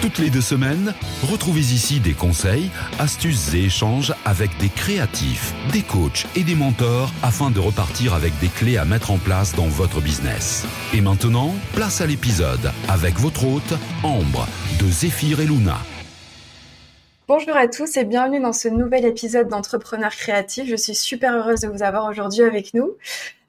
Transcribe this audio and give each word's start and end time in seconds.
Toutes 0.00 0.18
les 0.18 0.30
deux 0.30 0.40
semaines, 0.40 0.94
retrouvez 1.30 1.60
ici 1.60 2.00
des 2.00 2.14
conseils, 2.14 2.70
astuces 2.98 3.52
et 3.52 3.64
échanges 3.64 4.14
avec 4.24 4.50
des 4.58 4.70
créatifs, 4.70 5.52
des 5.72 5.82
coachs 5.82 6.26
et 6.36 6.42
des 6.42 6.54
mentors 6.54 7.12
afin 7.22 7.50
de 7.50 7.60
repartir 7.60 8.14
avec 8.14 8.32
des 8.38 8.48
clés 8.48 8.78
à 8.78 8.86
mettre 8.86 9.10
en 9.10 9.18
place 9.18 9.54
dans 9.54 9.68
votre 9.68 10.00
business. 10.00 10.66
Et 10.94 11.02
maintenant, 11.02 11.54
place 11.74 12.00
à 12.00 12.06
l'épisode 12.06 12.72
avec 12.88 13.18
votre 13.18 13.44
hôte, 13.44 13.74
Ambre, 14.02 14.48
de 14.80 14.90
Zéphyr 14.90 15.40
et 15.40 15.46
Luna. 15.46 15.78
Bonjour 17.32 17.56
à 17.56 17.68
tous 17.68 17.96
et 17.96 18.04
bienvenue 18.04 18.40
dans 18.40 18.52
ce 18.52 18.66
nouvel 18.66 19.04
épisode 19.04 19.46
d'Entrepreneurs 19.46 20.10
créatifs. 20.10 20.68
Je 20.68 20.74
suis 20.74 20.96
super 20.96 21.32
heureuse 21.36 21.60
de 21.60 21.68
vous 21.68 21.84
avoir 21.84 22.06
aujourd'hui 22.06 22.42
avec 22.42 22.74
nous. 22.74 22.96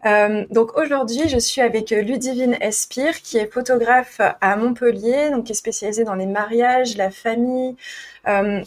Euh, 0.06 0.46
donc 0.52 0.78
aujourd'hui, 0.78 1.28
je 1.28 1.40
suis 1.40 1.62
avec 1.62 1.90
Ludivine 1.90 2.56
Espire, 2.62 3.20
qui 3.24 3.40
est 3.40 3.52
photographe 3.52 4.22
à 4.40 4.56
Montpellier, 4.56 5.32
donc 5.32 5.46
qui 5.46 5.54
est 5.54 5.56
spécialisée 5.56 6.04
dans 6.04 6.14
les 6.14 6.28
mariages, 6.28 6.96
la 6.96 7.10
famille, 7.10 7.76
euh, 8.28 8.62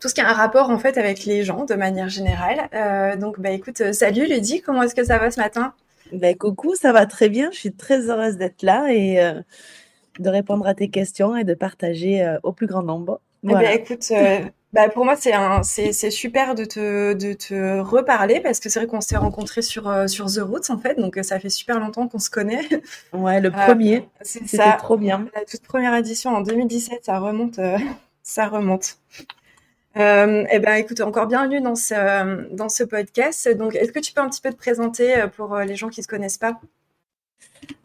tout 0.00 0.08
ce 0.08 0.14
qui 0.14 0.20
a 0.20 0.28
un 0.28 0.32
rapport 0.32 0.70
en 0.70 0.80
fait 0.80 0.98
avec 0.98 1.24
les 1.24 1.44
gens 1.44 1.64
de 1.64 1.74
manière 1.74 2.08
générale. 2.08 2.68
Euh, 2.74 3.14
donc 3.14 3.38
bah 3.38 3.50
écoute, 3.50 3.92
salut 3.92 4.26
Ludie, 4.26 4.62
comment 4.62 4.82
est-ce 4.82 4.96
que 4.96 5.04
ça 5.04 5.18
va 5.18 5.30
ce 5.30 5.38
matin? 5.38 5.74
Bah, 6.12 6.34
coucou, 6.34 6.74
ça 6.74 6.92
va 6.92 7.06
très 7.06 7.28
bien. 7.28 7.52
Je 7.52 7.58
suis 7.58 7.72
très 7.72 8.10
heureuse 8.10 8.36
d'être 8.36 8.64
là 8.64 8.92
et 8.92 9.32
de 10.18 10.28
répondre 10.28 10.66
à 10.66 10.74
tes 10.74 10.88
questions 10.88 11.36
et 11.36 11.44
de 11.44 11.54
partager 11.54 12.36
au 12.42 12.50
plus 12.50 12.66
grand 12.66 12.82
nombre. 12.82 13.20
Eh 13.44 13.54
ben, 13.54 13.70
écoute, 13.78 14.04
euh, 14.10 14.40
bah, 14.72 14.88
pour 14.88 15.04
moi, 15.04 15.16
c'est 15.16 15.32
un, 15.32 15.62
c'est, 15.62 15.92
c'est 15.92 16.10
super 16.10 16.54
de 16.54 16.64
te, 16.64 17.12
de 17.14 17.32
te 17.32 17.78
reparler 17.80 18.40
parce 18.40 18.60
que 18.60 18.68
c'est 18.68 18.80
vrai 18.80 18.86
qu'on 18.88 19.00
s'est 19.00 19.16
rencontrés 19.16 19.62
sur, 19.62 19.88
euh, 19.88 20.06
sur 20.08 20.26
The 20.26 20.38
Roots, 20.40 20.70
en 20.70 20.78
fait. 20.78 20.96
Donc, 20.98 21.16
euh, 21.16 21.22
ça 21.22 21.38
fait 21.38 21.48
super 21.48 21.78
longtemps 21.78 22.08
qu'on 22.08 22.18
se 22.18 22.30
connaît. 22.30 22.66
Ouais, 23.12 23.40
le 23.40 23.50
premier. 23.50 24.08
c'est 24.22 24.40
C'était 24.46 24.56
ça. 24.58 24.72
trop 24.72 24.96
bien. 24.96 25.28
La 25.34 25.44
toute 25.44 25.62
première 25.62 25.94
édition 25.94 26.30
en 26.34 26.40
2017, 26.42 27.04
ça 27.04 27.18
remonte, 27.18 27.58
ça 28.22 28.48
remonte. 28.48 28.98
Euh, 29.96 30.44
eh 30.50 30.58
ben, 30.58 30.74
écoute, 30.74 31.00
encore 31.00 31.26
bienvenue 31.26 31.60
dans 31.60 31.74
ce, 31.74 32.54
dans 32.54 32.68
ce 32.68 32.84
podcast. 32.84 33.48
Donc, 33.56 33.74
est-ce 33.74 33.92
que 33.92 34.00
tu 34.00 34.12
peux 34.12 34.20
un 34.20 34.28
petit 34.28 34.40
peu 34.40 34.50
te 34.50 34.56
présenter 34.56 35.24
pour 35.36 35.56
les 35.58 35.76
gens 35.76 35.88
qui 35.88 36.00
ne 36.00 36.04
te 36.04 36.08
connaissent 36.10 36.38
pas? 36.38 36.60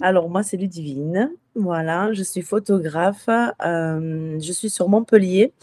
Alors, 0.01 0.29
moi, 0.29 0.43
c'est 0.43 0.57
Ludivine. 0.57 1.31
Voilà, 1.55 2.11
je 2.13 2.23
suis 2.23 2.41
photographe. 2.41 3.29
Euh, 3.65 4.37
je 4.39 4.51
suis 4.51 4.69
sur 4.69 4.89
Montpellier 4.89 5.53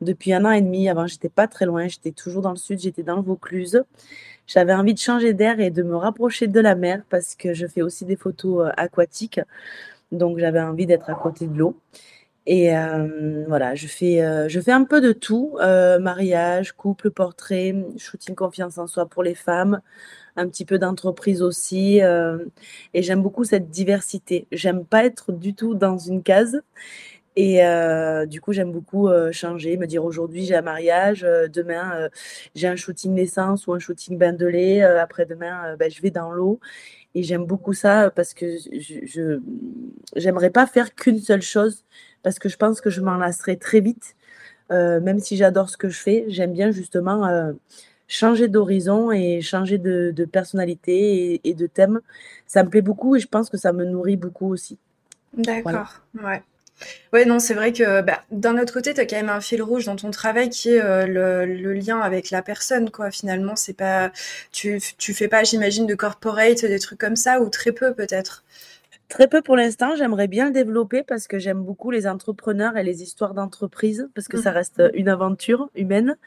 depuis 0.00 0.32
un 0.32 0.44
an 0.44 0.50
et 0.50 0.60
demi. 0.60 0.88
Avant, 0.88 1.06
j'étais 1.06 1.28
pas 1.28 1.48
très 1.48 1.66
loin. 1.66 1.88
J'étais 1.88 2.12
toujours 2.12 2.42
dans 2.42 2.50
le 2.50 2.56
sud. 2.56 2.78
J'étais 2.78 3.02
dans 3.02 3.16
le 3.16 3.22
Vaucluse. 3.22 3.82
J'avais 4.46 4.74
envie 4.74 4.94
de 4.94 4.98
changer 4.98 5.34
d'air 5.34 5.60
et 5.60 5.70
de 5.70 5.82
me 5.82 5.96
rapprocher 5.96 6.46
de 6.46 6.60
la 6.60 6.74
mer 6.74 7.02
parce 7.10 7.34
que 7.34 7.52
je 7.54 7.66
fais 7.66 7.82
aussi 7.82 8.04
des 8.04 8.16
photos 8.16 8.68
euh, 8.68 8.72
aquatiques. 8.76 9.40
Donc, 10.12 10.38
j'avais 10.38 10.60
envie 10.60 10.86
d'être 10.86 11.10
à 11.10 11.14
côté 11.14 11.46
de 11.46 11.56
l'eau. 11.56 11.76
Et 12.46 12.74
euh, 12.74 13.44
voilà, 13.46 13.74
je 13.74 13.86
fais, 13.86 14.48
je 14.48 14.60
fais 14.60 14.72
un 14.72 14.84
peu 14.84 15.02
de 15.02 15.12
tout, 15.12 15.58
mariage, 15.60 16.72
couple, 16.72 17.10
portrait, 17.10 17.74
shooting 17.98 18.34
confiance 18.34 18.78
en 18.78 18.86
soi 18.86 19.04
pour 19.04 19.22
les 19.22 19.34
femmes, 19.34 19.82
un 20.38 20.48
petit 20.48 20.64
peu 20.64 20.78
d'entreprise 20.78 21.42
aussi. 21.42 22.00
Euh, 22.02 22.38
et 22.94 23.02
j'aime 23.02 23.22
beaucoup 23.22 23.44
cette 23.44 23.70
diversité. 23.70 24.46
J'aime 24.52 24.84
pas 24.84 25.04
être 25.04 25.32
du 25.32 25.54
tout 25.54 25.74
dans 25.74 25.98
une 25.98 26.22
case. 26.22 26.62
Et 27.36 27.64
euh, 27.64 28.26
du 28.26 28.40
coup, 28.40 28.52
j'aime 28.52 28.72
beaucoup 28.72 29.08
euh, 29.08 29.30
changer, 29.32 29.76
me 29.76 29.86
dire 29.86 30.04
aujourd'hui 30.04 30.44
j'ai 30.44 30.56
un 30.56 30.62
mariage, 30.62 31.22
demain 31.52 32.08
j'ai 32.54 32.66
un 32.66 32.76
shooting 32.76 33.14
naissance 33.14 33.66
ou 33.66 33.74
un 33.74 33.78
shooting 33.78 34.18
bain 34.18 34.32
de 34.32 34.46
lait, 34.46 34.82
après-demain 34.82 35.76
ben, 35.76 35.90
je 35.90 36.00
vais 36.02 36.10
dans 36.10 36.30
l'eau. 36.32 36.58
Et 37.14 37.22
j'aime 37.22 37.44
beaucoup 37.44 37.74
ça 37.74 38.10
parce 38.14 38.34
que 38.34 38.46
je 38.72 39.40
j'aimerais 40.16 40.50
pas 40.50 40.66
faire 40.66 40.94
qu'une 40.94 41.20
seule 41.20 41.42
chose 41.42 41.84
parce 42.22 42.38
que 42.38 42.48
je 42.48 42.56
pense 42.56 42.80
que 42.80 42.90
je 42.90 43.00
m'en 43.00 43.16
lasserai 43.16 43.56
très 43.56 43.80
vite. 43.80 44.16
même 44.70 45.20
si 45.20 45.36
j'adore 45.36 45.70
ce 45.70 45.76
que 45.76 45.88
je 45.88 45.98
fais, 46.00 46.24
j'aime 46.28 46.52
bien 46.52 46.70
justement 46.72 47.52
changer 48.08 48.48
d'horizon 48.48 49.12
et 49.12 49.40
changer 49.40 49.78
de, 49.78 50.24
personnalité 50.24 51.40
et, 51.44 51.54
de 51.54 51.66
thème. 51.66 52.00
Ça 52.46 52.64
me 52.64 52.70
plaît 52.70 52.82
beaucoup 52.82 53.14
et 53.16 53.20
je 53.20 53.28
pense 53.28 53.50
que 53.50 53.56
ça 53.56 53.72
me 53.72 53.84
nourrit 53.84 54.16
beaucoup 54.16 54.50
aussi. 54.50 54.78
D'accord, 55.34 56.00
ouais. 56.24 56.42
Ouais, 57.12 57.24
non, 57.24 57.38
c'est 57.38 57.54
vrai 57.54 57.72
que 57.72 58.02
bah, 58.02 58.22
d'un 58.30 58.56
autre 58.58 58.72
côté, 58.72 58.94
tu 58.94 59.00
as 59.00 59.06
quand 59.06 59.16
même 59.16 59.28
un 59.28 59.40
fil 59.40 59.62
rouge 59.62 59.86
dans 59.86 59.96
ton 59.96 60.10
travail 60.10 60.48
qui 60.48 60.70
est 60.70 60.80
euh, 60.80 61.44
le, 61.44 61.72
lien 61.74 62.00
avec 62.00 62.30
la 62.30 62.40
personne, 62.42 62.90
quoi. 62.90 63.10
Finalement, 63.10 63.56
c'est 63.56 63.72
pas, 63.72 64.12
tu, 64.52 64.80
tu 64.96 65.12
fais 65.12 65.28
pas, 65.28 65.42
j'imagine, 65.42 65.86
de 65.86 65.94
corporate, 65.94 66.64
des 66.64 66.78
trucs 66.78 67.00
comme 67.00 67.16
ça, 67.16 67.40
ou 67.40 67.48
très 67.48 67.72
peu 67.72 67.94
peut-être. 67.94 68.44
Très 69.08 69.26
peu 69.26 69.40
pour 69.40 69.56
l'instant, 69.56 69.96
j'aimerais 69.96 70.28
bien 70.28 70.46
le 70.46 70.52
développer 70.52 71.02
parce 71.02 71.28
que 71.28 71.38
j'aime 71.38 71.62
beaucoup 71.62 71.90
les 71.90 72.06
entrepreneurs 72.06 72.76
et 72.76 72.82
les 72.82 73.02
histoires 73.02 73.32
d'entreprise 73.32 74.06
parce 74.14 74.28
que 74.28 74.36
ça 74.36 74.50
mmh. 74.50 74.54
reste 74.54 74.82
une 74.92 75.08
aventure 75.08 75.70
humaine. 75.74 76.18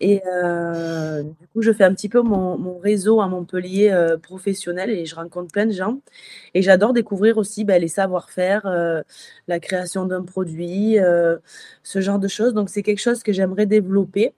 Et 0.00 0.20
euh, 0.26 1.22
du 1.22 1.46
coup, 1.52 1.62
je 1.62 1.72
fais 1.72 1.84
un 1.84 1.94
petit 1.94 2.08
peu 2.08 2.20
mon, 2.20 2.78
réseau 2.78 3.20
à 3.20 3.28
Montpellier 3.28 3.90
euh, 3.90 4.18
professionnel 4.18 4.90
et 4.90 5.06
je 5.06 5.14
rencontre 5.14 5.52
plein 5.52 5.66
de 5.66 5.72
gens. 5.72 6.00
Et 6.54 6.62
j'adore 6.62 6.94
découvrir 6.94 7.38
aussi 7.38 7.64
ben, 7.64 7.80
les 7.80 7.86
savoir-faire, 7.86 8.66
euh, 8.66 9.02
la 9.46 9.60
création 9.60 10.04
d'un 10.04 10.24
produit, 10.24 10.96
ce 11.84 12.00
genre 12.00 12.18
de 12.18 12.26
choses. 12.26 12.54
Donc, 12.54 12.70
c'est 12.70 12.82
quelque 12.82 12.98
chose 13.00 13.22
que 13.22 13.32
j'aimerais 13.32 13.66
développer, 13.66 14.34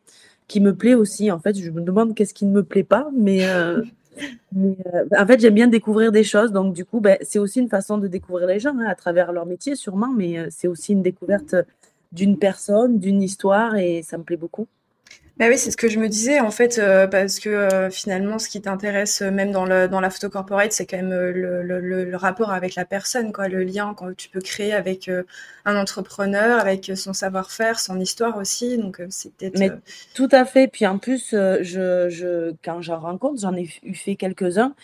qui 0.46 0.60
me 0.60 0.74
plaît 0.74 0.94
aussi. 0.94 1.30
En 1.30 1.38
fait, 1.38 1.58
je 1.58 1.70
me 1.70 1.80
demande 1.80 2.14
qu'est-ce 2.14 2.34
qui 2.34 2.44
ne 2.44 2.52
me 2.52 2.62
plaît 2.62 2.84
pas, 2.84 3.08
mais 3.16 3.46
euh, 4.56 5.06
en 5.18 5.26
fait, 5.26 5.40
j'aime 5.40 5.54
bien 5.54 5.68
découvrir 5.68 6.12
des 6.12 6.24
choses. 6.24 6.52
Donc, 6.52 6.74
du 6.74 6.84
coup, 6.84 7.00
ben, 7.00 7.18
c'est 7.22 7.38
aussi 7.38 7.60
une 7.60 7.68
façon 7.68 7.98
de 7.98 8.08
découvrir 8.08 8.46
les 8.46 8.60
gens 8.60 8.76
hein, 8.78 8.86
à 8.86 8.94
travers 8.94 9.32
leur 9.32 9.46
métier, 9.46 9.76
sûrement. 9.76 10.12
Mais 10.14 10.38
euh, 10.38 10.48
c'est 10.50 10.68
aussi 10.68 10.92
une 10.92 11.02
découverte 11.02 11.54
d'une 12.12 12.38
personne, 12.38 12.98
d'une 12.98 13.22
histoire. 13.22 13.76
Et 13.76 14.02
ça 14.02 14.18
me 14.18 14.22
plaît 14.22 14.36
beaucoup. 14.36 14.66
Bah 15.38 15.46
oui, 15.48 15.56
c'est 15.56 15.70
ce 15.70 15.78
que 15.78 15.88
je 15.88 15.98
me 15.98 16.08
disais 16.08 16.40
en 16.40 16.50
fait, 16.50 16.78
euh, 16.78 17.06
parce 17.06 17.40
que 17.40 17.48
euh, 17.48 17.90
finalement, 17.90 18.38
ce 18.38 18.50
qui 18.50 18.60
t'intéresse 18.60 19.22
euh, 19.22 19.30
même 19.30 19.50
dans 19.50 19.64
le 19.64 19.88
dans 19.88 20.00
la 20.00 20.10
photo 20.10 20.28
corporate, 20.28 20.72
c'est 20.72 20.84
quand 20.84 20.98
même 20.98 21.10
le, 21.10 21.62
le, 21.62 21.80
le, 21.80 22.16
rapport 22.16 22.52
avec 22.52 22.74
la 22.74 22.84
personne, 22.84 23.32
quoi, 23.32 23.48
le 23.48 23.64
lien 23.64 23.94
que 23.94 24.12
tu 24.12 24.28
peux 24.28 24.42
créer 24.42 24.74
avec 24.74 25.10
un 25.64 25.76
entrepreneur, 25.76 26.60
avec 26.60 26.92
son 26.94 27.14
savoir-faire, 27.14 27.80
son 27.80 27.98
histoire 27.98 28.36
aussi. 28.36 28.76
Donc 28.76 29.02
c'est 29.08 29.32
peut-être. 29.34 29.58
Mais 29.58 29.70
tout 30.14 30.28
à 30.30 30.44
fait. 30.44 30.68
Puis 30.68 30.86
en 30.86 30.98
plus, 30.98 31.30
je, 31.30 32.08
je 32.10 32.52
quand 32.62 32.82
j'en 32.82 33.00
rencontre, 33.00 33.40
j'en 33.40 33.56
ai 33.56 33.68
eu 33.82 33.94
fait 33.94 34.16
quelques-uns. 34.16 34.74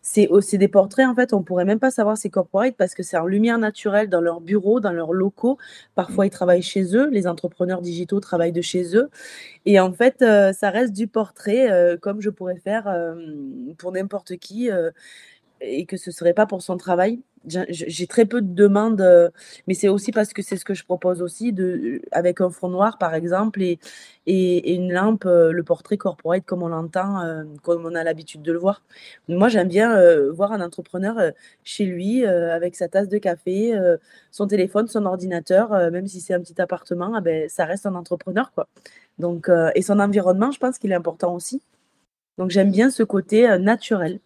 C'est 0.00 0.56
des 0.56 0.68
portraits 0.68 1.06
en 1.06 1.14
fait, 1.14 1.34
on 1.34 1.42
pourrait 1.42 1.66
même 1.66 1.78
pas 1.78 1.90
savoir 1.90 2.16
c'est 2.16 2.30
corporate 2.30 2.74
parce 2.76 2.94
que 2.94 3.02
c'est 3.02 3.18
en 3.18 3.26
lumière 3.26 3.58
naturelle 3.58 4.08
dans 4.08 4.22
leurs 4.22 4.40
bureaux, 4.40 4.80
dans 4.80 4.92
leurs 4.92 5.12
locaux. 5.12 5.58
Parfois, 5.94 6.24
ils 6.24 6.30
travaillent 6.30 6.62
chez 6.62 6.96
eux. 6.96 7.10
Les 7.10 7.26
entrepreneurs 7.26 7.82
digitaux 7.82 8.20
travaillent 8.20 8.52
de 8.52 8.62
chez 8.62 8.96
eux. 8.96 9.10
Et 9.66 9.78
en 9.78 9.92
fait, 9.98 10.22
euh, 10.22 10.52
ça 10.54 10.70
reste 10.70 10.92
du 10.94 11.08
portrait, 11.08 11.70
euh, 11.70 11.96
comme 11.98 12.20
je 12.22 12.30
pourrais 12.30 12.56
faire 12.58 12.88
euh, 12.88 13.14
pour 13.78 13.92
n'importe 13.92 14.36
qui, 14.38 14.70
et 15.60 15.86
que 15.86 15.96
ce 15.96 16.10
serait 16.10 16.34
pas 16.34 16.46
pour 16.46 16.62
son 16.62 16.76
travail. 16.76 17.20
J'ai 17.46 18.06
très 18.06 18.26
peu 18.26 18.42
de 18.42 18.52
demandes, 18.52 19.32
mais 19.66 19.74
c'est 19.74 19.88
aussi 19.88 20.12
parce 20.12 20.32
que 20.32 20.42
c'est 20.42 20.56
ce 20.56 20.64
que 20.64 20.74
je 20.74 20.84
propose 20.84 21.22
aussi, 21.22 21.52
de, 21.52 22.02
avec 22.12 22.40
un 22.40 22.50
fond 22.50 22.68
noir 22.68 22.98
par 22.98 23.14
exemple 23.14 23.62
et, 23.62 23.78
et, 24.26 24.74
une 24.74 24.92
lampe, 24.92 25.24
le 25.24 25.62
portrait 25.62 25.96
corporate 25.96 26.44
comme 26.44 26.62
on 26.62 26.68
l'entend, 26.68 27.22
comme 27.62 27.86
on 27.86 27.94
a 27.94 28.04
l'habitude 28.04 28.42
de 28.42 28.52
le 28.52 28.58
voir. 28.58 28.82
Moi, 29.28 29.48
j'aime 29.48 29.68
bien 29.68 29.98
voir 30.30 30.52
un 30.52 30.60
entrepreneur 30.60 31.32
chez 31.64 31.84
lui 31.86 32.26
avec 32.26 32.74
sa 32.76 32.88
tasse 32.88 33.08
de 33.08 33.18
café, 33.18 33.78
son 34.30 34.46
téléphone, 34.46 34.88
son 34.88 35.06
ordinateur, 35.06 35.70
même 35.90 36.06
si 36.06 36.20
c'est 36.20 36.34
un 36.34 36.40
petit 36.40 36.60
appartement, 36.60 37.14
ah 37.16 37.20
ben, 37.20 37.48
ça 37.48 37.64
reste 37.64 37.86
un 37.86 37.94
entrepreneur 37.94 38.52
quoi. 38.52 38.68
Donc, 39.18 39.48
et 39.74 39.82
son 39.82 40.00
environnement, 40.00 40.50
je 40.50 40.58
pense 40.58 40.78
qu'il 40.78 40.92
est 40.92 40.96
important 40.96 41.34
aussi. 41.34 41.62
Donc, 42.36 42.50
j'aime 42.50 42.70
bien 42.70 42.90
ce 42.90 43.02
côté 43.02 43.58
naturel. 43.58 44.20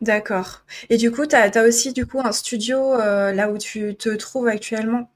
D'accord. 0.00 0.62
Et 0.90 0.96
du 0.96 1.10
coup, 1.10 1.26
tu 1.26 1.34
as, 1.36 1.66
aussi 1.66 1.92
du 1.92 2.06
coup 2.06 2.20
un 2.20 2.32
studio 2.32 2.92
euh, 2.94 3.32
là 3.32 3.50
où 3.50 3.58
tu 3.58 3.94
te 3.94 4.10
trouves 4.10 4.48
actuellement? 4.48 5.10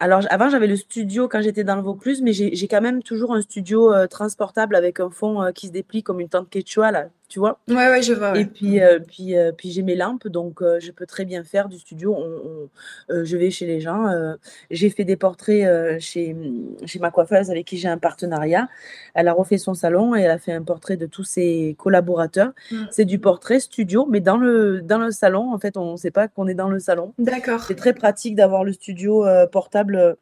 Alors, 0.00 0.22
avant, 0.30 0.50
j'avais 0.50 0.66
le 0.66 0.74
studio 0.74 1.28
quand 1.28 1.42
j'étais 1.42 1.62
dans 1.62 1.76
le 1.76 1.82
Vaucluse, 1.82 2.22
mais 2.22 2.32
j'ai 2.32 2.66
quand 2.68 2.80
même 2.80 3.04
toujours 3.04 3.32
un 3.34 3.40
studio 3.40 3.94
euh, 3.94 4.08
transportable 4.08 4.74
avec 4.74 4.98
un 4.98 5.10
fond 5.10 5.40
euh, 5.40 5.52
qui 5.52 5.68
se 5.68 5.72
déplie 5.72 6.02
comme 6.02 6.18
une 6.18 6.28
tente 6.28 6.50
quechua, 6.50 6.90
là, 6.90 7.06
tu 7.32 7.38
vois. 7.38 7.58
Ouais, 7.66 7.88
ouais, 7.88 8.02
je 8.02 8.12
vois. 8.12 8.38
Et 8.38 8.44
puis, 8.44 8.78
puis, 9.08 9.34
puis 9.56 9.70
j'ai 9.70 9.80
mes 9.80 9.96
lampes, 9.96 10.28
donc 10.28 10.60
je 10.60 10.90
peux 10.90 11.06
très 11.06 11.24
bien 11.24 11.44
faire 11.44 11.70
du 11.70 11.78
studio. 11.78 12.14
je 13.08 13.36
vais 13.38 13.50
chez 13.50 13.64
les 13.64 13.80
gens. 13.80 14.06
j'ai 14.70 14.90
fait 14.90 15.04
des 15.04 15.16
portraits 15.16 15.98
chez, 15.98 16.36
chez 16.84 16.98
ma 16.98 17.10
coiffeuse 17.10 17.50
avec 17.50 17.66
qui 17.66 17.78
j'ai 17.78 17.88
un 17.88 17.96
partenariat. 17.96 18.68
Elle 19.14 19.28
a 19.28 19.32
refait 19.32 19.56
son 19.56 19.72
salon 19.72 20.14
et 20.14 20.20
elle 20.20 20.30
a 20.30 20.38
fait 20.38 20.52
un 20.52 20.62
portrait 20.62 20.98
de 20.98 21.06
tous 21.06 21.24
ses 21.24 21.74
collaborateurs. 21.78 22.52
Mmh. 22.70 22.84
C'est 22.90 23.06
du 23.06 23.18
portrait 23.18 23.60
studio, 23.60 24.06
mais 24.10 24.20
dans 24.20 24.36
le, 24.36 24.82
dans 24.82 24.98
le 24.98 25.10
salon, 25.10 25.54
en 25.54 25.58
fait, 25.58 25.78
on 25.78 25.92
ne 25.92 25.96
sait 25.96 26.10
pas 26.10 26.28
qu'on 26.28 26.46
est 26.48 26.54
dans 26.54 26.68
le 26.68 26.80
salon. 26.80 27.14
D'accord. 27.18 27.62
C'est 27.62 27.76
très 27.76 27.94
pratique 27.94 28.34
d'avoir 28.34 28.62
le 28.62 28.74
studio 28.74 29.24
portable 29.46 29.96
euh, 29.96 30.14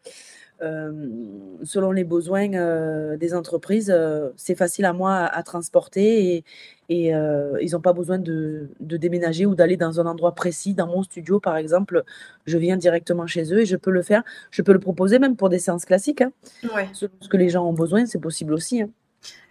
selon 1.63 1.93
les 1.93 2.05
besoins 2.05 2.53
euh, 2.55 3.17
des 3.17 3.35
entreprises, 3.35 3.91
euh, 3.95 4.31
c'est 4.37 4.55
facile 4.55 4.85
à 4.85 4.93
moi 4.93 5.15
à, 5.17 5.43
transporter 5.43 6.35
et, 6.35 6.45
et 6.89 7.09
ils 7.63 7.73
n'ont 7.73 7.81
pas 7.81 7.93
besoin 7.93 8.19
de, 8.19 8.69
déménager 8.81 9.47
ou 9.47 9.55
d'aller 9.55 9.77
dans 9.77 10.01
un 10.01 10.07
endroit 10.07 10.35
précis. 10.35 10.75
Dans 10.75 10.87
mon 10.87 11.03
studio, 11.03 11.41
par 11.41 11.57
exemple, 11.57 12.05
je 12.47 12.59
viens 12.59 12.77
directement 12.77 13.27
chez 13.27 13.53
eux 13.53 13.61
et 13.61 13.67
je 13.67 13.77
peux 13.77 13.91
le 13.91 14.03
faire. 14.03 14.23
Je 14.51 14.63
peux 14.63 14.73
le 14.73 14.81
proposer 14.81 15.19
même 15.19 15.37
pour 15.37 15.49
des 15.49 15.59
séances 15.59 15.85
classiques. 15.85 16.23
Hein. 16.23 16.33
Ce 16.93 17.07
que 17.29 17.37
les 17.37 17.49
gens 17.49 17.65
ont 17.65 17.73
besoin, 17.73 18.07
c'est 18.07 18.21
possible 18.21 18.53
aussi. 18.53 18.83
Hein. 18.83 18.91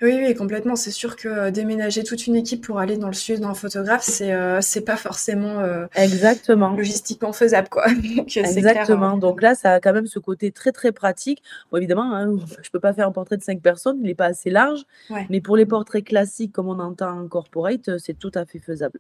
Oui, 0.02 0.18
oui, 0.18 0.34
complètement. 0.34 0.76
C'est 0.76 0.92
sûr 0.92 1.16
que 1.18 1.28
euh, 1.28 1.52
déménager 1.52 2.04
toute 2.04 2.26
une 2.26 2.36
équipe 2.36 2.66
pour 2.66 2.80
aller 2.80 2.98
dans 2.98 3.08
le 3.08 3.14
sud 3.14 3.42
d'un 3.42 3.54
photographe, 3.54 4.04
c'est 4.04 4.34
euh, 4.34 4.62
c'est 4.62 4.82
pas 4.82 4.96
forcément 4.96 5.60
euh, 5.60 5.88
Exactement. 5.96 6.70
logistiquement 6.70 7.34
faisable, 7.34 7.68
quoi. 7.68 7.86
Exactement. 8.36 9.18
Donc 9.18 9.42
là, 9.42 9.56
ça 9.56 9.74
a 9.74 9.80
quand 9.80 9.94
même 9.94 10.08
ce 10.08 10.20
côté 10.20 10.52
très 10.52 10.72
très 10.72 10.94
pratique. 10.94 11.44
Bon, 11.72 11.78
évidemment, 11.78 12.14
hein, 12.16 12.38
je 12.62 12.70
peux 12.70 12.80
pas 12.80 12.94
faire 12.94 13.08
un 13.08 13.12
portrait 13.12 13.38
de 13.38 13.44
cinq 13.44 13.62
personnes, 13.62 13.98
il 14.00 14.08
n'est 14.08 14.16
pas 14.16 14.28
assez 14.28 14.50
large. 14.50 14.84
Mais 15.30 15.42
pour 15.42 15.58
les 15.58 15.66
portraits 15.66 16.06
classiques, 16.06 16.54
comme 16.54 16.70
on 16.70 16.80
entend 16.80 17.20
en 17.20 17.28
corporate, 17.28 17.98
c'est 17.98 18.18
tout 18.18 18.32
à 18.36 18.46
fait 18.46 18.60
faisable. 18.60 19.00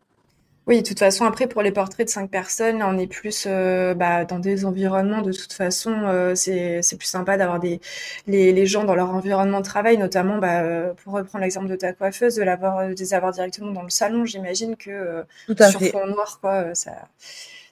Oui, 0.67 0.81
de 0.81 0.87
toute 0.87 0.99
façon, 0.99 1.25
après, 1.25 1.47
pour 1.47 1.63
les 1.63 1.71
portraits 1.71 2.05
de 2.05 2.11
cinq 2.11 2.29
personnes, 2.29 2.83
on 2.83 2.97
est 2.99 3.07
plus 3.07 3.45
euh, 3.47 3.95
bah, 3.95 4.23
dans 4.25 4.37
des 4.37 4.65
environnements. 4.65 5.23
De 5.23 5.31
toute 5.31 5.51
façon, 5.51 5.91
euh, 6.05 6.35
c'est 6.35 6.81
plus 6.97 7.07
sympa 7.07 7.37
d'avoir 7.37 7.59
des 7.59 7.81
les, 8.27 8.53
les, 8.53 8.65
gens 8.67 8.83
dans 8.83 8.93
leur 8.93 9.09
environnement 9.09 9.61
de 9.61 9.65
travail, 9.65 9.97
notamment, 9.97 10.37
bah, 10.37 10.61
euh, 10.61 10.93
pour 10.93 11.13
reprendre 11.13 11.43
l'exemple 11.43 11.67
de 11.67 11.75
ta 11.75 11.93
coiffeuse, 11.93 12.35
de 12.35 12.43
l'avoir, 12.43 12.87
de 12.87 12.93
les 12.93 13.13
avoir 13.15 13.31
directement 13.31 13.71
dans 13.71 13.81
le 13.81 13.89
salon. 13.89 14.25
J'imagine 14.25 14.75
que 14.75 15.23
Tout 15.47 15.55
à 15.57 15.71
sur 15.71 15.81
fond 15.81 16.05
noir, 16.05 16.39
quoi, 16.39 16.75
ça, 16.75 17.07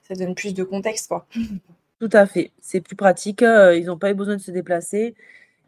ça 0.07 0.15
donne 0.15 0.33
plus 0.33 0.55
de 0.55 0.63
contexte, 0.63 1.07
quoi. 1.07 1.27
Tout 1.99 2.09
à 2.13 2.25
fait. 2.25 2.51
C'est 2.61 2.81
plus 2.81 2.95
pratique. 2.95 3.41
Ils 3.41 3.85
n'ont 3.85 3.97
pas 3.97 4.11
eu 4.11 4.15
besoin 4.15 4.35
de 4.35 4.41
se 4.41 4.51
déplacer. 4.51 5.15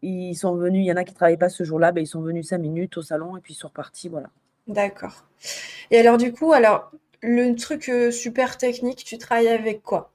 Ils 0.02 0.36
sont 0.36 0.56
venus. 0.56 0.84
Il 0.84 0.88
y 0.88 0.92
en 0.92 0.96
a 0.96 1.04
qui 1.04 1.14
travaillaient 1.14 1.38
pas 1.38 1.50
ce 1.50 1.64
jour-là, 1.64 1.92
ben, 1.92 2.02
ils 2.02 2.08
sont 2.08 2.22
venus 2.22 2.48
cinq 2.48 2.60
minutes 2.60 2.98
au 2.98 3.02
salon 3.02 3.38
et 3.38 3.42
puis 3.42 3.54
ils 3.54 3.58
sont 3.58 3.68
repartis. 3.68 4.10
Voilà. 4.10 4.30
D'accord. 4.68 5.26
Et 5.92 6.00
alors, 6.00 6.18
du 6.18 6.32
coup, 6.32 6.54
alors 6.54 6.92
le 7.22 7.56
truc 7.56 7.90
euh, 7.90 8.12
super 8.12 8.58
technique, 8.58 9.04
tu 9.04 9.18
travailles 9.18 9.50
avec 9.50 9.82
quoi? 9.82 10.12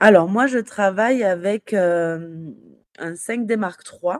Alors, 0.00 0.28
moi, 0.28 0.46
je 0.46 0.58
travaille 0.58 1.22
avec 1.24 1.72
euh, 1.72 2.50
un 2.98 3.12
5D 3.12 3.56
Mark 3.56 3.82
III. 4.02 4.16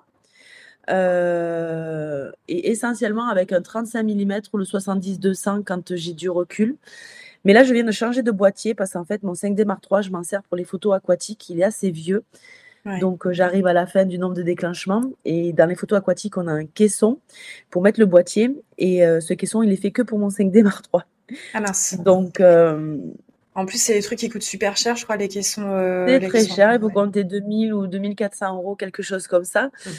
Euh, 0.88 2.30
et 2.46 2.70
essentiellement 2.70 3.28
avec 3.28 3.50
un 3.50 3.60
35 3.60 4.04
mm 4.04 4.40
ou 4.52 4.58
le 4.58 4.64
70-200 4.64 5.64
quand 5.64 5.96
j'ai 5.96 6.12
du 6.12 6.30
recul. 6.30 6.76
Mais 7.44 7.52
là, 7.52 7.64
je 7.64 7.74
viens 7.74 7.82
de 7.82 7.90
changer 7.90 8.22
de 8.22 8.30
boîtier 8.30 8.72
parce 8.74 8.92
qu'en 8.92 9.04
fait, 9.04 9.24
mon 9.24 9.32
5D 9.32 9.64
Mark 9.64 9.84
III, 9.90 10.04
je 10.04 10.10
m'en 10.10 10.22
sers 10.22 10.44
pour 10.44 10.56
les 10.56 10.62
photos 10.62 10.94
aquatiques. 10.94 11.50
Il 11.50 11.60
est 11.60 11.64
assez 11.64 11.90
vieux. 11.90 12.22
Donc, 13.00 13.28
j'arrive 13.32 13.66
à 13.66 13.72
la 13.72 13.84
fin 13.84 14.04
du 14.04 14.16
nombre 14.16 14.34
de 14.34 14.42
déclenchements. 14.42 15.02
Et 15.24 15.52
dans 15.52 15.66
les 15.66 15.74
photos 15.74 15.98
aquatiques, 15.98 16.36
on 16.36 16.46
a 16.46 16.52
un 16.52 16.66
caisson 16.66 17.18
pour 17.68 17.82
mettre 17.82 17.98
le 17.98 18.06
boîtier. 18.06 18.54
Et 18.78 19.00
ce 19.00 19.34
caisson, 19.34 19.64
il 19.64 19.72
est 19.72 19.76
fait 19.76 19.90
que 19.90 20.02
pour 20.02 20.20
mon 20.20 20.28
5D 20.28 20.62
Mark 20.62 20.86
III. 20.94 21.02
Ah 21.54 21.60
mince. 21.60 21.96
Donc. 22.00 22.40
Euh, 22.40 22.96
en 23.54 23.64
plus, 23.64 23.78
c'est 23.78 23.94
des 23.94 24.02
trucs 24.02 24.18
qui 24.18 24.28
coûtent 24.28 24.42
super 24.42 24.76
cher, 24.76 24.96
je 24.96 25.04
crois, 25.04 25.16
les 25.16 25.28
caissons. 25.28 25.66
Euh, 25.66 26.06
c'est 26.06 26.28
très 26.28 26.46
cher, 26.46 26.74
il 26.74 26.80
faut 26.80 26.90
compter 26.90 27.24
2000 27.24 27.72
ou 27.72 27.86
2400 27.86 28.54
euros, 28.54 28.76
quelque 28.76 29.02
chose 29.02 29.26
comme 29.26 29.44
ça. 29.44 29.68
Mmh. 29.68 29.90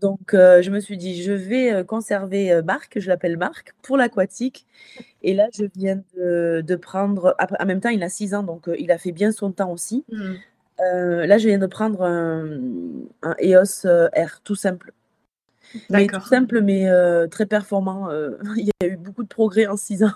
Donc, 0.00 0.34
euh, 0.34 0.62
je 0.62 0.70
me 0.72 0.80
suis 0.80 0.96
dit, 0.96 1.22
je 1.22 1.30
vais 1.30 1.84
conserver 1.84 2.60
Marc, 2.64 2.98
je 2.98 3.06
l'appelle 3.06 3.36
Marc, 3.36 3.72
pour 3.82 3.96
l'aquatique. 3.96 4.66
Et 5.22 5.32
là, 5.32 5.46
je 5.56 5.66
viens 5.76 6.02
de, 6.16 6.74
prendre. 6.74 7.36
en 7.38 7.66
même 7.66 7.80
temps, 7.80 7.90
il 7.90 8.02
a 8.02 8.08
6 8.08 8.34
ans, 8.34 8.42
donc 8.42 8.68
il 8.76 8.90
a 8.90 8.98
fait 8.98 9.12
bien 9.12 9.30
son 9.30 9.52
temps 9.52 9.70
aussi. 9.70 10.04
Mmh. 10.10 10.32
là, 10.80 11.38
je 11.38 11.46
viens 11.46 11.58
de 11.58 11.66
prendre 11.66 12.02
un, 12.02 12.58
un 13.22 13.36
EOS 13.40 13.86
R, 13.86 14.40
tout 14.42 14.56
simple. 14.56 14.92
Mais 15.88 16.08
tout 16.08 16.20
simple, 16.20 16.62
mais 16.62 16.88
très 17.30 17.46
performant. 17.46 18.08
il 18.56 18.66
y 18.66 18.84
a 18.84 18.88
eu 18.88 18.96
beaucoup 18.96 19.22
de 19.22 19.28
progrès 19.28 19.68
en 19.68 19.76
6 19.76 20.02
ans. 20.02 20.10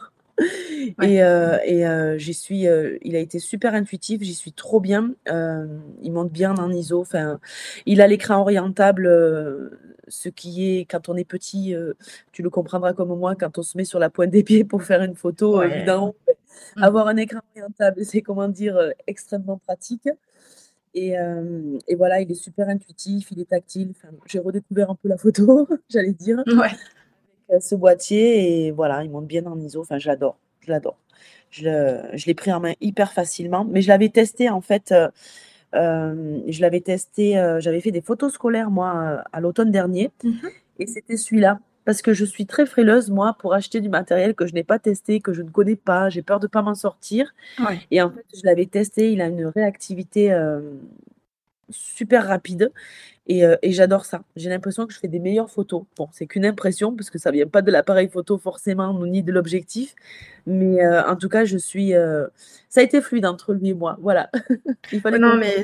Et, 1.02 1.22
euh, 1.22 1.58
et 1.64 1.86
euh, 1.86 2.18
j'y 2.18 2.34
suis, 2.34 2.66
euh, 2.66 2.98
il 3.02 3.16
a 3.16 3.18
été 3.18 3.38
super 3.38 3.74
intuitif, 3.74 4.22
j'y 4.22 4.34
suis 4.34 4.52
trop 4.52 4.80
bien. 4.80 5.14
il 5.26 6.12
monte 6.12 6.30
bien 6.30 6.54
en 6.54 6.70
ISO. 6.70 7.00
Enfin, 7.00 7.40
il 7.86 8.00
a 8.00 8.06
l'écran 8.06 8.40
orientable, 8.40 9.08
ce 10.08 10.28
qui 10.28 10.70
est 10.70 10.84
quand 10.84 11.08
on 11.08 11.16
est 11.16 11.24
petit, 11.24 11.74
tu 12.32 12.42
le 12.42 12.50
comprendras 12.50 12.92
comme 12.92 13.16
moi, 13.16 13.34
quand 13.34 13.58
on 13.58 13.62
se 13.62 13.76
met 13.76 13.84
sur 13.84 13.98
la 13.98 14.10
pointe 14.10 14.30
des 14.30 14.42
pieds 14.42 14.64
pour 14.64 14.82
faire 14.82 15.02
une 15.02 15.14
photo, 15.14 15.62
évidemment, 15.62 16.14
mmh. 16.76 16.82
avoir 16.82 17.08
un 17.08 17.16
écran 17.16 17.40
orientable, 17.54 18.04
c'est 18.04 18.22
comment 18.22 18.48
dire 18.48 18.92
extrêmement 19.06 19.58
pratique. 19.58 20.08
Et, 20.94 21.14
et, 21.86 21.94
voilà, 21.94 22.20
il 22.20 22.30
est 22.30 22.34
super 22.34 22.68
intuitif, 22.68 23.30
il 23.30 23.40
est 23.40 23.50
tactile. 23.50 23.90
Enfin, 23.90 24.08
j'ai 24.26 24.38
redécouvert 24.38 24.90
un 24.90 24.94
peu 24.94 25.08
la 25.08 25.18
photo, 25.18 25.68
j'allais 25.88 26.12
dire. 26.12 26.42
Ouais 26.46 26.70
ce 27.60 27.74
boîtier 27.74 28.66
et 28.66 28.70
voilà, 28.70 29.02
il 29.04 29.10
monte 29.10 29.26
bien 29.26 29.44
en 29.46 29.58
ISO. 29.58 29.80
Enfin, 29.80 29.98
je 29.98 30.08
l'adore, 30.08 30.36
je 30.60 30.70
l'adore. 30.70 30.98
Je, 31.50 32.26
l'ai 32.26 32.34
pris 32.34 32.52
en 32.52 32.60
main 32.60 32.74
hyper 32.80 33.12
facilement, 33.12 33.64
mais 33.64 33.80
je 33.80 33.88
l'avais 33.88 34.10
testé 34.10 34.50
en 34.50 34.60
fait. 34.60 34.92
Euh, 34.92 35.08
euh, 35.74 36.40
je 36.46 36.60
l'avais 36.62 36.80
testé, 36.80 37.38
euh, 37.38 37.60
j'avais 37.60 37.80
fait 37.80 37.90
des 37.90 38.00
photos 38.00 38.32
scolaires 38.32 38.70
moi 38.70 39.22
à 39.32 39.40
l'automne 39.40 39.70
dernier 39.70 40.10
mmh 40.24 40.48
et 40.80 40.86
c'était 40.86 41.18
celui-là 41.18 41.58
parce 41.84 42.02
que 42.02 42.14
je 42.14 42.24
suis 42.24 42.46
très 42.46 42.64
frileuse 42.64 43.10
moi 43.10 43.36
pour 43.38 43.52
acheter 43.52 43.80
du 43.80 43.88
matériel 43.88 44.36
que 44.36 44.46
je 44.46 44.54
n'ai 44.54 44.62
pas 44.62 44.78
testé, 44.78 45.20
que 45.20 45.32
je 45.32 45.42
ne 45.42 45.50
connais 45.50 45.74
pas, 45.74 46.08
j'ai 46.08 46.22
peur 46.22 46.38
de 46.38 46.46
pas 46.46 46.62
m'en 46.62 46.76
sortir. 46.76 47.34
Et 47.90 48.00
en 48.00 48.10
fait, 48.10 48.24
je 48.32 48.42
l'avais 48.44 48.66
testé, 48.66 49.10
il 49.10 49.20
a 49.20 49.26
une 49.26 49.46
réactivité 49.46 50.32
super 51.70 52.28
rapide 52.28 52.72
euh, 53.30 53.56
et, 53.62 53.72
j'adore 53.72 54.04
ça. 54.04 54.22
J'ai 54.36 54.48
l'impression 54.48 54.86
que 54.86 54.92
je 54.92 54.98
fais 54.98 55.08
des 55.08 55.18
meilleures 55.18 55.50
photos. 55.50 55.84
Bon, 55.96 56.08
c'est 56.12 56.26
qu'une 56.26 56.46
impression, 56.46 56.94
parce 56.94 57.10
que 57.10 57.18
ça 57.18 57.30
vient 57.30 57.46
pas 57.46 57.62
de 57.62 57.70
l'appareil 57.70 58.08
photo 58.08 58.38
forcément, 58.38 58.98
ni 59.04 59.22
de 59.22 59.32
l'objectif. 59.32 59.94
Mais 60.46 60.82
euh, 60.82 61.06
en 61.06 61.16
tout 61.16 61.28
cas, 61.28 61.44
je 61.44 61.58
suis. 61.58 61.94
Euh, 61.94 62.26
ça 62.68 62.80
a 62.80 62.82
été 62.82 63.00
fluide 63.00 63.26
entre 63.26 63.54
lui 63.54 63.70
et 63.70 63.74
moi. 63.74 63.96
Voilà. 64.00 64.30
Il 64.92 65.00
fallait 65.00 65.18
non, 65.18 65.36
mais 65.36 65.62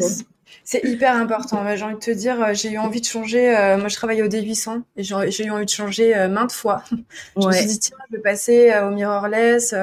c'est 0.63 0.85
hyper 0.85 1.17
important. 1.17 1.65
J'ai 1.77 1.85
envie 1.85 1.95
de 1.95 2.01
te 2.01 2.11
dire, 2.11 2.43
euh, 2.43 2.55
j'ai 2.55 2.71
eu 2.71 2.79
envie 2.79 3.01
de 3.01 3.07
changer. 3.07 3.57
Euh, 3.57 3.77
moi, 3.77 3.89
je 3.89 3.97
travaille 3.97 4.23
au 4.23 4.29
D800 4.29 4.83
et 4.97 5.03
j'ai 5.03 5.45
eu 5.45 5.51
envie 5.51 5.65
de 5.65 5.71
changer 5.71 6.17
euh, 6.17 6.29
maintes 6.29 6.53
fois. 6.53 6.85
je 7.37 7.47
me 7.47 7.53
suis 7.53 7.67
dit, 7.67 7.79
tiens, 7.79 7.97
je 8.11 8.17
vais 8.17 8.23
passer 8.23 8.73
au 8.83 8.91
mirrorless, 8.91 9.75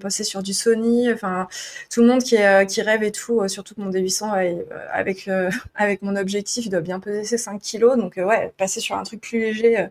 passer 0.00 0.24
sur 0.24 0.42
du 0.42 0.54
Sony. 0.54 1.12
Enfin, 1.12 1.48
tout 1.90 2.00
le 2.02 2.06
monde 2.06 2.22
qui, 2.22 2.36
qui 2.68 2.82
rêve 2.82 3.02
et 3.02 3.12
tout, 3.12 3.46
surtout 3.48 3.74
que 3.74 3.80
mon 3.80 3.90
D800, 3.90 4.64
avec, 4.92 5.28
avec 5.74 6.02
mon 6.02 6.16
objectif, 6.16 6.66
il 6.66 6.70
doit 6.70 6.80
bien 6.80 7.00
peser 7.00 7.24
ses 7.24 7.38
5 7.38 7.60
kilos. 7.60 7.96
Donc, 7.96 8.14
ouais, 8.16 8.52
passer 8.56 8.80
sur 8.80 8.96
un 8.96 9.02
truc 9.02 9.20
plus 9.20 9.38
léger. 9.38 9.86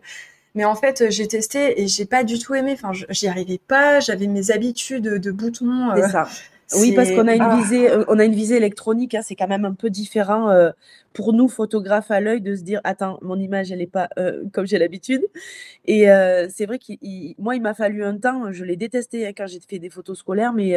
mais 0.54 0.64
en 0.64 0.74
fait, 0.74 1.10
j'ai 1.10 1.28
testé 1.28 1.80
et 1.80 1.88
j'ai 1.88 2.04
pas 2.04 2.24
du 2.24 2.38
tout 2.38 2.54
aimé. 2.54 2.72
Enfin, 2.74 2.92
j'y 3.10 3.28
arrivais 3.28 3.58
pas. 3.58 4.00
J'avais 4.00 4.26
mes 4.26 4.50
habitudes 4.50 5.04
de 5.04 5.30
boutons. 5.30 5.90
C'est 5.94 6.08
ça. 6.08 6.28
Oui, 6.74 6.92
parce 6.92 7.10
qu'on 7.10 7.28
a 7.28 7.34
une 7.34 7.42
ah. 7.42 7.56
visée, 7.56 7.90
euh, 7.90 8.04
on 8.08 8.18
a 8.18 8.24
une 8.24 8.34
visée 8.34 8.56
électronique. 8.56 9.14
Hein, 9.14 9.22
c'est 9.22 9.36
quand 9.36 9.48
même 9.48 9.64
un 9.64 9.74
peu 9.74 9.90
différent 9.90 10.50
euh, 10.50 10.70
pour 11.12 11.32
nous 11.32 11.48
photographes 11.48 12.10
à 12.10 12.20
l'œil 12.20 12.40
de 12.40 12.54
se 12.54 12.62
dire 12.62 12.80
attends, 12.84 13.18
mon 13.22 13.38
image 13.38 13.70
elle 13.72 13.78
n'est 13.78 13.86
pas 13.86 14.08
euh, 14.18 14.44
comme 14.52 14.66
j'ai 14.66 14.78
l'habitude. 14.78 15.22
Et 15.84 16.06
c'est 16.50 16.66
vrai 16.66 16.78
que 16.78 16.92
moi 17.40 17.56
il 17.56 17.62
m'a 17.62 17.74
fallu 17.74 18.04
un 18.04 18.16
temps. 18.16 18.52
Je 18.52 18.64
l'ai 18.64 18.76
détesté 18.76 19.26
hein, 19.26 19.32
quand 19.36 19.46
j'ai 19.46 19.60
fait 19.60 19.78
des 19.78 19.90
photos 19.90 20.18
scolaires, 20.18 20.52
mais 20.52 20.76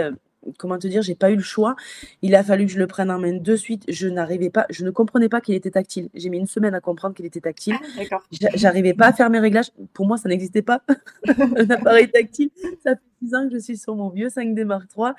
comment 0.57 0.77
te 0.77 0.87
dire, 0.87 1.01
j'ai 1.01 1.15
pas 1.15 1.31
eu 1.31 1.35
le 1.35 1.43
choix. 1.43 1.75
Il 2.21 2.35
a 2.35 2.43
fallu 2.43 2.65
que 2.65 2.71
je 2.71 2.79
le 2.79 2.87
prenne 2.87 3.11
en 3.11 3.19
main 3.19 3.33
de 3.33 3.55
suite. 3.55 3.83
Je 3.87 4.07
n'arrivais 4.07 4.49
pas, 4.49 4.65
je 4.69 4.83
ne 4.83 4.91
comprenais 4.91 5.29
pas 5.29 5.41
qu'il 5.41 5.55
était 5.55 5.71
tactile. 5.71 6.09
J'ai 6.13 6.29
mis 6.29 6.37
une 6.37 6.47
semaine 6.47 6.73
à 6.73 6.81
comprendre 6.81 7.15
qu'il 7.15 7.25
était 7.25 7.41
tactile. 7.41 7.75
Ah, 8.11 8.17
j'arrivais 8.55 8.93
pas 8.93 9.07
à 9.07 9.13
faire 9.13 9.29
mes 9.29 9.39
réglages. 9.39 9.71
Pour 9.93 10.05
moi, 10.05 10.17
ça 10.17 10.29
n'existait 10.29 10.61
pas. 10.61 10.81
un 11.27 11.69
appareil 11.69 12.09
tactile. 12.09 12.49
Ça 12.83 12.95
fait 12.95 13.01
6 13.23 13.35
ans 13.35 13.47
que 13.47 13.53
je 13.53 13.59
suis 13.59 13.77
sur 13.77 13.95
mon 13.95 14.09
vieux 14.09 14.27
5D 14.27 14.65
Mark 14.65 14.89
III. 14.97 15.11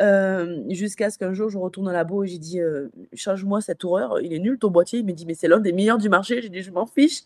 Euh, 0.00 0.62
jusqu'à 0.70 1.10
ce 1.10 1.18
qu'un 1.18 1.32
jour, 1.32 1.50
je 1.50 1.58
retourne 1.58 1.88
à 1.88 1.92
la 1.92 1.98
labo 1.98 2.24
et 2.24 2.26
j'ai 2.26 2.38
dit, 2.38 2.60
euh, 2.60 2.88
change-moi 3.14 3.60
cette 3.60 3.84
horreur. 3.84 4.20
Il 4.20 4.32
est 4.32 4.38
nul 4.38 4.58
ton 4.58 4.70
boîtier. 4.70 5.00
Il 5.00 5.06
m'a 5.06 5.12
dit, 5.12 5.26
mais 5.26 5.34
c'est 5.34 5.48
l'un 5.48 5.60
des 5.60 5.72
meilleurs 5.72 5.98
du 5.98 6.08
marché. 6.08 6.40
J'ai 6.42 6.48
dit, 6.48 6.62
je 6.62 6.70
m'en 6.70 6.86
fiche. 6.86 7.22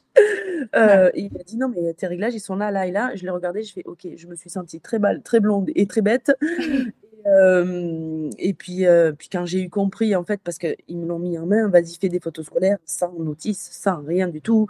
Euh, 0.74 1.10
il 1.14 1.30
m'a 1.32 1.42
dit, 1.44 1.56
non, 1.56 1.68
mais 1.68 1.92
tes 1.94 2.06
réglages, 2.06 2.34
ils 2.34 2.40
sont 2.40 2.56
là, 2.56 2.70
là 2.70 2.86
et 2.86 2.90
là. 2.90 3.12
Je 3.14 3.22
l'ai 3.22 3.30
regardé. 3.30 3.62
Je 3.62 3.72
fais, 3.72 3.82
ok, 3.84 4.06
je 4.16 4.26
me 4.26 4.34
suis 4.34 4.50
sentie 4.50 4.80
très, 4.80 4.98
balle, 4.98 5.22
très 5.22 5.40
blonde 5.40 5.70
et 5.74 5.86
très 5.86 6.00
bête 6.00 6.32
et 7.26 8.54
puis, 8.54 8.84
puis 9.18 9.28
quand 9.30 9.46
j'ai 9.46 9.62
eu 9.62 9.70
compris, 9.70 10.14
en 10.14 10.24
fait, 10.24 10.40
parce 10.44 10.58
qu'ils 10.58 10.98
me 10.98 11.06
l'ont 11.06 11.18
mis 11.18 11.38
en 11.38 11.46
main, 11.46 11.68
vas-y, 11.68 11.96
fais 12.00 12.08
des 12.08 12.20
photos 12.20 12.46
scolaires 12.46 12.78
sans 12.84 13.12
notice, 13.12 13.68
sans 13.72 14.02
rien 14.02 14.28
du 14.28 14.40
tout. 14.40 14.66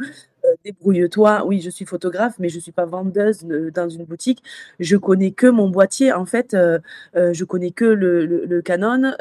débrouille-toi. 0.65 1.45
Oui, 1.47 1.61
je 1.61 1.71
suis 1.71 1.85
photographe, 1.85 2.35
mais 2.39 2.49
je 2.49 2.59
suis 2.61 2.73
pas 2.73 2.87
vendeuse 2.87 3.45
dans 3.75 3.89
une 3.89 4.05
boutique. 4.05 4.43
Je 4.81 4.97
connais 4.97 5.33
que 5.33 5.47
mon 5.47 5.69
boîtier. 5.69 6.13
En 6.13 6.27
fait, 6.27 6.57
je 7.15 7.45
connais 7.45 7.71
que 7.73 7.85
le, 7.85 8.27
le, 8.27 8.63
Canon. 8.63 9.15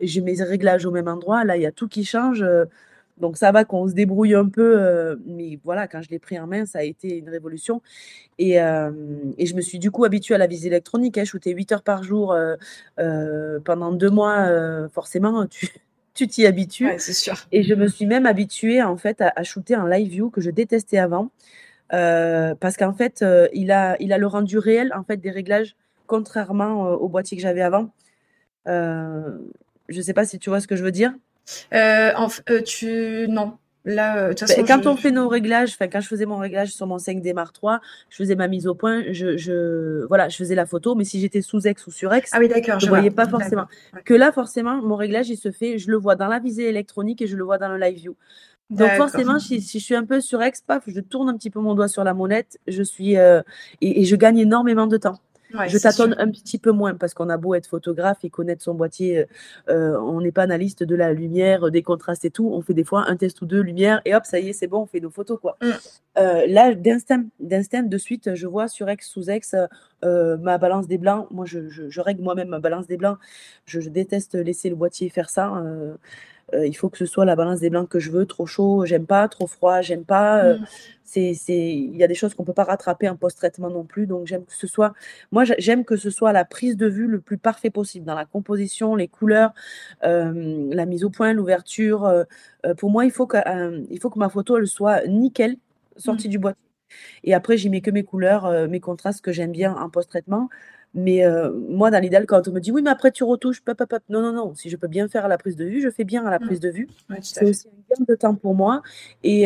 J'ai 0.00 0.20
mes 0.20 0.42
réglages 0.42 0.86
au 0.86 0.90
même 0.90 1.08
endroit. 1.08 1.44
Là, 1.44 1.56
il 1.56 1.62
y 1.62 1.66
a 1.66 1.72
tout 1.72 1.88
qui 1.88 2.04
change. 2.04 2.44
Donc 3.20 3.36
ça 3.36 3.52
va 3.52 3.64
qu'on 3.64 3.86
se 3.86 3.92
débrouille 3.92 4.34
un 4.34 4.48
peu, 4.48 5.18
mais 5.26 5.58
voilà, 5.64 5.86
quand 5.86 6.02
je 6.02 6.10
l'ai 6.10 6.18
pris 6.18 6.38
en 6.38 6.46
main, 6.46 6.66
ça 6.66 6.80
a 6.80 6.82
été 6.82 7.18
une 7.18 7.28
révolution. 7.28 7.82
Et, 8.38 8.54
et 8.54 9.46
je 9.46 9.54
me 9.54 9.60
suis 9.60 9.78
du 9.78 9.90
coup 9.90 10.04
habituée 10.04 10.34
à 10.34 10.38
la 10.38 10.46
visée 10.46 10.68
électronique. 10.68 11.18
Hein, 11.18 11.24
shooter 11.24 11.52
8 11.52 11.72
heures 11.72 11.82
par 11.82 12.02
jour 12.02 12.36
pendant 12.96 13.92
deux 13.92 14.10
mois, 14.10 14.48
forcément, 14.88 15.46
tu 15.46 15.68
tu 16.14 16.26
t'y 16.26 16.46
habitues. 16.46 16.88
c'est 16.98 17.12
sûr. 17.12 17.36
Et 17.52 17.62
je 17.62 17.74
me 17.74 17.86
suis 17.86 18.06
même 18.06 18.26
habituée 18.26 18.82
en 18.82 18.96
fait 18.96 19.20
à, 19.22 19.42
shooter 19.42 19.76
en 19.76 19.86
live 19.86 20.08
view 20.08 20.30
que 20.30 20.40
je 20.40 20.50
détestais 20.50 20.98
avant. 20.98 21.30
parce 21.90 22.76
qu'en 22.76 22.94
fait, 22.94 23.24
il, 23.52 23.70
a, 23.70 23.96
il 24.00 24.12
a 24.12 24.18
le 24.18 24.26
rendu 24.26 24.58
réel 24.58 24.92
en 24.94 25.04
fait 25.04 25.18
des 25.18 25.30
réglages, 25.30 25.76
contrairement 26.06 26.88
au 26.92 27.08
boîtier 27.08 27.36
que 27.36 27.42
j'avais 27.42 27.62
avant. 27.62 27.90
je 28.66 29.96
ne 29.96 30.02
sais 30.02 30.14
pas 30.14 30.24
si 30.24 30.38
tu 30.38 30.50
vois 30.50 30.60
ce 30.60 30.66
que 30.66 30.76
je 30.76 30.84
veux 30.84 30.92
dire. 30.92 31.12
Euh, 31.74 32.12
euh, 32.50 32.62
tu 32.62 33.26
non. 33.28 33.56
Là, 33.86 34.28
euh, 34.28 34.34
ben, 34.46 34.66
quand 34.66 34.86
on 34.86 34.94
fait 34.94 35.10
nos 35.10 35.26
réglages, 35.26 35.70
enfin 35.70 35.88
quand 35.88 36.02
je 36.02 36.08
faisais 36.08 36.26
mon 36.26 36.36
réglage 36.36 36.68
sur 36.68 36.86
mon 36.86 36.98
5D 36.98 37.32
Mark 37.32 37.56
III, 37.62 37.76
je 38.10 38.16
faisais 38.16 38.34
ma 38.34 38.46
mise 38.46 38.66
au 38.66 38.74
point, 38.74 39.04
je, 39.10 39.38
je 39.38 40.04
voilà, 40.06 40.28
je 40.28 40.36
faisais 40.36 40.54
la 40.54 40.66
photo, 40.66 40.94
mais 40.94 41.04
si 41.04 41.18
j'étais 41.18 41.40
sous 41.40 41.66
ex 41.66 41.86
ou 41.86 41.90
sur 41.90 42.12
ex, 42.12 42.30
ah 42.34 42.38
oui, 42.40 42.48
d'accord, 42.48 42.78
je 42.78 42.84
ne 42.84 42.90
voyais 42.90 43.10
pas 43.10 43.26
forcément. 43.26 43.64
Que 44.04 44.12
là, 44.12 44.32
forcément, 44.32 44.82
mon 44.82 44.96
réglage, 44.96 45.30
il 45.30 45.38
se 45.38 45.50
fait, 45.50 45.78
je 45.78 45.90
le 45.90 45.96
vois 45.96 46.14
dans 46.14 46.28
la 46.28 46.40
visée 46.40 46.68
électronique 46.68 47.22
et 47.22 47.26
je 47.26 47.38
le 47.38 47.44
vois 47.44 47.56
dans 47.56 47.68
le 47.68 47.78
live 47.78 47.96
view. 47.96 48.16
Donc 48.68 48.90
forcément, 48.92 49.38
si, 49.38 49.60
je 49.60 49.78
suis 49.78 49.94
un 49.94 50.04
peu 50.04 50.20
sur 50.20 50.42
ex, 50.42 50.60
paf, 50.60 50.82
je 50.86 51.00
tourne 51.00 51.30
un 51.30 51.36
petit 51.38 51.50
peu 51.50 51.60
mon 51.60 51.74
doigt 51.74 51.88
sur 51.88 52.04
la 52.04 52.12
monette, 52.12 52.58
je 52.68 52.82
suis 52.82 53.14
et, 53.14 54.04
je 54.04 54.16
gagne 54.16 54.40
énormément 54.40 54.86
de 54.86 54.98
temps 54.98 55.20
je 55.66 55.78
tâtonne 55.78 56.14
un 56.18 56.30
petit 56.30 56.58
peu 56.58 56.72
moins 56.72 56.94
parce 56.94 57.14
qu'on 57.14 57.28
a 57.28 57.36
beau 57.36 57.54
être 57.54 57.66
photographe 57.66 58.18
et 58.24 58.30
connaître 58.30 58.62
son 58.62 58.74
boîtier, 58.74 59.18
euh, 59.18 59.24
euh, 59.68 60.00
on 60.00 60.20
n'est 60.20 60.32
pas 60.32 60.42
analyste 60.42 60.82
de 60.82 60.94
la 60.94 61.12
lumière, 61.12 61.70
des 61.70 61.82
contrastes 61.82 62.24
et 62.24 62.30
tout. 62.30 62.48
On 62.52 62.62
fait 62.62 62.74
des 62.74 62.84
fois 62.84 63.04
un 63.08 63.16
test 63.16 63.40
ou 63.42 63.46
deux 63.46 63.60
lumière 63.60 64.00
et 64.04 64.14
hop, 64.14 64.24
ça 64.24 64.38
y 64.38 64.50
est, 64.50 64.52
c'est 64.52 64.66
bon, 64.66 64.82
on 64.82 64.86
fait 64.86 65.00
nos 65.00 65.10
photos 65.10 65.38
quoi. 65.40 65.56
Mm. 65.62 65.70
Euh, 66.18 66.46
là, 66.48 66.74
d'instinct, 66.74 67.24
d'instinct, 67.38 67.82
de 67.84 67.98
suite, 67.98 68.34
je 68.34 68.46
vois 68.46 68.68
sur 68.68 68.90
X 68.90 69.08
sous 69.08 69.30
X 69.30 69.54
ma 70.02 70.58
balance 70.58 70.86
des 70.86 70.98
blancs. 70.98 71.26
Moi, 71.30 71.44
je, 71.46 72.00
règle 72.00 72.22
moi-même 72.22 72.48
ma 72.48 72.60
balance 72.60 72.86
des 72.86 72.96
blancs. 72.96 73.18
Je, 73.66 73.80
déteste 73.88 74.34
laisser 74.34 74.70
le 74.70 74.76
boîtier 74.76 75.08
faire 75.08 75.30
ça. 75.30 75.62
Il 76.52 76.74
faut 76.74 76.88
que 76.88 76.98
ce 76.98 77.06
soit 77.06 77.24
la 77.24 77.36
balance 77.36 77.60
des 77.60 77.70
blancs 77.70 77.88
que 77.88 77.98
je 77.98 78.10
veux. 78.10 78.26
Trop 78.26 78.46
chaud, 78.46 78.84
j'aime 78.84 79.06
pas. 79.06 79.28
Trop 79.28 79.46
froid, 79.46 79.80
j'aime 79.80 80.04
pas. 80.04 80.54
Mm 80.54 80.64
c'est, 81.10 81.74
il 81.74 81.96
y 81.96 82.04
a 82.04 82.06
des 82.06 82.14
choses 82.14 82.34
qu'on 82.34 82.44
peut 82.44 82.52
pas 82.52 82.64
rattraper 82.64 83.08
en 83.08 83.16
post-traitement 83.16 83.70
non 83.70 83.84
plus. 83.84 84.06
Donc 84.06 84.26
j'aime 84.26 84.44
que 84.44 84.54
ce 84.54 84.66
soit, 84.66 84.92
moi 85.32 85.44
j'aime 85.58 85.84
que 85.84 85.96
ce 85.96 86.10
soit 86.10 86.32
la 86.32 86.44
prise 86.44 86.76
de 86.76 86.86
vue 86.86 87.06
le 87.06 87.20
plus 87.20 87.38
parfait 87.38 87.70
possible 87.70 88.06
dans 88.06 88.14
la 88.14 88.24
composition, 88.26 88.94
les 88.94 89.08
couleurs, 89.08 89.52
euh, 90.04 90.68
la 90.72 90.86
mise 90.86 91.04
au 91.04 91.10
point, 91.10 91.32
l'ouverture. 91.32 92.04
Euh, 92.04 92.24
euh, 92.66 92.74
pour 92.74 92.90
moi, 92.90 93.04
il 93.04 93.10
faut 93.10 93.26
que, 93.26 93.38
il 93.90 94.00
faut 94.00 94.10
que 94.10 94.18
ma 94.18 94.28
photo 94.28 94.58
elle 94.58 94.66
soit 94.66 95.06
nickel 95.06 95.56
sortie 95.96 96.28
mmh. 96.28 96.30
du 96.30 96.38
boîtier. 96.38 96.62
Et 97.24 97.34
après, 97.34 97.56
j'y 97.56 97.70
mets 97.70 97.80
que 97.82 97.90
mes 97.90 98.02
couleurs, 98.02 98.68
mes 98.68 98.80
contrastes 98.80 99.20
que 99.20 99.32
j'aime 99.32 99.52
bien 99.52 99.74
en 99.76 99.90
post-traitement. 99.90 100.48
Mais 100.94 101.22
moi, 101.68 101.90
dans 101.90 102.00
l'idéal, 102.00 102.26
quand 102.26 102.48
on 102.48 102.52
me 102.52 102.60
dit 102.60 102.72
oui, 102.72 102.82
mais 102.82 102.90
après 102.90 103.12
tu 103.12 103.22
retouches, 103.22 103.60
pop, 103.60 103.76
pop, 103.76 104.02
non, 104.08 104.22
non, 104.22 104.32
non. 104.32 104.54
Si 104.54 104.68
je 104.68 104.76
peux 104.76 104.88
bien 104.88 105.08
faire 105.08 105.24
à 105.24 105.28
la 105.28 105.38
prise 105.38 105.56
de 105.56 105.64
vue, 105.64 105.80
je 105.80 105.88
fais 105.88 106.04
bien 106.04 106.26
à 106.26 106.30
la 106.30 106.38
mmh. 106.38 106.46
prise 106.46 106.60
de 106.60 106.70
vue. 106.70 106.88
c'est 107.22 107.44
aussi 107.48 107.68
un 107.68 107.94
gain 107.94 108.04
de 108.08 108.14
temps 108.16 108.34
pour 108.34 108.54
moi. 108.54 108.82
Et, 109.22 109.44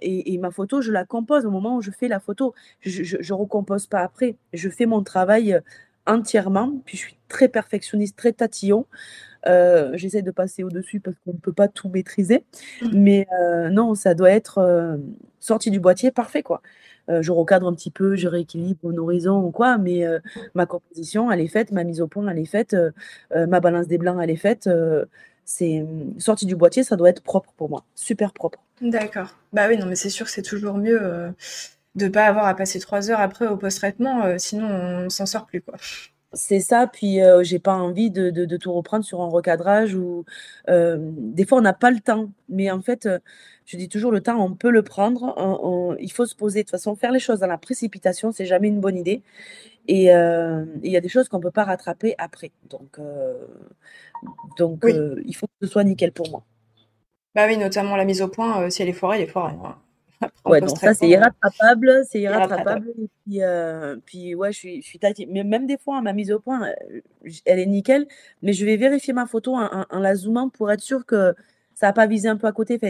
et, 0.00 0.38
ma 0.38 0.50
photo, 0.50 0.80
je 0.80 0.92
la 0.92 1.04
compose 1.04 1.46
au 1.46 1.50
moment 1.50 1.76
où 1.76 1.82
je 1.82 1.90
fais 1.90 2.08
la 2.08 2.20
photo. 2.20 2.54
Je 2.80 3.16
ne 3.16 3.32
recompose 3.32 3.86
pas 3.86 4.00
après. 4.00 4.36
Je 4.52 4.68
fais 4.68 4.86
mon 4.86 5.02
travail 5.02 5.60
entièrement. 6.06 6.80
Puis 6.84 6.96
je 6.96 7.02
suis 7.02 7.18
très 7.28 7.48
perfectionniste, 7.48 8.16
très 8.16 8.32
tatillon. 8.32 8.86
J'essaie 9.94 10.22
de 10.22 10.30
passer 10.30 10.62
au-dessus 10.62 11.00
parce 11.00 11.16
qu'on 11.24 11.32
ne 11.32 11.38
peut 11.38 11.52
pas 11.52 11.66
tout 11.66 11.88
maîtriser. 11.88 12.44
Mmh. 12.82 12.88
Mais 12.92 13.26
non, 13.70 13.96
ça 13.96 14.14
doit 14.14 14.30
être 14.30 14.96
sorti 15.40 15.72
du 15.72 15.80
boîtier 15.80 16.12
parfait, 16.12 16.44
quoi. 16.44 16.62
Euh, 17.08 17.22
je 17.22 17.32
recadre 17.32 17.66
un 17.66 17.74
petit 17.74 17.90
peu, 17.90 18.16
je 18.16 18.28
rééquilibre 18.28 18.78
mon 18.82 18.96
horizon 18.98 19.42
ou 19.42 19.50
quoi, 19.50 19.78
mais 19.78 20.04
euh, 20.04 20.18
ma 20.54 20.66
composition, 20.66 21.30
elle 21.30 21.40
est 21.40 21.48
faite, 21.48 21.72
ma 21.72 21.84
mise 21.84 22.00
au 22.00 22.06
point, 22.06 22.26
elle 22.28 22.38
est 22.38 22.44
faite, 22.44 22.74
euh, 22.74 23.46
ma 23.46 23.60
balance 23.60 23.86
des 23.86 23.98
blancs, 23.98 24.18
elle 24.22 24.30
est 24.30 24.36
faite. 24.36 24.68
c'est 25.44 25.82
hum, 25.82 26.14
sorti 26.18 26.46
du 26.46 26.56
boîtier, 26.56 26.84
ça 26.84 26.96
doit 26.96 27.08
être 27.08 27.22
propre 27.22 27.52
pour 27.56 27.70
moi, 27.70 27.84
super 27.94 28.32
propre. 28.32 28.58
D'accord. 28.80 29.34
Bah 29.52 29.66
oui, 29.68 29.76
non, 29.76 29.86
mais 29.86 29.96
c'est 29.96 30.10
sûr 30.10 30.26
que 30.26 30.32
c'est 30.32 30.42
toujours 30.42 30.76
mieux 30.76 31.00
de 31.94 32.04
ne 32.04 32.10
pas 32.10 32.26
avoir 32.26 32.46
à 32.46 32.54
passer 32.54 32.78
trois 32.78 33.10
heures 33.10 33.20
après 33.20 33.46
au 33.46 33.56
post-traitement, 33.56 34.38
sinon 34.38 34.68
on 34.68 35.10
s'en 35.10 35.26
sort 35.26 35.46
plus, 35.46 35.62
quoi. 35.62 35.74
C'est 36.34 36.60
ça, 36.60 36.86
puis 36.86 37.20
j'ai 37.42 37.58
pas 37.58 37.74
envie 37.74 38.10
de, 38.10 38.30
de, 38.30 38.56
tout 38.56 38.72
reprendre 38.72 39.04
sur 39.04 39.22
un 39.22 39.28
recadrage 39.28 39.94
ou 39.94 40.24
des 40.68 41.46
fois 41.46 41.58
on 41.58 41.62
n'a 41.62 41.72
pas 41.72 41.90
le 41.90 42.00
temps, 42.00 42.30
mais 42.48 42.70
en 42.70 42.82
fait 42.82 43.08
je 43.68 43.76
dis 43.76 43.90
toujours, 43.90 44.12
le 44.12 44.22
temps, 44.22 44.42
on 44.42 44.54
peut 44.54 44.70
le 44.70 44.82
prendre. 44.82 45.94
il 46.00 46.10
faut 46.10 46.24
se 46.24 46.34
poser. 46.34 46.60
De 46.60 46.64
toute 46.64 46.70
façon, 46.70 46.96
faire 46.96 47.12
les 47.12 47.20
choses 47.20 47.40
dans 47.40 47.46
la 47.46 47.58
précipitation, 47.58 48.32
c'est 48.32 48.46
jamais 48.46 48.68
une 48.68 48.80
bonne 48.80 48.96
idée. 48.96 49.22
Et 49.88 50.04
il 50.04 50.90
y 50.90 50.96
a 50.96 51.00
des 51.02 51.08
choses 51.10 51.28
qu'on 51.28 51.36
ne 51.36 51.42
peut 51.42 51.50
pas 51.50 51.64
rattraper 51.64 52.14
après. 52.16 52.50
Donc, 52.70 52.98
donc 54.56 54.86
il 54.86 55.36
faut 55.36 55.46
que 55.46 55.66
ce 55.66 55.68
soit 55.68 55.84
nickel 55.84 56.12
pour 56.12 56.30
moi. 56.30 56.44
Bah 57.34 57.46
oui, 57.46 57.58
notamment 57.58 57.94
la 57.94 58.06
mise 58.06 58.22
au 58.22 58.28
point, 58.28 58.70
si 58.70 58.80
elle 58.80 58.88
est 58.88 58.94
foirée, 58.94 59.18
elle 59.18 59.24
est 59.24 59.30
foirée. 59.30 59.54
Hein. 59.62 59.76
Ouais, 60.44 60.60
donc 60.60 60.78
ça, 60.78 60.94
c'est 60.94 61.08
irrattrapable. 61.08 62.02
C'est 62.08 62.20
irrattrapable. 62.20 62.88
Et 62.90 63.08
puis, 63.24 63.40
puis, 64.04 64.34
ouais, 64.34 64.52
je 64.52 64.58
suis, 64.58 64.82
je 64.82 64.86
suis 64.86 65.00
Mais 65.28 65.44
même 65.44 65.66
des 65.66 65.78
fois, 65.78 66.00
ma 66.00 66.12
mise 66.12 66.32
au 66.32 66.40
point, 66.40 66.68
elle 67.44 67.58
est 67.58 67.66
nickel. 67.66 68.06
Mais 68.42 68.52
je 68.52 68.64
vais 68.64 68.76
vérifier 68.76 69.12
ma 69.12 69.26
photo 69.26 69.56
en 69.56 69.98
la 69.98 70.14
zoomant 70.14 70.48
pour 70.48 70.70
être 70.70 70.80
sûr 70.80 71.06
que 71.06 71.34
ça 71.78 71.86
n'a 71.86 71.92
pas 71.92 72.08
visé 72.08 72.28
un 72.28 72.36
peu 72.36 72.48
à 72.48 72.52
côté. 72.52 72.80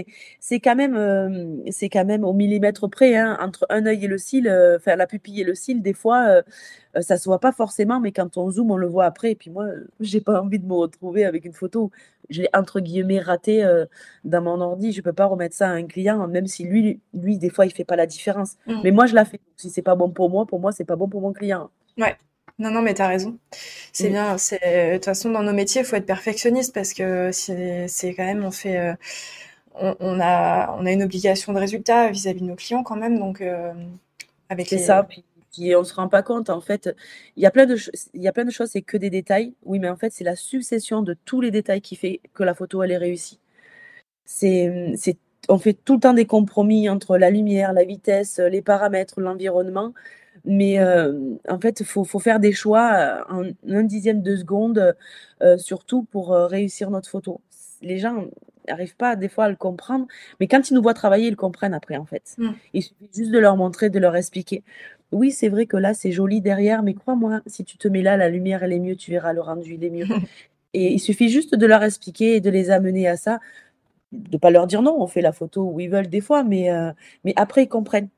c'est 0.40 0.60
quand 0.60 0.74
même, 0.74 0.96
euh, 0.96 1.56
c'est 1.70 1.90
quand 1.90 2.06
même 2.06 2.24
au 2.24 2.32
millimètre 2.32 2.88
près, 2.88 3.16
hein, 3.16 3.36
entre 3.38 3.66
un 3.68 3.84
œil 3.84 4.06
et 4.06 4.08
le 4.08 4.16
cil, 4.16 4.48
euh, 4.48 4.78
faire 4.78 4.96
la 4.96 5.06
pupille 5.06 5.42
et 5.42 5.44
le 5.44 5.54
cil, 5.54 5.82
des 5.82 5.92
fois, 5.92 6.24
ça 6.24 6.32
euh, 6.96 7.02
ça 7.02 7.18
se 7.18 7.24
voit 7.26 7.38
pas 7.38 7.52
forcément, 7.52 8.00
mais 8.00 8.12
quand 8.12 8.38
on 8.38 8.50
zoome, 8.50 8.70
on 8.70 8.78
le 8.78 8.86
voit 8.86 9.04
après. 9.04 9.32
Et 9.32 9.34
puis 9.34 9.50
moi, 9.50 9.66
j'ai 10.00 10.22
pas 10.22 10.40
envie 10.40 10.58
de 10.58 10.66
me 10.66 10.72
retrouver 10.72 11.26
avec 11.26 11.44
une 11.44 11.52
photo. 11.52 11.90
Je 12.30 12.42
l'ai 12.42 12.48
entre 12.54 12.80
guillemets 12.80 13.20
raté 13.20 13.62
dans 14.24 14.42
mon 14.42 14.60
ordi. 14.60 14.92
Je 14.92 15.02
peux 15.02 15.12
pas 15.12 15.26
remettre 15.26 15.54
ça 15.54 15.68
à 15.68 15.72
un 15.72 15.86
client, 15.86 16.26
même 16.26 16.46
si 16.46 16.64
lui, 16.64 17.00
lui, 17.12 17.38
des 17.38 17.50
fois, 17.50 17.66
il 17.66 17.72
fait 17.72 17.84
pas 17.84 17.96
la 17.96 18.06
différence. 18.06 18.56
Mmh. 18.66 18.80
Mais 18.84 18.90
moi, 18.90 19.06
je 19.06 19.14
la 19.14 19.26
fais. 19.26 19.40
Si 19.56 19.68
c'est 19.70 19.82
pas 19.82 19.96
bon 19.96 20.10
pour 20.10 20.30
moi, 20.30 20.46
pour 20.46 20.60
moi, 20.60 20.72
c'est 20.72 20.84
pas 20.84 20.96
bon 20.96 21.08
pour 21.08 21.20
mon 21.20 21.32
client. 21.32 21.70
Ouais. 21.98 22.16
Non, 22.58 22.70
non, 22.72 22.82
mais 22.82 22.94
tu 22.94 23.02
as 23.02 23.06
raison. 23.08 23.38
C'est 23.92 24.08
bien. 24.10 24.36
C'est 24.36 24.58
de 24.92 24.94
toute 24.96 25.04
façon 25.04 25.30
dans 25.30 25.42
nos 25.44 25.52
métiers, 25.52 25.82
il 25.82 25.84
faut 25.84 25.96
être 25.96 26.06
perfectionniste 26.06 26.74
parce 26.74 26.92
que 26.92 27.30
c'est 27.32 28.14
quand 28.14 28.24
même 28.24 28.44
on 28.44 28.50
fait, 28.50 28.78
euh, 28.78 28.94
on, 29.74 30.20
a 30.20 30.76
on 30.78 30.84
a 30.86 30.92
une 30.92 31.02
obligation 31.04 31.52
de 31.52 31.58
résultat 31.60 32.10
vis-à-vis 32.10 32.40
de 32.40 32.46
nos 32.46 32.56
clients 32.56 32.82
quand 32.82 32.96
même. 32.96 33.18
Donc 33.18 33.40
euh, 33.40 33.72
avec 34.48 34.68
c'est 34.68 34.78
ça. 34.78 35.04
Puis, 35.04 35.24
puis, 35.52 35.76
on 35.76 35.84
se 35.84 35.94
rend 35.94 36.08
pas 36.08 36.22
compte 36.22 36.50
en 36.50 36.60
fait. 36.60 36.90
Il 37.36 37.42
y 37.42 37.46
a 37.46 37.50
plein 37.52 37.66
de 37.66 37.76
il 38.14 38.22
y 38.22 38.28
a 38.28 38.32
plein 38.32 38.44
de 38.44 38.50
choses. 38.50 38.70
C'est 38.70 38.82
que 38.82 38.96
des 38.96 39.10
détails. 39.10 39.54
Oui, 39.64 39.78
mais 39.78 39.88
en 39.88 39.96
fait 39.96 40.12
c'est 40.12 40.24
la 40.24 40.36
succession 40.36 41.02
de 41.02 41.14
tous 41.24 41.40
les 41.40 41.50
détails 41.52 41.80
qui 41.80 41.96
fait 41.96 42.20
que 42.34 42.42
la 42.44 42.54
photo 42.54 42.82
elle 42.82 42.92
est 42.92 42.96
réussie. 42.98 43.38
C'est 44.24 44.94
c'est 44.96 45.18
on 45.48 45.58
fait 45.58 45.74
tout 45.74 45.94
le 45.94 46.00
temps 46.00 46.14
des 46.14 46.26
compromis 46.26 46.88
entre 46.90 47.18
la 47.18 47.30
lumière, 47.30 47.72
la 47.72 47.84
vitesse, 47.84 48.38
les 48.38 48.62
paramètres, 48.62 49.20
l'environnement. 49.20 49.94
Mais 50.44 50.78
euh, 50.78 51.12
en 51.48 51.58
fait, 51.58 51.80
il 51.80 51.86
faut, 51.86 52.04
faut, 52.04 52.18
faire 52.18 52.40
des 52.40 52.52
choix 52.52 53.24
en 53.28 53.44
un 53.68 53.82
dixième 53.82 54.22
de 54.22 54.36
seconde, 54.36 54.94
euh, 55.42 55.58
surtout 55.58 56.02
pour 56.04 56.30
réussir 56.34 56.90
notre 56.90 57.08
photo. 57.08 57.40
Les 57.82 57.98
gens 57.98 58.26
n'arrivent 58.68 58.96
pas 58.96 59.16
des 59.16 59.28
fois 59.28 59.44
à 59.44 59.48
le 59.48 59.56
comprendre, 59.56 60.06
mais 60.40 60.46
quand 60.46 60.70
ils 60.70 60.74
nous 60.74 60.82
voient 60.82 60.94
travailler, 60.94 61.28
ils 61.28 61.36
comprennent 61.36 61.74
après, 61.74 61.96
en 61.96 62.04
fait. 62.04 62.34
Mmh. 62.38 62.50
Il 62.74 62.82
suffit 62.82 63.08
juste 63.14 63.30
de 63.30 63.38
leur 63.38 63.56
montrer, 63.56 63.90
de 63.90 63.98
leur 63.98 64.16
expliquer. 64.16 64.62
Oui, 65.10 65.30
c'est 65.30 65.48
vrai 65.48 65.66
que 65.66 65.76
là, 65.76 65.94
c'est 65.94 66.12
joli 66.12 66.40
derrière, 66.40 66.82
mais 66.82 66.94
crois-moi, 66.94 67.40
si 67.46 67.64
tu 67.64 67.78
te 67.78 67.88
mets 67.88 68.02
là, 68.02 68.16
la 68.16 68.28
lumière, 68.28 68.62
elle 68.62 68.72
est 68.72 68.78
mieux, 68.78 68.96
tu 68.96 69.10
verras 69.10 69.32
le 69.32 69.40
rendu, 69.40 69.74
il 69.74 69.84
est 69.84 69.90
mieux. 69.90 70.06
et 70.74 70.92
il 70.92 70.98
suffit 70.98 71.30
juste 71.30 71.54
de 71.54 71.66
leur 71.66 71.82
expliquer 71.82 72.36
et 72.36 72.40
de 72.40 72.50
les 72.50 72.70
amener 72.70 73.08
à 73.08 73.16
ça, 73.16 73.40
de 74.12 74.36
pas 74.36 74.50
leur 74.50 74.66
dire 74.66 74.82
non, 74.82 75.00
on 75.00 75.06
fait 75.06 75.22
la 75.22 75.32
photo 75.32 75.70
où 75.70 75.80
ils 75.80 75.88
veulent 75.88 76.08
des 76.08 76.20
fois, 76.20 76.44
mais, 76.44 76.68
mais 77.24 77.32
après, 77.36 77.64
ils 77.64 77.68
comprennent 77.68 78.08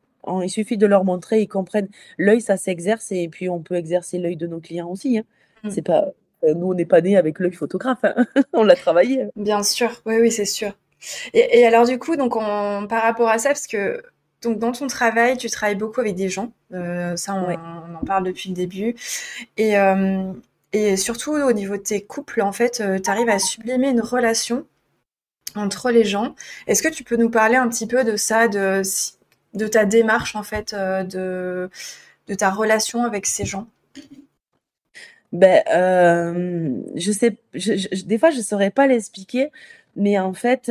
il 0.42 0.50
suffit 0.50 0.76
de 0.76 0.86
leur 0.86 1.04
montrer, 1.04 1.42
ils 1.42 1.48
comprennent. 1.48 1.88
L'œil, 2.18 2.40
ça 2.40 2.56
s'exerce 2.56 3.12
et 3.12 3.28
puis 3.28 3.48
on 3.48 3.60
peut 3.60 3.74
exercer 3.74 4.18
l'œil 4.18 4.36
de 4.36 4.46
nos 4.46 4.60
clients 4.60 4.88
aussi. 4.88 5.18
Hein. 5.18 5.24
Mmh. 5.64 5.70
C'est 5.70 5.82
pas, 5.82 6.06
euh, 6.44 6.54
nous, 6.54 6.68
on 6.68 6.74
n'est 6.74 6.86
pas 6.86 7.00
nés 7.00 7.16
avec 7.16 7.38
l'œil 7.38 7.52
photographe. 7.52 8.04
Hein. 8.04 8.26
on 8.52 8.62
l'a 8.62 8.76
travaillé. 8.76 9.22
Hein. 9.22 9.28
Bien 9.36 9.62
sûr, 9.62 10.02
oui, 10.06 10.16
oui, 10.20 10.30
c'est 10.30 10.44
sûr. 10.44 10.72
Et, 11.32 11.64
alors 11.64 11.86
du 11.86 11.98
coup, 11.98 12.16
donc 12.16 12.34
par 12.34 13.02
rapport 13.02 13.28
à 13.30 13.38
ça, 13.38 13.48
parce 13.48 13.66
que 13.66 14.02
donc 14.42 14.58
dans 14.58 14.72
ton 14.72 14.86
travail, 14.86 15.38
tu 15.38 15.48
travailles 15.48 15.76
beaucoup 15.76 16.00
avec 16.00 16.14
des 16.14 16.28
gens. 16.28 16.52
Euh, 16.74 17.16
ça, 17.16 17.34
on, 17.34 17.94
en 17.94 18.04
parle 18.04 18.24
depuis 18.24 18.50
le 18.50 18.54
début. 18.54 18.94
Et, 19.56 19.78
euh, 19.78 20.30
et 20.74 20.98
surtout 20.98 21.32
au 21.32 21.52
niveau 21.52 21.78
de 21.78 21.82
tes 21.82 22.02
couples, 22.02 22.42
en 22.42 22.52
fait, 22.52 22.82
tu 23.02 23.10
arrives 23.10 23.30
à 23.30 23.38
sublimer 23.38 23.88
une 23.88 24.02
relation 24.02 24.66
entre 25.56 25.90
les 25.90 26.04
gens. 26.04 26.34
Est-ce 26.66 26.82
que 26.82 26.88
tu 26.88 27.02
peux 27.02 27.16
nous 27.16 27.30
parler 27.30 27.56
un 27.56 27.68
petit 27.68 27.86
peu 27.86 28.04
de 28.04 28.16
ça, 28.16 28.46
de 28.48 28.82
de 29.54 29.66
ta 29.66 29.84
démarche 29.84 30.36
en 30.36 30.42
fait, 30.42 30.74
de, 30.74 31.70
de 32.26 32.34
ta 32.34 32.50
relation 32.50 33.04
avec 33.04 33.26
ces 33.26 33.44
gens? 33.44 33.66
Ben, 35.32 35.62
je 36.96 37.12
sais, 37.12 37.36
des 38.04 38.18
fois, 38.18 38.30
je 38.30 38.38
ne 38.38 38.42
saurais 38.42 38.70
pas 38.70 38.86
l'expliquer, 38.86 39.50
mais 39.96 40.18
en 40.18 40.32
fait, 40.32 40.70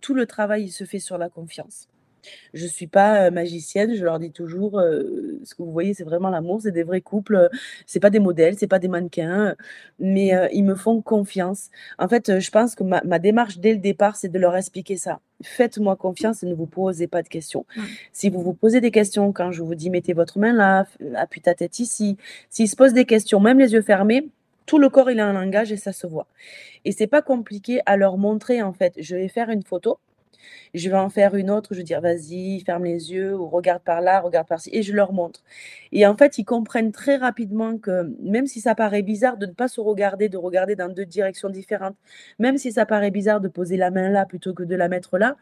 tout 0.00 0.14
le 0.14 0.26
travail 0.26 0.68
se 0.68 0.84
fait 0.84 1.00
sur 1.00 1.18
la 1.18 1.28
confiance. 1.28 1.87
Je 2.54 2.66
suis 2.66 2.86
pas 2.86 3.30
magicienne, 3.30 3.94
je 3.94 4.04
leur 4.04 4.18
dis 4.18 4.30
toujours 4.30 4.80
ce 4.80 5.54
que 5.54 5.62
vous 5.62 5.72
voyez, 5.72 5.94
c'est 5.94 6.04
vraiment 6.04 6.30
l'amour, 6.30 6.60
c'est 6.62 6.72
des 6.72 6.82
vrais 6.82 7.00
couples, 7.00 7.48
c'est 7.86 8.00
pas 8.00 8.10
des 8.10 8.18
modèles, 8.18 8.56
c'est 8.58 8.66
pas 8.66 8.78
des 8.78 8.88
mannequins, 8.88 9.54
mais 9.98 10.32
ils 10.52 10.64
me 10.64 10.74
font 10.74 11.00
confiance. 11.02 11.70
En 11.98 12.08
fait, 12.08 12.38
je 12.38 12.50
pense 12.50 12.74
que 12.74 12.84
ma, 12.84 13.18
démarche 13.18 13.58
dès 13.58 13.72
le 13.72 13.78
départ, 13.78 14.16
c'est 14.16 14.28
de 14.28 14.38
leur 14.38 14.56
expliquer 14.56 14.96
ça. 14.96 15.20
Faites-moi 15.42 15.96
confiance 15.96 16.42
et 16.42 16.46
ne 16.46 16.54
vous 16.54 16.66
posez 16.66 17.06
pas 17.06 17.22
de 17.22 17.28
questions. 17.28 17.64
Mmh. 17.76 17.82
Si 18.12 18.28
vous 18.28 18.42
vous 18.42 18.54
posez 18.54 18.80
des 18.80 18.90
questions, 18.90 19.32
quand 19.32 19.52
je 19.52 19.62
vous 19.62 19.74
dis 19.76 19.88
mettez 19.88 20.12
votre 20.12 20.38
main 20.38 20.52
là, 20.52 20.86
appuie 21.14 21.40
ta 21.40 21.54
tête 21.54 21.78
ici, 21.78 22.16
s'ils 22.50 22.68
se 22.68 22.76
posent 22.76 22.92
des 22.92 23.04
questions, 23.04 23.38
même 23.38 23.58
les 23.58 23.72
yeux 23.72 23.82
fermés, 23.82 24.28
tout 24.66 24.78
le 24.78 24.90
corps 24.90 25.10
il 25.10 25.18
a 25.18 25.26
un 25.26 25.32
langage 25.32 25.72
et 25.72 25.76
ça 25.76 25.92
se 25.92 26.06
voit. 26.06 26.26
Et 26.84 26.92
c'est 26.92 27.06
pas 27.06 27.22
compliqué 27.22 27.80
à 27.86 27.96
leur 27.96 28.18
montrer 28.18 28.62
en 28.62 28.72
fait. 28.72 28.94
Je 28.98 29.16
vais 29.16 29.28
faire 29.28 29.48
une 29.48 29.62
photo 29.62 29.98
je 30.74 30.88
vais 30.90 30.96
en 30.96 31.10
faire 31.10 31.34
une 31.34 31.50
autre, 31.50 31.70
je 31.72 31.78
vais 31.78 31.84
dire 31.84 32.00
vas-y, 32.00 32.60
ferme 32.60 32.84
les 32.84 33.12
yeux 33.12 33.34
ou 33.36 33.48
regarde 33.48 33.82
par 33.82 34.00
là, 34.00 34.20
regarde 34.20 34.46
par 34.48 34.60
ci, 34.60 34.70
et 34.72 34.82
je 34.82 34.92
leur 34.92 35.12
montre. 35.12 35.42
Et 35.92 36.06
en 36.06 36.16
fait, 36.16 36.38
ils 36.38 36.44
comprennent 36.44 36.92
très 36.92 37.16
rapidement 37.16 37.78
que 37.78 38.14
même 38.20 38.46
si 38.46 38.60
ça 38.60 38.74
paraît 38.74 39.02
bizarre 39.02 39.36
de 39.36 39.46
ne 39.46 39.52
pas 39.52 39.68
se 39.68 39.80
regarder, 39.80 40.28
de 40.28 40.36
regarder 40.36 40.76
dans 40.76 40.88
deux 40.88 41.06
directions 41.06 41.50
différentes, 41.50 41.96
même 42.38 42.58
si 42.58 42.72
ça 42.72 42.86
paraît 42.86 43.10
bizarre 43.10 43.40
de 43.40 43.48
poser 43.48 43.76
la 43.76 43.90
main 43.90 44.10
là 44.10 44.26
plutôt 44.26 44.54
que 44.54 44.62
de 44.62 44.74
la 44.76 44.88
mettre 44.88 45.18
là, 45.18 45.36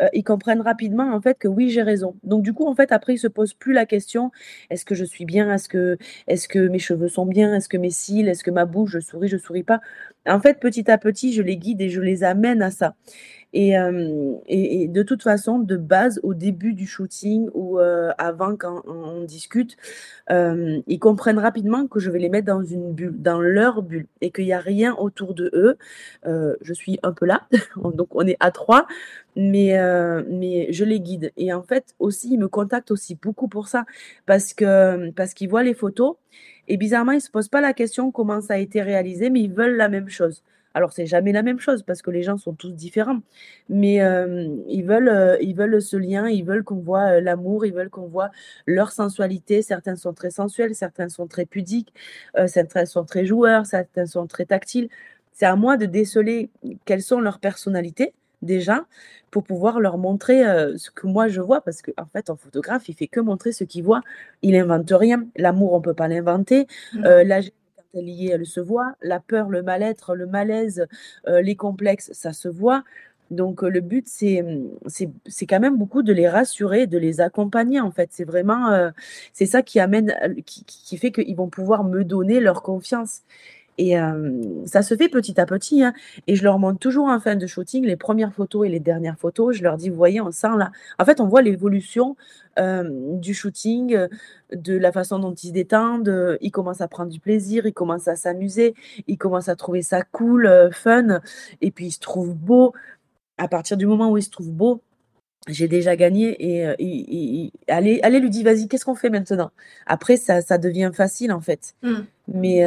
euh, 0.00 0.08
ils 0.12 0.24
comprennent 0.24 0.60
rapidement 0.60 1.12
en 1.14 1.20
fait 1.20 1.38
que 1.38 1.48
oui, 1.48 1.70
j'ai 1.70 1.82
raison. 1.82 2.16
Donc 2.24 2.42
du 2.42 2.52
coup, 2.52 2.66
en 2.66 2.74
fait, 2.74 2.92
après, 2.92 3.14
ils 3.14 3.18
se 3.18 3.28
posent 3.28 3.54
plus 3.54 3.72
la 3.72 3.86
question 3.86 4.30
est-ce 4.70 4.84
que 4.84 4.94
je 4.94 5.04
suis 5.04 5.24
bien? 5.24 5.52
Est-ce 5.54 5.68
que, 5.68 5.98
est 6.26 6.46
que 6.48 6.68
mes 6.68 6.78
cheveux 6.78 7.08
sont 7.08 7.26
bien? 7.26 7.54
Est-ce 7.54 7.68
que 7.68 7.76
mes 7.76 7.90
cils? 7.90 8.28
Est-ce 8.28 8.44
que 8.44 8.50
ma 8.50 8.64
bouche, 8.64 8.90
je 8.92 9.00
souris, 9.00 9.28
je 9.28 9.36
souris 9.36 9.62
pas 9.62 9.80
En 10.26 10.40
fait, 10.40 10.60
petit 10.60 10.90
à 10.90 10.98
petit, 10.98 11.32
je 11.32 11.42
les 11.42 11.56
guide 11.56 11.80
et 11.80 11.88
je 11.88 12.00
les 12.00 12.24
amène 12.24 12.62
à 12.62 12.70
ça. 12.70 12.94
Et, 13.52 13.74
et, 14.46 14.88
de 14.88 15.02
toute 15.02 15.22
façon, 15.22 15.58
de 15.58 15.76
base, 15.76 16.20
au 16.22 16.34
début 16.34 16.72
du 16.72 16.86
shooting 16.86 17.48
ou 17.54 17.78
avant 17.78 18.56
quand 18.56 18.82
on, 18.86 19.24
discute, 19.24 19.76
ils 20.30 20.98
comprennent 20.98 21.38
rapidement 21.38 21.86
que 21.86 22.00
je 22.00 22.10
vais 22.10 22.18
les 22.18 22.28
mettre 22.28 22.46
dans 22.46 22.64
une 22.64 22.92
bulle, 22.92 23.14
dans 23.20 23.40
leur 23.40 23.82
bulle, 23.82 24.06
et 24.20 24.30
qu'il 24.30 24.46
n'y 24.46 24.52
a 24.52 24.58
rien 24.58 24.94
autour 24.94 25.34
de 25.34 25.50
eux. 25.54 25.76
je 26.24 26.72
suis 26.72 26.98
un 27.02 27.12
peu 27.12 27.26
là, 27.26 27.42
donc 27.76 28.08
on 28.14 28.26
est 28.26 28.36
à 28.40 28.50
trois, 28.50 28.86
mais, 29.36 29.78
mais 30.28 30.72
je 30.72 30.84
les 30.84 31.00
guide. 31.00 31.32
Et 31.36 31.52
en 31.52 31.62
fait, 31.62 31.94
aussi, 31.98 32.32
ils 32.32 32.38
me 32.38 32.48
contactent 32.48 32.90
aussi 32.90 33.16
beaucoup 33.20 33.48
pour 33.48 33.68
ça, 33.68 33.84
parce 34.26 34.54
parce 35.14 35.34
qu'ils 35.34 35.48
voient 35.48 35.62
les 35.62 35.74
photos, 35.74 36.16
et 36.68 36.76
bizarrement, 36.76 37.12
ils 37.12 37.16
ne 37.16 37.20
se 37.20 37.30
posent 37.30 37.48
pas 37.48 37.60
la 37.60 37.72
question 37.72 38.10
comment 38.10 38.40
ça 38.40 38.54
a 38.54 38.58
été 38.58 38.82
réalisé, 38.82 39.30
mais 39.30 39.40
ils 39.40 39.52
veulent 39.52 39.76
la 39.76 39.88
même 39.88 40.08
chose. 40.08 40.42
Alors, 40.74 40.92
c'est 40.92 41.06
jamais 41.06 41.32
la 41.32 41.42
même 41.42 41.58
chose 41.60 41.82
parce 41.82 42.02
que 42.02 42.10
les 42.10 42.22
gens 42.22 42.36
sont 42.36 42.52
tous 42.54 42.70
différents, 42.74 43.20
mais 43.68 43.96
ils, 44.68 44.84
veulent, 44.84 45.38
ils 45.40 45.54
veulent 45.54 45.80
ce 45.82 45.96
lien, 45.96 46.28
ils 46.28 46.44
veulent 46.44 46.64
qu'on 46.64 46.80
voit 46.80 47.20
l'amour, 47.20 47.66
ils 47.66 47.74
veulent 47.74 47.90
qu'on 47.90 48.06
voit 48.06 48.30
leur 48.66 48.92
sensualité. 48.92 49.62
Certains 49.62 49.96
sont 49.96 50.12
très 50.14 50.30
sensuels, 50.30 50.74
certains 50.74 51.08
sont 51.08 51.26
très 51.26 51.46
pudiques, 51.46 51.92
certains 52.46 52.86
sont 52.86 53.04
très 53.04 53.26
joueurs, 53.26 53.66
certains 53.66 54.06
sont 54.06 54.26
très 54.26 54.44
tactiles. 54.46 54.88
C'est 55.32 55.46
à 55.46 55.56
moi 55.56 55.76
de 55.76 55.86
déceler 55.86 56.50
quelles 56.84 57.02
sont 57.02 57.20
leurs 57.20 57.38
personnalités 57.38 58.14
déjà 58.42 58.86
pour 59.30 59.44
pouvoir 59.44 59.80
leur 59.80 59.98
montrer 59.98 60.42
ce 60.76 60.90
que 60.90 61.06
moi 61.06 61.28
je 61.28 61.40
vois 61.40 61.60
parce 61.62 61.80
qu'en 61.80 62.02
en 62.02 62.06
fait 62.06 62.28
en 62.28 62.36
photographe 62.36 62.88
il 62.88 62.94
fait 62.94 63.06
que 63.06 63.20
montrer 63.20 63.52
ce 63.52 63.64
qu'il 63.64 63.84
voit 63.84 64.02
il 64.42 64.56
invente 64.56 64.90
rien 64.90 65.26
l'amour 65.36 65.74
on 65.74 65.80
peut 65.80 65.94
pas 65.94 66.08
l'inventer 66.08 66.66
mmh. 66.92 67.02
la 67.22 67.40
liée, 67.94 68.30
elle 68.32 68.46
se 68.46 68.60
voit. 68.60 68.94
La 69.02 69.20
peur, 69.20 69.48
le 69.48 69.62
mal-être, 69.62 70.14
le 70.14 70.26
malaise, 70.26 70.86
euh, 71.28 71.42
les 71.42 71.56
complexes, 71.56 72.10
ça 72.12 72.32
se 72.32 72.48
voit. 72.48 72.84
Donc, 73.30 73.64
euh, 73.64 73.68
le 73.68 73.80
but, 73.80 74.06
mmh, 74.06 74.68
c'est, 74.86 75.10
c'est, 75.26 75.46
quand 75.46 75.60
même 75.60 75.76
beaucoup 75.78 76.02
de 76.02 76.12
les 76.12 76.28
rassurer, 76.28 76.86
de 76.86 76.98
les 76.98 77.20
accompagner, 77.20 77.80
en 77.80 77.90
fait. 77.90 78.10
C'est 78.12 78.24
vraiment, 78.24 78.70
euh, 78.70 78.90
c'est 79.32 79.46
ça 79.46 79.62
qui 79.62 79.80
amène, 79.80 80.14
qui 80.46 80.98
fait 80.98 81.12
qu'ils 81.12 81.36
vont 81.36 81.48
pouvoir 81.48 81.84
me 81.84 82.04
donner 82.04 82.40
leur 82.40 82.62
confiance. 82.62 83.22
Et 83.78 83.94
ça 84.66 84.82
se 84.82 84.94
fait 84.94 85.08
petit 85.08 85.40
à 85.40 85.46
petit. 85.46 85.82
Hein. 85.82 85.94
Et 86.26 86.36
je 86.36 86.44
leur 86.44 86.58
montre 86.58 86.78
toujours 86.78 87.08
en 87.08 87.18
fin 87.18 87.36
de 87.36 87.46
shooting 87.46 87.84
les 87.84 87.96
premières 87.96 88.32
photos 88.32 88.66
et 88.66 88.68
les 88.68 88.80
dernières 88.80 89.18
photos. 89.18 89.56
Je 89.56 89.62
leur 89.62 89.76
dis, 89.76 89.88
vous 89.88 89.96
voyez, 89.96 90.20
on 90.20 90.30
sent 90.30 90.56
là. 90.58 90.70
En 90.98 91.04
fait, 91.04 91.20
on 91.20 91.26
voit 91.26 91.42
l'évolution 91.42 92.16
du 92.58 93.34
shooting, 93.34 93.96
de 94.54 94.76
la 94.76 94.92
façon 94.92 95.18
dont 95.18 95.32
ils 95.32 95.48
se 95.48 95.52
détendent. 95.52 96.38
ils 96.40 96.50
commencent 96.50 96.82
à 96.82 96.88
prendre 96.88 97.10
du 97.10 97.18
plaisir, 97.18 97.66
ils 97.66 97.72
commencent 97.72 98.08
à 98.08 98.16
s'amuser, 98.16 98.74
ils 99.06 99.16
commencent 99.16 99.48
à 99.48 99.56
trouver 99.56 99.82
ça 99.82 100.02
cool, 100.02 100.70
fun. 100.72 101.20
Et 101.60 101.70
puis, 101.70 101.86
ils 101.86 101.92
se 101.92 102.00
trouvent 102.00 102.34
beaux. 102.34 102.74
À 103.38 103.48
partir 103.48 103.76
du 103.76 103.86
moment 103.86 104.10
où 104.10 104.18
ils 104.18 104.22
se 104.22 104.30
trouvent 104.30 104.52
beaux, 104.52 104.82
j'ai 105.48 105.66
déjà 105.66 105.96
gagné 105.96 106.36
et, 106.38 107.52
allez, 107.68 108.00
allez 108.02 108.20
lui 108.20 108.30
dire 108.30 108.44
vas-y 108.44 108.68
qu'est-ce 108.68 108.84
qu'on 108.84 108.94
fait 108.94 109.10
maintenant? 109.10 109.50
Après 109.86 110.16
ça, 110.16 110.40
ça 110.40 110.56
devient 110.58 110.90
facile 110.94 111.32
en 111.32 111.40
fait. 111.40 111.74
Mmh. 111.82 111.94
mais 112.28 112.64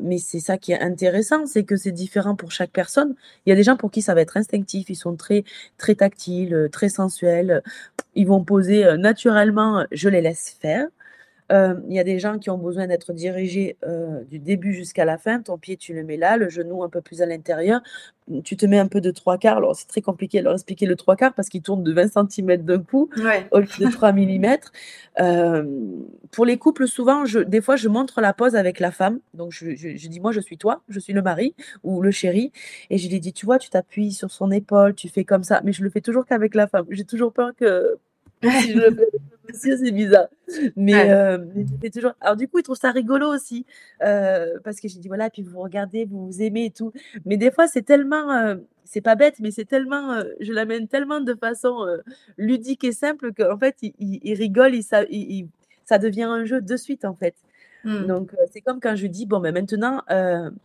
mais 0.00 0.18
c'est 0.18 0.40
ça 0.40 0.56
qui 0.56 0.72
est 0.72 0.80
intéressant 0.80 1.46
c'est 1.46 1.64
que 1.64 1.76
c'est 1.76 1.92
différent 1.92 2.36
pour 2.36 2.52
chaque 2.52 2.70
personne. 2.70 3.14
Il 3.46 3.50
y 3.50 3.52
a 3.52 3.56
des 3.56 3.64
gens 3.64 3.76
pour 3.76 3.90
qui 3.90 4.02
ça 4.02 4.14
va 4.14 4.20
être 4.20 4.36
instinctif 4.36 4.90
ils 4.90 4.94
sont 4.96 5.16
très 5.16 5.44
très 5.78 5.96
tactiles 5.96 6.68
très 6.70 6.88
sensuels. 6.88 7.62
Ils 8.14 8.26
vont 8.26 8.44
poser 8.44 8.96
naturellement 8.96 9.84
je 9.90 10.08
les 10.08 10.20
laisse 10.20 10.56
faire 10.60 10.86
il 11.88 11.94
y 11.94 11.98
a 11.98 12.04
des 12.04 12.18
gens 12.18 12.38
qui 12.38 12.50
ont 12.50 12.58
besoin 12.58 12.86
d'être 12.86 13.12
dirigés 13.12 13.76
du 14.28 14.38
début 14.38 14.72
jusqu'à 14.72 15.04
la 15.04 15.18
fin. 15.18 15.40
Ton 15.40 15.58
pied, 15.58 15.76
tu 15.76 15.94
le 15.94 16.02
mets 16.04 16.16
là, 16.16 16.36
le 16.36 16.48
genou 16.48 16.82
un 16.82 16.88
peu 16.88 17.00
plus 17.00 17.22
à 17.22 17.26
l'intérieur. 17.26 17.80
Tu 18.42 18.56
te 18.56 18.64
mets 18.64 18.78
un 18.78 18.86
peu 18.86 19.00
de 19.00 19.10
trois 19.10 19.36
quarts. 19.36 19.58
Alors, 19.58 19.76
c'est 19.76 19.86
très 19.86 20.00
compliqué 20.00 20.38
de 20.38 20.44
leur 20.44 20.54
expliquer 20.54 20.86
le 20.86 20.96
trois 20.96 21.14
quarts 21.14 21.34
parce 21.34 21.48
qu'il 21.48 21.60
tourne 21.62 21.82
de 21.82 21.92
20 21.92 22.28
cm 22.30 22.56
d'un 22.62 22.82
coup 22.82 23.10
au 23.50 23.58
lieu 23.58 23.66
de 23.66 23.90
3 23.90 24.12
mm. 24.12 24.56
pour 26.30 26.46
les 26.46 26.56
couples, 26.56 26.88
souvent, 26.88 27.26
je, 27.26 27.40
des 27.40 27.60
fois, 27.60 27.76
je 27.76 27.88
montre 27.88 28.20
la 28.20 28.32
pose 28.32 28.56
avec 28.56 28.80
la 28.80 28.90
femme. 28.90 29.20
Donc, 29.34 29.52
je, 29.52 29.74
je, 29.76 30.08
dis, 30.08 30.20
moi, 30.20 30.32
je 30.32 30.40
suis 30.40 30.56
toi, 30.56 30.82
je 30.88 30.98
suis 30.98 31.12
le 31.12 31.22
mari 31.22 31.54
ou 31.82 32.02
le 32.02 32.10
chéri. 32.10 32.52
Et 32.90 32.98
je 32.98 33.08
lui 33.08 33.20
dis, 33.20 33.32
tu 33.32 33.46
vois, 33.46 33.58
tu 33.58 33.70
t'appuies 33.70 34.12
sur 34.12 34.30
son 34.30 34.50
épaule, 34.50 34.94
tu 34.94 35.08
fais 35.08 35.24
comme 35.24 35.44
ça. 35.44 35.60
Mais 35.64 35.72
je 35.72 35.82
le 35.82 35.90
fais 35.90 36.00
toujours 36.00 36.24
qu'avec 36.26 36.54
la 36.54 36.66
femme. 36.66 36.86
J'ai 36.90 37.04
toujours 37.04 37.32
peur 37.32 37.52
que 37.54 37.98
si 38.60 38.72
je 38.72 38.78
le 38.78 38.94
fais 38.94 39.08
c'est 39.52 39.92
bizarre. 39.92 40.28
Mais, 40.76 41.10
euh, 41.10 41.38
toujours. 41.92 42.12
Alors, 42.20 42.36
du 42.36 42.48
coup, 42.48 42.58
ils 42.58 42.62
trouvent 42.62 42.78
ça 42.78 42.90
rigolo 42.90 43.28
aussi. 43.28 43.66
Euh, 44.02 44.58
parce 44.62 44.80
que 44.80 44.88
j'ai 44.88 44.98
dit, 44.98 45.08
voilà, 45.08 45.30
puis 45.30 45.42
vous 45.42 45.60
regardez, 45.60 46.04
vous 46.04 46.26
vous 46.26 46.42
aimez 46.42 46.66
et 46.66 46.70
tout. 46.70 46.92
Mais 47.24 47.36
des 47.36 47.50
fois, 47.50 47.66
c'est 47.66 47.82
tellement. 47.82 48.30
Euh, 48.32 48.56
c'est 48.84 49.00
pas 49.00 49.14
bête, 49.14 49.36
mais 49.40 49.50
c'est 49.50 49.64
tellement. 49.64 50.22
je 50.40 50.52
l'amène 50.52 50.88
tellement 50.88 51.20
de 51.20 51.34
façon 51.34 51.86
ludique 52.36 52.84
et 52.84 52.92
simple 52.92 53.32
qu'en 53.32 53.58
fait, 53.58 53.76
ils 53.82 54.20
il, 54.22 54.34
rigolent, 54.34 54.82
ça, 54.82 55.02
ça 55.84 55.98
devient 55.98 56.24
un 56.24 56.44
jeu 56.44 56.60
de 56.60 56.76
suite, 56.76 57.04
en 57.04 57.14
fait. 57.14 57.34
Mmh. 57.84 58.06
Donc, 58.06 58.32
c'est 58.52 58.60
comme 58.60 58.80
quand 58.80 58.94
je 58.94 59.06
dis, 59.06 59.26
bon, 59.26 59.40
mais 59.40 59.52
maintenant, 59.52 60.02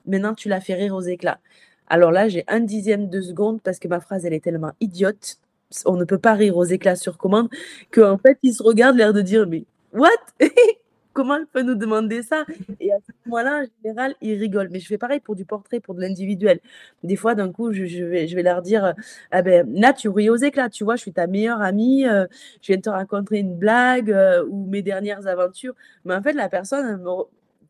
maintenant, 0.06 0.34
tu 0.36 0.50
l'as 0.50 0.62
fait 0.62 0.76
rire 0.76 0.96
aux 0.96 1.02
éclats. 1.02 1.40
Alors 1.88 2.12
là, 2.12 2.28
j'ai 2.28 2.44
un 2.48 2.60
dixième 2.60 3.10
de 3.10 3.20
seconde 3.20 3.62
parce 3.62 3.80
que 3.80 3.88
ma 3.88 4.00
phrase, 4.00 4.26
elle 4.26 4.34
est 4.34 4.44
tellement 4.44 4.74
idiote 4.80 5.40
on 5.86 5.96
ne 5.96 6.06
peut 6.06 6.18
pas 6.18 6.34
rire 6.34 6.58
aux 6.58 6.66
éclats 6.66 6.96
sur 6.96 7.18
commande, 7.18 7.50
qu'en 7.92 8.18
fait, 8.18 8.38
ils 8.44 8.54
se 8.54 8.64
regardent 8.64 8.98
l'air 8.98 9.14
de 9.14 9.22
dire, 9.22 9.48
mais 9.48 9.66
what? 9.94 10.10
Comment 11.14 11.38
elle 11.38 11.48
peut 11.48 11.64
nous 11.64 11.76
demander 11.76 12.22
ça? 12.22 12.46
Et 12.80 12.94
à 12.94 12.98
ce 13.00 13.12
moment-là, 13.26 13.64
en 13.64 13.66
général, 13.84 14.16
ils 14.22 14.36
rigolent. 14.40 14.70
Mais 14.72 14.80
je 14.80 14.88
fais 14.88 14.98
pareil 14.98 15.20
pour 15.20 15.36
du 15.36 15.44
portrait, 15.44 15.80
pour 15.80 15.96
de 15.96 16.02
l'individuel. 16.02 16.60
Des 17.04 17.16
fois, 17.16 17.36
d'un 17.36 17.52
coup, 17.52 17.74
je, 17.74 18.06
vais, 18.06 18.28
je 18.28 18.36
vais 18.36 18.44
leur 18.44 18.62
dire, 18.62 18.94
ah 19.32 19.42
ben, 19.42 19.68
là, 19.74 19.92
tu 19.92 20.08
ris 20.08 20.30
aux 20.30 20.36
éclats, 20.38 20.70
tu 20.70 20.84
vois, 20.84 20.96
je 20.96 21.02
suis 21.02 21.12
ta 21.12 21.28
meilleure 21.28 21.62
amie, 21.62 22.08
euh, 22.08 22.26
je 22.62 22.68
viens 22.68 22.78
de 22.78 22.82
te 22.84 22.90
raconter 22.90 23.40
une 23.40 23.56
blague 23.58 24.12
euh, 24.12 24.46
ou 24.50 24.66
mes 24.68 24.82
dernières 24.82 25.28
aventures. 25.28 25.74
Mais 26.06 26.14
en 26.14 26.22
fait, 26.22 26.34
la 26.34 26.48
personne, 26.48 27.04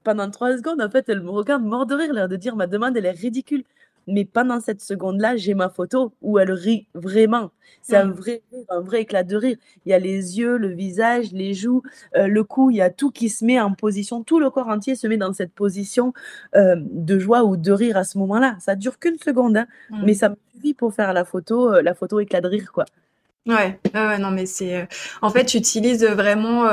pendant 0.03 0.29
trois 0.29 0.55
secondes, 0.57 0.81
en 0.81 0.89
fait, 0.89 1.07
elle 1.09 1.21
me 1.21 1.31
regarde 1.31 1.63
mort 1.63 1.85
de 1.85 1.95
rire, 1.95 2.13
l'air 2.13 2.27
de 2.27 2.35
dire, 2.35 2.55
ma 2.55 2.67
demande, 2.67 2.97
elle 2.97 3.05
est 3.05 3.11
ridicule 3.11 3.63
mais 4.09 4.25
pendant 4.25 4.59
cette 4.59 4.81
seconde-là, 4.81 5.37
j'ai 5.37 5.53
ma 5.53 5.69
photo 5.69 6.13
où 6.21 6.39
elle 6.39 6.51
rit 6.51 6.87
vraiment. 6.93 7.51
C'est 7.81 7.95
un 7.95 8.09
vrai 8.09 8.41
un 8.69 8.81
vrai 8.81 9.01
éclat 9.01 9.23
de 9.23 9.35
rire. 9.35 9.57
Il 9.85 9.89
y 9.89 9.93
a 9.93 9.99
les 9.99 10.39
yeux, 10.39 10.57
le 10.57 10.69
visage, 10.69 11.31
les 11.31 11.53
joues, 11.53 11.81
euh, 12.15 12.27
le 12.27 12.43
cou, 12.43 12.71
il 12.71 12.77
y 12.77 12.81
a 12.81 12.89
tout 12.89 13.11
qui 13.11 13.29
se 13.29 13.45
met 13.45 13.59
en 13.59 13.73
position, 13.73 14.23
tout 14.23 14.39
le 14.39 14.49
corps 14.49 14.67
entier 14.67 14.95
se 14.95 15.07
met 15.07 15.17
dans 15.17 15.33
cette 15.33 15.53
position 15.53 16.13
euh, 16.55 16.75
de 16.77 17.19
joie 17.19 17.43
ou 17.43 17.57
de 17.57 17.71
rire 17.71 17.97
à 17.97 18.03
ce 18.03 18.17
moment-là. 18.17 18.57
Ça 18.59 18.75
dure 18.75 18.99
qu'une 18.99 19.17
seconde, 19.17 19.57
hein, 19.57 19.67
mais 20.03 20.13
ça 20.13 20.29
me 20.29 20.35
suffit 20.53 20.73
pour 20.73 20.93
faire 20.93 21.13
la 21.13 21.25
photo, 21.25 21.73
euh, 21.73 21.81
la 21.81 21.93
photo 21.93 22.19
éclat 22.19 22.41
de 22.41 22.47
rire, 22.47 22.71
quoi. 22.73 22.85
Ouais, 23.47 23.79
non, 23.95 24.29
mais 24.29 24.45
c'est. 24.45 24.87
En 25.21 25.31
fait, 25.31 25.45
tu 25.45 25.57
utilises 25.57 26.05
vraiment 26.05 26.67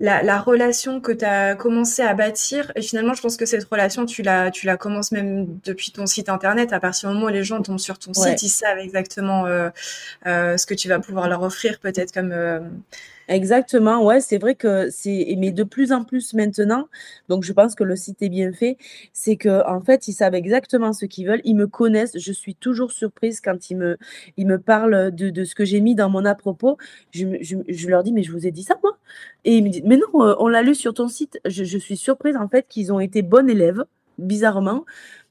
la, 0.00 0.40
relation 0.40 1.00
que 1.00 1.12
tu 1.12 1.24
as 1.24 1.54
commencé 1.54 2.02
à 2.02 2.14
bâtir. 2.14 2.72
Et 2.74 2.82
finalement, 2.82 3.14
je 3.14 3.20
pense 3.20 3.36
que 3.36 3.46
cette 3.46 3.64
relation, 3.64 4.06
tu 4.06 4.22
la, 4.22 4.50
tu 4.50 4.66
la 4.66 4.76
commences 4.76 5.12
même 5.12 5.46
depuis 5.64 5.92
ton 5.92 6.06
site 6.06 6.28
internet. 6.28 6.72
À 6.72 6.80
partir 6.80 7.10
du 7.10 7.14
moment 7.14 7.26
où 7.26 7.30
les 7.30 7.44
gens 7.44 7.60
tombent 7.62 7.78
sur 7.78 7.98
ton 7.98 8.14
site, 8.14 8.42
ils 8.42 8.48
savent 8.48 8.78
exactement 8.78 9.46
euh, 9.46 9.68
euh, 10.26 10.56
ce 10.56 10.66
que 10.66 10.74
tu 10.74 10.88
vas 10.88 10.98
pouvoir 10.98 11.28
leur 11.28 11.42
offrir, 11.42 11.78
peut-être 11.78 12.12
comme. 12.12 12.34
Euh, 13.28 13.34
Exactement, 13.34 14.04
ouais, 14.04 14.20
c'est 14.20 14.38
vrai 14.38 14.54
que 14.54 14.90
c'est 14.90 15.34
mais 15.38 15.50
de 15.52 15.64
plus 15.64 15.92
en 15.92 16.04
plus 16.04 16.34
maintenant, 16.34 16.88
donc 17.28 17.44
je 17.44 17.52
pense 17.52 17.74
que 17.74 17.84
le 17.84 17.96
site 17.96 18.20
est 18.22 18.28
bien 18.28 18.52
fait, 18.52 18.76
c'est 19.12 19.36
que 19.36 19.66
en 19.68 19.80
fait, 19.80 20.08
ils 20.08 20.12
savent 20.12 20.34
exactement 20.34 20.92
ce 20.92 21.06
qu'ils 21.06 21.26
veulent, 21.26 21.40
ils 21.44 21.54
me 21.56 21.66
connaissent, 21.66 22.18
je 22.18 22.32
suis 22.32 22.54
toujours 22.54 22.92
surprise 22.92 23.40
quand 23.40 23.70
ils 23.70 23.76
me 23.76 23.96
ils 24.36 24.46
me 24.46 24.58
parlent 24.58 25.10
de 25.14 25.30
de 25.30 25.44
ce 25.44 25.54
que 25.54 25.64
j'ai 25.64 25.80
mis 25.80 25.94
dans 25.94 26.10
mon 26.10 26.24
à 26.24 26.34
propos. 26.34 26.76
Je 27.12 27.88
leur 27.88 28.02
dis: 28.02 28.12
«Mais 28.12 28.22
je 28.22 28.32
vous 28.32 28.46
ai 28.46 28.50
dit 28.50 28.62
ça 28.62 28.76
moi?» 28.82 28.96
et 29.44 29.56
ils 29.56 29.64
me 29.64 29.68
disent: 29.70 29.82
«Mais 29.84 29.96
non, 29.96 30.06
on 30.14 30.48
l'a 30.48 30.62
lu 30.62 30.74
sur 30.74 30.94
ton 30.94 31.08
site». 31.08 31.38
Je 31.46 31.64
je 31.64 31.78
suis 31.78 31.96
surprise 31.96 32.36
en 32.36 32.48
fait 32.48 32.66
qu'ils 32.68 32.92
ont 32.92 33.00
été 33.00 33.22
bons 33.22 33.48
élèves, 33.48 33.84
bizarrement 34.18 34.84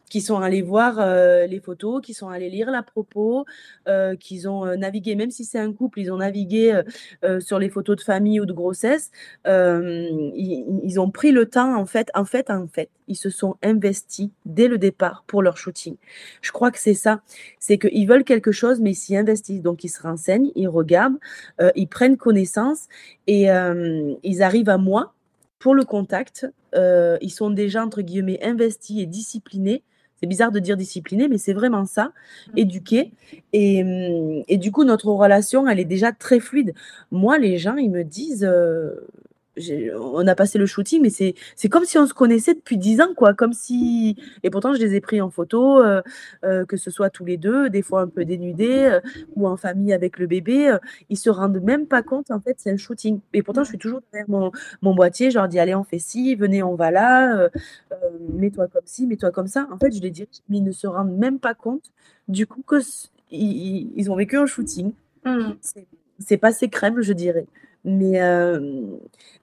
qui 0.09 0.21
sont 0.21 0.39
allés 0.39 0.63
voir 0.63 0.99
euh, 0.99 1.45
les 1.45 1.59
photos, 1.59 2.01
qui 2.01 2.13
sont 2.13 2.29
allés 2.29 2.49
lire 2.49 2.71
la 2.71 2.81
propos, 2.81 3.45
euh, 3.87 4.15
qui 4.15 4.45
ont 4.47 4.65
euh, 4.65 4.75
navigué, 4.75 5.15
même 5.15 5.29
si 5.29 5.45
c'est 5.45 5.59
un 5.59 5.71
couple, 5.71 5.99
ils 5.99 6.11
ont 6.11 6.17
navigué 6.17 6.81
sur 7.39 7.59
les 7.59 7.69
photos 7.69 7.97
de 7.97 8.01
famille 8.01 8.39
ou 8.39 8.45
de 8.45 8.53
grossesse. 8.53 9.11
Ils, 9.45 10.99
ont 10.99 11.11
pris 11.11 11.31
le 11.31 11.45
temps, 11.45 11.77
en 11.77 11.85
fait, 11.85 12.09
en 12.15 12.25
fait, 12.25 12.49
en 12.49 12.67
fait, 12.67 12.89
ils 13.07 13.15
se 13.15 13.29
sont 13.29 13.55
investis 13.61 14.29
dès 14.45 14.67
le 14.67 14.77
départ 14.77 15.23
pour 15.27 15.43
leur 15.43 15.57
shooting. 15.57 15.95
Je 16.41 16.51
crois 16.51 16.71
que 16.71 16.79
c'est 16.79 16.95
ça, 16.95 17.21
c'est 17.59 17.77
qu'ils 17.77 18.07
veulent 18.07 18.23
quelque 18.23 18.51
chose, 18.51 18.79
mais 18.81 18.91
ils 18.91 18.95
s'y 18.95 19.15
investissent. 19.15 19.61
Donc, 19.61 19.83
ils 19.83 19.89
se 19.89 20.01
renseignent, 20.01 20.51
ils 20.55 20.67
regardent, 20.67 21.19
ils 21.75 21.87
prennent 21.87 22.17
connaissance 22.17 22.87
et 23.27 23.47
ils 24.23 24.43
arrivent 24.43 24.69
à 24.69 24.77
moi 24.77 25.13
pour 25.59 25.75
le 25.75 25.83
contact. 25.83 26.47
ils 26.73 27.31
sont 27.31 27.51
déjà, 27.51 27.85
entre 27.85 28.01
guillemets, 28.01 28.39
investis 28.43 28.99
et 28.99 29.05
disciplinés 29.05 29.83
c'est 30.19 30.27
bizarre 30.27 30.51
de 30.51 30.59
dire 30.59 30.77
discipliné, 30.77 31.27
mais 31.27 31.37
c'est 31.37 31.53
vraiment 31.53 31.85
ça, 31.85 32.05
mmh. 32.05 32.57
éduquer. 32.57 33.11
Et, 33.53 34.43
et, 34.47 34.57
du 34.57 34.71
coup, 34.71 34.83
notre 34.83 35.07
relation, 35.07 35.67
elle 35.67 35.79
est 35.79 35.85
déjà 35.85 36.11
très 36.11 36.39
fluide. 36.39 36.73
Moi, 37.11 37.37
les 37.37 37.57
gens, 37.57 37.75
ils 37.75 37.91
me 37.91 38.03
disent, 38.03 38.43
euh, 38.43 38.95
on 39.57 40.27
a 40.27 40.35
passé 40.35 40.57
le 40.57 40.65
shooting, 40.65 41.01
mais 41.01 41.09
c'est, 41.09 41.69
comme 41.69 41.85
si 41.85 41.97
on 41.97 42.05
se 42.05 42.13
connaissait 42.13 42.53
depuis 42.53 42.77
dix 42.77 43.01
ans, 43.01 43.13
quoi. 43.15 43.33
Comme 43.33 43.53
si. 43.53 44.15
Et 44.43 44.49
pourtant, 44.49 44.73
je 44.73 44.79
les 44.79 44.95
ai 44.95 45.01
pris 45.01 45.21
en 45.21 45.29
photo, 45.29 45.81
euh, 45.81 46.01
euh, 46.43 46.65
que 46.65 46.77
ce 46.77 46.91
soit 46.91 47.09
tous 47.09 47.25
les 47.25 47.37
deux, 47.37 47.69
des 47.69 47.81
fois 47.81 48.01
un 48.01 48.07
peu 48.07 48.25
dénudés, 48.25 48.85
euh, 48.85 48.99
ou 49.35 49.47
en 49.47 49.57
famille 49.57 49.93
avec 49.93 50.19
le 50.19 50.27
bébé. 50.27 50.77
ils 51.09 51.17
se 51.17 51.29
rendent 51.29 51.61
même 51.61 51.87
pas 51.87 52.03
compte, 52.03 52.31
en 52.31 52.39
fait, 52.39 52.55
c'est 52.57 52.71
un 52.71 52.77
shooting. 52.77 53.19
Et 53.33 53.43
pourtant, 53.43 53.63
je 53.63 53.69
suis 53.69 53.77
toujours 53.77 54.01
derrière 54.11 54.29
mon, 54.29 54.51
mon 54.81 54.93
boîtier, 54.93 55.31
je 55.31 55.37
leur 55.37 55.47
dis, 55.47 55.59
allez, 55.59 55.75
on 55.75 55.83
fait 55.83 55.99
ci, 55.99 56.35
venez, 56.35 56.63
on 56.63 56.75
va 56.75 56.91
là, 56.91 57.49
mets-toi 58.33 58.67
comme 58.67 58.85
ci, 58.85 59.07
mets-toi 59.07 59.31
comme 59.31 59.47
ça. 59.47 59.67
En 59.71 59.77
fait, 59.77 59.91
je 59.91 60.01
les 60.01 60.11
dis, 60.11 60.27
mais 60.49 60.57
ils 60.57 60.63
ne 60.63 60.71
se 60.71 60.87
rendent 60.87 61.17
même 61.17 61.39
pas 61.39 61.53
compte, 61.53 61.91
du 62.27 62.47
coup, 62.47 62.61
que 62.61 62.79
ils, 63.31 64.09
ont 64.09 64.15
vécu 64.15 64.37
un 64.37 64.45
shooting. 64.45 64.93
Mmh. 65.25 65.53
C'est, 65.61 65.87
c'est 66.19 66.37
passé 66.37 66.69
crème, 66.69 67.01
je 67.01 67.13
dirais. 67.13 67.45
Mais, 67.85 68.19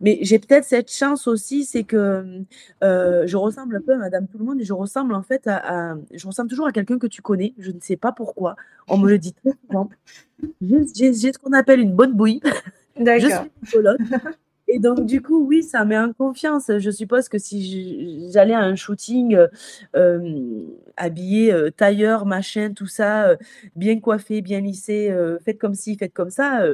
mais 0.00 0.18
j'ai 0.20 0.38
peut-être 0.38 0.64
cette 0.64 0.90
chance 0.90 1.26
aussi, 1.26 1.64
c'est 1.64 1.84
que 1.84 2.42
je 2.82 3.36
ressemble 3.36 3.76
un 3.76 3.80
peu 3.80 3.94
à 3.94 3.98
Madame 3.98 4.26
Tout 4.28 4.38
le 4.38 4.44
Monde 4.44 4.60
et 4.60 4.64
je 4.64 4.72
ressemble 4.72 5.14
en 5.14 5.22
fait 5.22 5.46
à, 5.46 5.96
je 6.12 6.26
ressemble 6.26 6.50
toujours 6.50 6.66
à 6.66 6.72
quelqu'un 6.72 6.98
que 6.98 7.06
tu 7.06 7.22
connais. 7.22 7.54
Je 7.58 7.70
ne 7.70 7.80
sais 7.80 7.96
pas 7.96 8.12
pourquoi. 8.12 8.56
On 8.88 8.98
me 8.98 9.08
le 9.08 9.18
dit 9.18 9.32
très 9.32 9.52
souvent. 9.66 9.88
J'ai 10.60 11.14
ce 11.14 11.38
qu'on 11.38 11.52
appelle 11.52 11.80
une 11.80 11.94
bonne 11.94 12.12
bouille. 12.12 12.40
D'accord. 12.98 13.46
Je 13.62 13.68
suis 13.68 13.78
et 14.68 14.80
donc, 14.80 15.06
du 15.06 15.22
coup, 15.22 15.46
oui, 15.46 15.62
ça 15.62 15.84
met 15.84 15.96
en 15.96 16.12
confiance. 16.12 16.70
Je 16.78 16.90
suppose 16.90 17.28
que 17.28 17.38
si 17.38 18.28
j'allais 18.32 18.54
à 18.54 18.60
un 18.60 18.74
shooting 18.74 19.38
euh, 19.94 20.66
habillé 20.96 21.52
euh, 21.52 21.70
tailleur, 21.70 22.26
machin, 22.26 22.72
tout 22.74 22.88
ça, 22.88 23.28
euh, 23.28 23.36
bien 23.76 24.00
coiffé, 24.00 24.42
bien 24.42 24.60
lissé, 24.60 25.14
faites 25.44 25.58
comme 25.58 25.74
ci, 25.74 25.96
faites 25.96 26.12
comme 26.12 26.30
ça, 26.30 26.64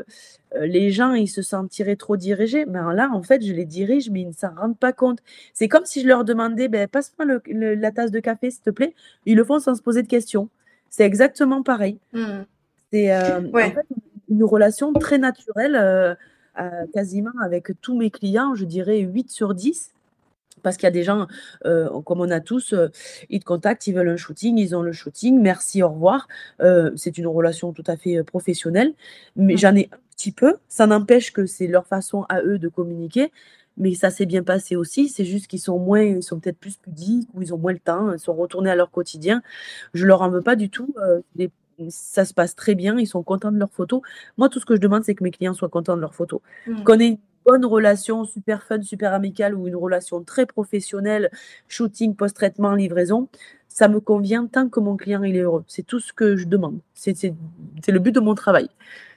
les 0.61 0.91
gens, 0.91 1.13
ils 1.13 1.29
se 1.29 1.43
sentiraient 1.43 1.97
trop 1.97 2.17
dirigés. 2.17 2.65
Mais 2.65 2.81
là, 2.95 3.11
en 3.13 3.23
fait, 3.23 3.45
je 3.45 3.53
les 3.53 3.67
dirige, 3.67 4.09
mais 4.11 4.23
ils 4.23 4.29
ne 4.29 4.33
s'en 4.33 4.55
rendent 4.55 4.79
pas 4.79 4.93
compte. 4.93 5.19
C'est 5.53 5.69
comme 5.69 5.85
si 5.85 6.01
je 6.01 6.09
leur 6.09 6.25
demandais, 6.25 6.69
ben, 6.69 6.89
passe-moi 6.89 7.41
la 7.47 7.93
tasse 7.93 8.11
de 8.11 8.21
café, 8.21 8.51
s'il 8.51 8.63
te 8.63 8.71
plaît. 8.71 8.95
Ils 9.27 9.37
le 9.37 9.45
font 9.45 9.59
sans 9.59 9.75
se 9.75 9.83
poser 9.83 10.03
de 10.03 10.09
questions. 10.09 10.49
C'est 10.89 11.05
exactement 11.05 11.63
pareil. 11.63 11.99
Mmh. 12.13 12.43
C'est 12.91 13.15
en 13.15 13.43
fait, 13.53 13.77
une 14.29 14.45
relation 14.45 14.93
très 14.95 15.19
naturelle 15.19 16.17
quasiment 16.93 17.33
avec 17.43 17.71
tous 17.81 17.97
mes 17.97 18.11
clients, 18.11 18.55
je 18.55 18.65
dirais 18.65 18.99
8 18.99 19.31
sur 19.31 19.55
10. 19.55 19.93
Parce 20.63 20.77
qu'il 20.77 20.85
y 20.85 20.89
a 20.89 20.93
des 20.93 21.03
gens, 21.03 21.27
euh, 21.65 22.01
comme 22.03 22.21
on 22.21 22.31
a 22.31 22.41
tous, 22.41 22.73
euh, 22.73 22.89
ils 23.31 23.41
te 23.41 23.45
contactent, 23.45 23.87
ils 23.87 23.95
veulent 23.95 24.09
un 24.09 24.17
shooting, 24.17 24.59
ils 24.59 24.75
ont 24.77 24.83
le 24.83 24.93
shooting, 24.93 25.41
merci, 25.41 25.83
au 25.83 25.89
revoir. 25.91 26.29
Euh, 26.61 26.91
c'est 26.97 27.19
une 27.19 27.27
relation 27.27 27.73
tout 27.73 27.85
à 27.87 27.97
fait 27.97 28.23
professionnelle, 28.23 28.95
mais 29.37 29.55
mmh. 29.55 29.59
j'en 29.59 29.77
ai 29.77 29.89
un 29.93 29.99
petit 30.17 30.33
peu. 30.33 30.57
Ça 30.69 30.87
n'empêche 30.87 31.33
que 31.33 31.47
c'est 31.47 31.67
leur 31.67 31.87
façon 31.87 32.25
à 32.29 32.43
eux 32.43 32.59
de 32.59 32.69
communiquer, 32.69 33.33
mais 33.77 33.95
ça 33.95 34.11
s'est 34.11 34.27
bien 34.27 34.43
passé 34.43 34.77
aussi. 34.77 35.09
C'est 35.09 35.25
juste 35.25 35.47
qu'ils 35.47 35.61
sont 35.61 35.79
moins, 35.79 36.03
ils 36.03 36.23
sont 36.23 36.39
peut-être 36.39 36.59
plus 36.59 36.77
pudiques 36.77 37.29
ou 37.35 37.43
ils 37.43 37.53
ont 37.55 37.59
moins 37.59 37.73
le 37.73 37.79
temps, 37.79 38.13
ils 38.13 38.19
sont 38.19 38.35
retournés 38.35 38.71
à 38.71 38.77
leur 38.77 38.91
quotidien. 38.91 39.43
Je 39.95 40.07
leur 40.07 40.23
en 40.23 40.31
veux 40.31 40.43
pas 40.43 40.57
du 40.57 40.71
tout. 40.71 40.95
des 41.35 41.51
ça 41.89 42.25
se 42.25 42.35
passe 42.35 42.55
très 42.55 42.75
bien, 42.75 42.99
ils 42.99 43.07
sont 43.07 43.23
contents 43.23 43.53
de 43.53 43.59
leurs 43.59 43.73
photos. 43.73 44.03
Moi, 44.37 44.49
tout 44.49 44.61
ce 44.61 44.67
que 44.67 44.75
je 44.75 44.81
demande, 44.81 45.05
c'est 45.05 45.15
que 45.15 45.25
mes 45.25 45.31
clients 45.31 45.55
soient 45.55 45.69
contents 45.69 45.97
de 45.97 46.01
leurs 46.01 46.15
photos. 46.15 46.41
Mmh. 46.67 46.85
Qu'on 46.85 46.99
ait 47.01 47.09
une 47.09 47.19
bonne 47.45 47.65
relation, 47.65 48.25
super 48.25 48.63
fun, 48.63 48.83
super 48.83 49.13
amicale 49.13 49.55
ou 49.55 49.69
une 49.69 49.77
relation 49.77 50.23
très 50.23 50.47
professionnelle, 50.47 51.31
shooting, 51.69 52.15
post-traitement, 52.15 52.75
livraison, 52.75 53.29
ça 53.69 53.89
me 53.89 54.01
convient 54.01 54.47
tant 54.47 54.69
que 54.69 54.81
mon 54.81 54.97
client 54.97 55.23
il 55.23 55.37
est 55.37 55.41
heureux. 55.41 55.65
C'est 55.67 55.87
tout 55.87 56.01
ce 56.01 56.13
que 56.13 56.37
je 56.37 56.47
demande. 56.47 56.79
C'est 56.95 57.35
le 57.89 57.99
but 57.99 58.13
de 58.13 58.21
mon 58.21 58.35
travail. 58.35 58.69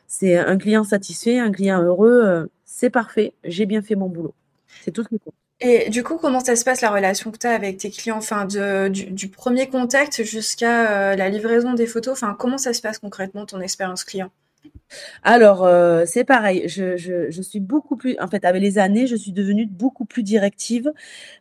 C'est 0.08 0.38
un 0.38 0.58
client 0.58 0.84
satisfait, 0.84 1.39
un 1.39 1.52
client 1.52 1.82
heureux, 1.82 2.22
euh, 2.24 2.46
c'est 2.63 2.89
parfait, 2.89 3.34
j'ai 3.44 3.65
bien 3.65 3.82
fait 3.82 3.96
mon 3.96 4.08
boulot. 4.08 4.34
C'est 4.82 4.91
tout 4.91 5.04
ce 5.04 5.10
qui 5.10 5.20
compte. 5.20 5.34
Et 5.62 5.89
du 5.89 6.04
coup, 6.04 6.18
comment 6.18 6.41
ça 6.41 6.56
se 6.56 6.65
passe 6.65 6.82
la 6.82 6.91
relation 6.91 7.32
que 7.32 7.38
tu 7.38 7.48
as 7.48 7.52
avec 7.52 7.78
tes 7.78 7.89
clients, 7.89 8.18
enfin 8.18 8.46
de, 8.46 8.89
du, 8.89 9.30
premier 9.30 9.70
contact 9.70 10.24
jusqu'à 10.24 11.12
euh, 11.12 11.15
la 11.15 11.30
livraison 11.30 11.74
des 11.74 11.88
photos, 11.88 12.13
enfin 12.13 12.36
comment 12.38 12.58
ça 12.58 12.74
se 12.74 12.82
passe 12.82 13.00
concrètement 13.00 13.46
ton 13.46 13.62
expérience 13.62 14.04
client? 14.04 14.32
Alors 15.24 15.63
euh, 15.63 16.04
c'est 16.06 16.26
pareil, 16.26 16.68
je, 16.68 16.98
je, 16.98 17.41
suis 17.41 17.62
beaucoup 17.62 17.96
plus, 17.96 18.18
en 18.20 18.28
fait 18.28 18.44
avec 18.44 18.62
les 18.62 18.78
années, 18.78 19.08
je 19.08 19.15
suis 19.15 19.32
devenue 19.32 19.65
beaucoup 19.65 20.04
plus 20.04 20.24
directive 20.24 20.91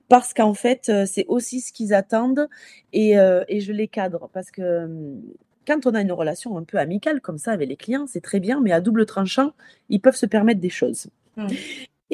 parce 0.09 0.33
qu'en 0.33 0.55
fait 0.55 0.89
euh, 0.89 1.07
c'est 1.07 1.25
aussi 1.27 1.61
ce 1.61 1.73
qu'ils 1.73 1.93
attendent 1.93 2.49
et, 2.93 3.15
et, 3.49 3.61
je 3.61 3.73
les 3.73 3.89
cadre. 3.89 4.31
Parce 4.33 4.53
que 4.53 4.85
hum, 4.85 5.23
quand 5.67 5.87
on 5.87 5.95
a 5.95 6.01
une 6.01 6.13
relation 6.13 6.57
un 6.57 6.63
peu 6.63 6.79
amicale 6.79 7.21
comme 7.21 7.39
ça 7.39 7.51
avec 7.51 7.69
les 7.69 7.77
clients, 7.77 8.07
c'est 8.07 8.21
très 8.21 8.39
bien, 8.39 8.61
mais 8.61 8.71
à 8.71 8.81
double 8.81 9.07
tranchant, 9.07 9.55
ils 9.89 10.01
peuvent 10.01 10.15
se 10.15 10.27
permettre 10.27 10.61
des 10.61 10.71
choses. 10.71 11.09
Mmh. 11.37 11.49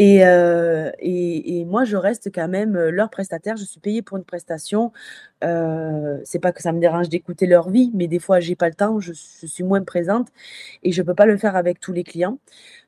Et, 0.03 0.25
euh, 0.25 0.91
et, 0.99 1.59
et, 1.61 1.65
moi, 1.67 1.85
je 1.85 1.97
reste 1.99 2.31
quand 2.35 2.49
même 2.49 2.75
euh, 2.75 2.91
leur 2.91 3.11
prestataire. 3.11 3.59
Je 3.59 3.65
suis 3.65 3.81
payée 3.81 4.01
pour 4.01 4.17
une 4.17 4.25
prestation. 4.25 4.93
Euh, 5.43 6.19
c'est 6.25 6.39
pas 6.39 6.53
que 6.53 6.63
ça 6.63 6.73
me 6.73 6.81
dérange 6.81 7.09
d'écouter 7.09 7.47
leur 7.47 7.71
vie, 7.71 7.91
mais 7.95 8.09
des 8.09 8.19
fois, 8.19 8.41
j'ai 8.41 8.57
pas 8.57 8.69
le 8.69 8.75
temps, 8.75 9.01
je, 9.01 9.13
je, 9.13 9.47
suis 9.47 9.65
moins 9.65 9.83
présente 9.83 10.29
et 10.83 10.93
je 10.93 11.03
peux 11.03 11.15
pas 11.15 11.27
le 11.27 11.39
faire 11.39 11.57
avec 11.57 11.81
tous 11.81 11.93
les 11.93 12.05
clients. 12.05 12.39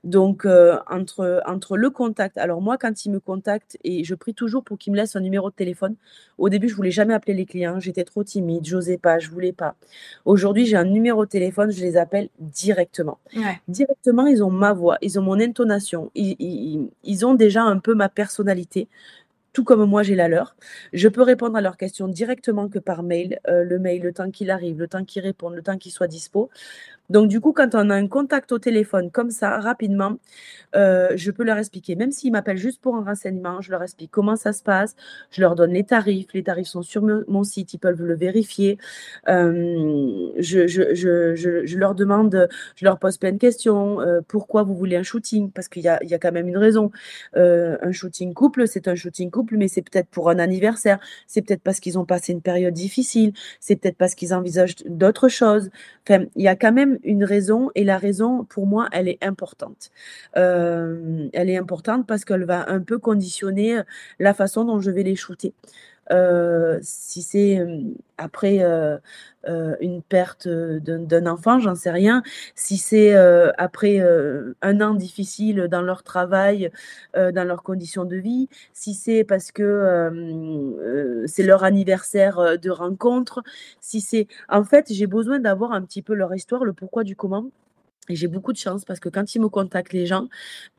Donc, 0.04 0.44
euh, 0.44 0.78
entre, 0.90 1.42
entre 1.46 1.76
le 1.76 1.88
contact, 1.88 2.36
alors 2.36 2.60
moi, 2.60 2.76
quand 2.76 3.06
ils 3.06 3.10
me 3.10 3.20
contactent, 3.20 3.78
et 3.84 4.04
je 4.04 4.14
prie 4.14 4.34
toujours 4.34 4.64
pour 4.64 4.76
qu'ils 4.76 4.92
me 4.92 4.98
laissent 4.98 5.16
un 5.16 5.20
numéro 5.20 5.48
de 5.48 5.54
téléphone. 5.54 5.94
Au 6.38 6.48
début, 6.48 6.68
je 6.68 6.74
voulais 6.74 6.90
jamais 6.90 7.14
appeler 7.14 7.34
les 7.34 7.46
clients, 7.46 7.78
j'étais 7.78 8.04
trop 8.04 8.24
timide, 8.24 8.66
j'osais 8.66 8.98
pas, 8.98 9.18
je 9.18 9.30
voulais 9.30 9.52
pas. 9.52 9.76
Aujourd'hui, 10.24 10.66
j'ai 10.66 10.76
un 10.76 10.84
numéro 10.84 11.24
de 11.24 11.30
téléphone, 11.30 11.70
je 11.70 11.80
les 11.80 11.96
appelle 11.96 12.28
directement. 12.40 13.18
Directement, 13.68 14.26
ils 14.26 14.42
ont 14.42 14.50
ma 14.50 14.72
voix, 14.72 14.98
ils 15.02 15.18
ont 15.18 15.22
mon 15.22 15.40
intonation, 15.40 16.10
ils, 16.14 16.36
ils, 16.38 16.90
ils 17.04 17.24
ont 17.24 17.34
déjà 17.34 17.62
un 17.62 17.78
peu 17.78 17.94
ma 17.94 18.08
personnalité 18.08 18.88
tout 19.52 19.64
comme 19.64 19.84
moi 19.84 20.02
j'ai 20.02 20.14
la 20.14 20.28
leur. 20.28 20.56
Je 20.92 21.08
peux 21.08 21.22
répondre 21.22 21.56
à 21.56 21.60
leurs 21.60 21.76
questions 21.76 22.08
directement 22.08 22.68
que 22.68 22.78
par 22.78 23.02
mail, 23.02 23.38
euh, 23.48 23.64
le 23.64 23.78
mail, 23.78 24.02
le 24.02 24.12
temps 24.12 24.30
qu'il 24.30 24.50
arrive, 24.50 24.78
le 24.78 24.88
temps 24.88 25.04
qu'il 25.04 25.22
réponde, 25.22 25.54
le 25.54 25.62
temps 25.62 25.78
qu'il 25.78 25.92
soit 25.92 26.08
dispo. 26.08 26.50
Donc 27.12 27.28
du 27.28 27.40
coup, 27.40 27.52
quand 27.52 27.74
on 27.74 27.90
a 27.90 27.94
un 27.94 28.08
contact 28.08 28.52
au 28.52 28.58
téléphone 28.58 29.10
comme 29.10 29.30
ça, 29.30 29.60
rapidement, 29.60 30.16
euh, 30.74 31.10
je 31.14 31.30
peux 31.30 31.44
leur 31.44 31.58
expliquer. 31.58 31.94
Même 31.94 32.10
s'ils 32.10 32.32
m'appellent 32.32 32.56
juste 32.56 32.80
pour 32.80 32.96
un 32.96 33.04
renseignement, 33.04 33.60
je 33.60 33.70
leur 33.70 33.82
explique 33.82 34.10
comment 34.10 34.34
ça 34.34 34.52
se 34.52 34.62
passe, 34.62 34.96
je 35.30 35.42
leur 35.42 35.54
donne 35.54 35.72
les 35.72 35.84
tarifs. 35.84 36.28
Les 36.32 36.42
tarifs 36.42 36.68
sont 36.68 36.82
sur 36.82 37.02
mon 37.28 37.44
site, 37.44 37.74
ils 37.74 37.78
peuvent 37.78 38.02
le 38.02 38.14
vérifier. 38.14 38.78
Euh, 39.28 40.32
je, 40.38 41.76
leur 41.76 41.94
demande, 41.94 42.48
je 42.76 42.84
leur 42.84 42.98
pose 42.98 43.18
plein 43.18 43.32
de 43.32 43.38
questions. 43.38 43.98
pourquoi 44.26 44.62
vous 44.62 44.74
voulez 44.74 44.96
un 44.96 45.02
shooting? 45.02 45.50
Parce 45.50 45.68
qu'il 45.68 45.82
y 45.82 45.88
a, 45.88 46.02
y 46.02 46.14
a 46.14 46.18
quand 46.18 46.32
même 46.32 46.48
une 46.48 46.58
raison. 46.58 46.90
un 47.34 47.92
shooting 47.92 48.32
couple, 48.32 48.66
c'est 48.66 48.88
un 48.88 48.94
shooting 48.94 49.30
couple 49.30 49.52
mais 49.56 49.68
c'est 49.68 49.82
peut-être 49.82 50.08
pour 50.08 50.30
un 50.30 50.38
anniversaire, 50.38 50.98
c'est 51.26 51.42
peut-être 51.42 51.62
parce 51.62 51.80
qu'ils 51.80 51.98
ont 51.98 52.04
passé 52.04 52.32
une 52.32 52.40
période 52.40 52.74
difficile, 52.74 53.32
c'est 53.60 53.76
peut-être 53.76 53.96
parce 53.96 54.14
qu'ils 54.14 54.34
envisagent 54.34 54.76
d'autres 54.86 55.28
choses. 55.28 55.70
Enfin, 56.08 56.24
il 56.36 56.42
y 56.42 56.48
a 56.48 56.56
quand 56.56 56.72
même 56.72 56.98
une 57.02 57.24
raison 57.24 57.70
et 57.74 57.84
la 57.84 57.98
raison, 57.98 58.44
pour 58.44 58.66
moi, 58.66 58.88
elle 58.92 59.08
est 59.08 59.22
importante. 59.22 59.90
elle 60.34 61.30
est 61.32 61.56
importante 61.56 62.06
parce 62.06 62.24
qu'elle 62.24 62.44
va 62.44 62.68
un 62.70 62.80
peu 62.80 62.98
conditionner 62.98 63.80
la 64.18 64.34
façon 64.34 64.64
dont 64.64 64.80
je 64.80 64.90
vais 64.90 65.02
les 65.02 65.16
shooter. 65.16 65.54
Euh, 66.10 66.78
si 66.82 67.22
c'est 67.22 67.64
après 68.18 68.60
une 69.80 70.02
perte 70.08 70.48
d'un 70.48 71.26
enfant, 71.26 71.58
j'en 71.60 71.74
sais 71.74 71.90
rien. 71.90 72.22
Si 72.54 72.76
c'est 72.78 73.14
après 73.58 74.00
un 74.62 74.80
an 74.80 74.94
difficile 74.94 75.68
dans 75.70 75.82
leur 75.82 76.02
travail, 76.02 76.70
dans 77.14 77.46
leurs 77.46 77.62
conditions 77.62 78.04
de 78.04 78.16
vie, 78.16 78.48
si 78.72 78.94
c'est 78.94 79.24
parce 79.24 79.52
que 79.52 81.24
c'est 81.26 81.42
leur 81.44 81.64
anniversaire 81.64 82.58
de 82.58 82.70
rencontre, 82.70 83.42
si 83.80 84.00
c'est... 84.00 84.26
En 84.48 84.64
fait, 84.64 84.86
j'ai 84.92 85.06
besoin 85.06 85.38
d'avoir 85.40 85.72
un 85.72 85.82
petit 85.82 86.02
peu 86.02 86.14
leur 86.14 86.34
histoire, 86.34 86.64
le 86.64 86.72
pourquoi 86.72 87.04
du 87.04 87.16
comment. 87.16 87.46
Et 88.08 88.16
j'ai 88.16 88.26
beaucoup 88.26 88.52
de 88.52 88.58
chance 88.58 88.84
parce 88.84 88.98
que 88.98 89.08
quand 89.08 89.34
ils 89.34 89.40
me 89.40 89.48
contactent, 89.48 89.92
les 89.92 90.06
gens, 90.06 90.28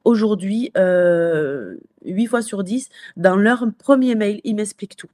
aujourd'hui, 0.03 0.71
euh, 0.77 1.77
8 2.05 2.27
fois 2.27 2.41
sur 2.41 2.63
10, 2.63 2.89
dans 3.15 3.38
leur 3.38 3.65
premier 3.79 4.15
mail, 4.15 4.41
ils 4.43 4.55
m'expliquent 4.55 4.97
tout. 4.97 5.09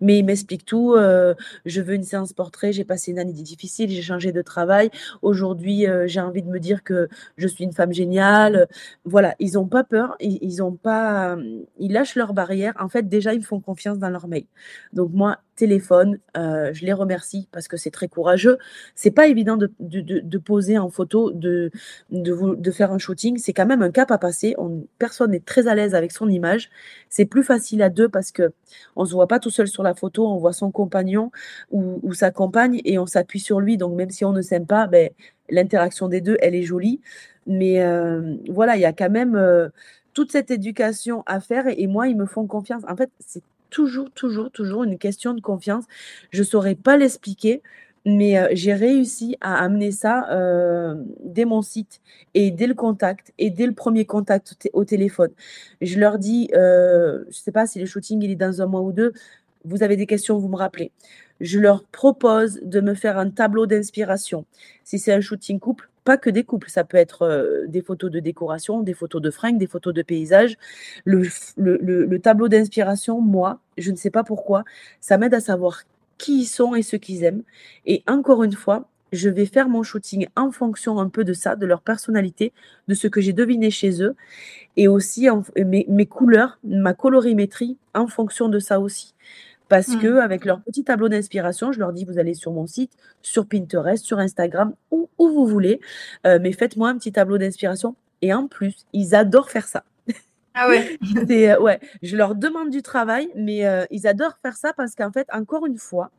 Mais 0.00 0.18
il 0.18 0.24
m'explique 0.24 0.64
tout. 0.64 0.94
Euh, 0.94 1.34
je 1.66 1.80
veux 1.82 1.94
une 1.94 2.04
séance 2.04 2.32
portrait. 2.32 2.72
J'ai 2.72 2.84
passé 2.84 3.10
une 3.10 3.18
année 3.18 3.32
difficile. 3.32 3.90
J'ai 3.90 4.02
changé 4.02 4.32
de 4.32 4.40
travail. 4.40 4.90
Aujourd'hui, 5.22 5.86
euh, 5.86 6.06
j'ai 6.06 6.20
envie 6.20 6.42
de 6.42 6.48
me 6.48 6.60
dire 6.60 6.84
que 6.84 7.08
je 7.36 7.48
suis 7.48 7.64
une 7.64 7.72
femme 7.72 7.92
géniale. 7.92 8.68
Voilà, 9.04 9.34
ils 9.40 9.54
n'ont 9.54 9.66
pas 9.66 9.84
peur. 9.84 10.16
Ils, 10.20 10.38
ils 10.40 10.62
pas. 10.82 11.36
Ils 11.78 11.92
lâchent 11.92 12.14
leurs 12.14 12.32
barrières. 12.32 12.74
En 12.78 12.88
fait, 12.88 13.08
déjà, 13.08 13.34
ils 13.34 13.40
me 13.40 13.44
font 13.44 13.60
confiance 13.60 13.98
dans 13.98 14.10
leur 14.10 14.28
mail. 14.28 14.46
Donc 14.92 15.10
moi, 15.12 15.38
téléphone. 15.56 16.18
Euh, 16.36 16.72
je 16.72 16.84
les 16.84 16.92
remercie 16.92 17.48
parce 17.52 17.66
que 17.68 17.76
c'est 17.76 17.90
très 17.90 18.08
courageux. 18.08 18.58
C'est 18.94 19.10
pas 19.10 19.26
évident 19.26 19.56
de, 19.56 19.70
de, 19.80 20.38
poser 20.38 20.78
en 20.78 20.88
photo, 20.90 21.32
de, 21.32 21.70
de, 22.10 22.54
de 22.54 22.70
faire 22.70 22.92
un 22.92 22.98
shooting. 22.98 23.38
C'est 23.38 23.52
quand 23.52 23.66
même 23.66 23.82
un 23.82 23.90
cap 23.90 24.10
à 24.10 24.18
passer. 24.18 24.54
On, 24.58 24.86
personne 24.98 25.32
n'est 25.32 25.40
très 25.40 25.66
à 25.66 25.74
l'aise 25.74 25.94
avec 25.94 26.12
son 26.12 26.28
image. 26.28 26.70
C'est 27.08 27.24
plus 27.24 27.42
facile 27.42 27.82
à 27.82 27.90
deux 27.90 28.08
parce 28.08 28.30
que 28.30 28.52
on 28.94 29.04
se 29.04 29.12
voit 29.12 29.28
pas 29.28 29.40
tout 29.40 29.50
seul 29.50 29.68
sur 29.68 29.82
la 29.82 29.94
photo. 29.94 30.26
On 30.28 30.36
voit 30.36 30.52
son 30.52 30.70
compagnon 30.70 31.30
ou, 31.70 31.98
ou 32.02 32.14
sa 32.14 32.30
compagne 32.30 32.80
et 32.84 32.98
on 32.98 33.06
s'appuie 33.06 33.40
sur 33.40 33.60
lui. 33.60 33.76
Donc 33.76 33.94
même 33.96 34.10
si 34.10 34.24
on 34.24 34.32
ne 34.32 34.42
s'aime 34.42 34.66
pas, 34.66 34.86
ben, 34.86 35.10
l'interaction 35.48 36.08
des 36.08 36.20
deux, 36.20 36.36
elle 36.40 36.54
est 36.54 36.62
jolie. 36.62 37.00
Mais 37.46 37.82
euh, 37.82 38.36
voilà, 38.48 38.76
il 38.76 38.80
y 38.82 38.84
a 38.84 38.92
quand 38.92 39.10
même 39.10 39.36
euh, 39.36 39.68
toute 40.14 40.32
cette 40.32 40.50
éducation 40.50 41.22
à 41.26 41.40
faire 41.40 41.66
et, 41.68 41.76
et 41.78 41.86
moi, 41.86 42.08
ils 42.08 42.16
me 42.16 42.26
font 42.26 42.46
confiance. 42.46 42.82
En 42.88 42.96
fait, 42.96 43.10
c'est 43.20 43.42
toujours, 43.70 44.10
toujours, 44.10 44.50
toujours 44.50 44.84
une 44.84 44.98
question 44.98 45.34
de 45.34 45.40
confiance. 45.40 45.84
Je 46.30 46.40
ne 46.40 46.46
saurais 46.46 46.74
pas 46.74 46.96
l'expliquer, 46.96 47.62
mais 48.06 48.38
euh, 48.38 48.48
j'ai 48.52 48.72
réussi 48.72 49.36
à 49.40 49.62
amener 49.62 49.90
ça 49.90 50.30
euh, 50.30 50.94
dès 51.24 51.44
mon 51.44 51.60
site 51.60 52.00
et 52.34 52.50
dès 52.52 52.68
le 52.68 52.74
contact 52.74 53.32
et 53.38 53.50
dès 53.50 53.66
le 53.66 53.72
premier 53.72 54.04
contact 54.04 54.68
au 54.72 54.84
téléphone. 54.84 55.30
Je 55.80 55.98
leur 55.98 56.18
dis, 56.18 56.48
euh, 56.54 57.22
je 57.24 57.28
ne 57.28 57.32
sais 57.32 57.52
pas 57.52 57.66
si 57.66 57.80
le 57.80 57.86
shooting 57.86 58.22
il 58.22 58.30
est 58.30 58.36
dans 58.36 58.62
un 58.62 58.66
mois 58.66 58.82
ou 58.82 58.92
deux, 58.92 59.12
vous 59.64 59.82
avez 59.82 59.96
des 59.96 60.06
questions, 60.06 60.38
vous 60.38 60.48
me 60.48 60.56
rappelez. 60.56 60.92
Je 61.40 61.58
leur 61.58 61.82
propose 61.84 62.60
de 62.62 62.80
me 62.80 62.94
faire 62.94 63.18
un 63.18 63.30
tableau 63.30 63.66
d'inspiration. 63.66 64.46
Si 64.84 64.98
c'est 65.00 65.12
un 65.12 65.20
shooting 65.20 65.58
couple, 65.58 65.90
pas 66.06 66.16
que 66.16 66.30
des 66.30 66.44
couples, 66.44 66.70
ça 66.70 66.84
peut 66.84 66.96
être 66.96 67.22
euh, 67.22 67.66
des 67.66 67.82
photos 67.82 68.12
de 68.12 68.20
décoration, 68.20 68.80
des 68.80 68.94
photos 68.94 69.20
de 69.20 69.30
fringues, 69.30 69.58
des 69.58 69.66
photos 69.66 69.92
de 69.92 70.02
paysages. 70.02 70.56
Le, 71.04 72.16
tableau 72.18 72.48
d'inspiration, 72.48 73.20
moi, 73.20 73.58
je 73.76 73.90
ne 73.90 73.96
sais 73.96 74.10
pas 74.10 74.22
pourquoi, 74.22 74.64
ça 75.00 75.18
m'aide 75.18 75.34
à 75.34 75.40
savoir 75.40 75.82
qui 76.16 76.42
ils 76.42 76.46
sont 76.46 76.76
et 76.76 76.82
ce 76.82 76.94
qu'ils 76.94 77.24
aiment. 77.24 77.42
Et 77.86 78.04
encore 78.06 78.44
une 78.44 78.52
fois, 78.52 78.88
je 79.12 79.28
vais 79.28 79.46
faire 79.46 79.68
mon 79.68 79.82
shooting 79.82 80.28
en 80.36 80.52
fonction 80.52 81.00
un 81.00 81.08
peu 81.08 81.24
de 81.24 81.32
ça, 81.32 81.56
de 81.56 81.66
leur 81.66 81.82
personnalité, 81.82 82.52
de 82.86 82.94
ce 82.94 83.08
que 83.08 83.20
j'ai 83.20 83.32
deviné 83.32 83.70
chez 83.70 84.00
eux, 84.00 84.14
et 84.76 84.86
aussi 84.86 85.28
mes 85.56 86.06
couleurs, 86.06 86.58
ma 86.62 86.94
colorimétrie 86.94 87.78
en 87.94 88.06
fonction 88.06 88.48
de 88.48 88.60
ça 88.60 88.78
aussi 88.78 89.14
parce 89.68 89.86
qu'avec 89.86 90.02
mmh. 90.02 90.08
que 90.08 90.18
avec 90.20 90.44
leur 90.44 90.60
petit 90.60 90.84
tableau 90.84 91.08
d'inspiration, 91.08 91.72
je 91.72 91.78
leur 91.78 91.92
dis 91.92 92.04
vous 92.04 92.18
allez 92.18 92.34
sur 92.34 92.52
mon 92.52 92.66
site, 92.66 92.92
sur 93.22 93.46
Pinterest, 93.46 94.04
sur 94.04 94.18
Instagram, 94.18 94.74
où, 94.90 95.08
où 95.18 95.28
vous 95.28 95.46
voulez, 95.46 95.80
euh, 96.26 96.38
mais 96.40 96.52
faites-moi 96.52 96.88
un 96.88 96.98
petit 96.98 97.12
tableau 97.12 97.38
d'inspiration. 97.38 97.96
Et 98.22 98.32
en 98.32 98.48
plus, 98.48 98.86
ils 98.92 99.14
adorent 99.14 99.50
faire 99.50 99.68
ça. 99.68 99.84
Ah 100.54 100.68
ouais. 100.68 100.98
Euh, 101.30 101.60
ouais, 101.60 101.80
je 102.02 102.16
leur 102.16 102.34
demande 102.34 102.70
du 102.70 102.82
travail, 102.82 103.28
mais 103.36 103.66
euh, 103.66 103.84
ils 103.90 104.06
adorent 104.06 104.38
faire 104.42 104.56
ça 104.56 104.72
parce 104.72 104.94
qu'en 104.94 105.12
fait, 105.12 105.28
encore 105.32 105.66
une 105.66 105.76
fois, 105.76 106.10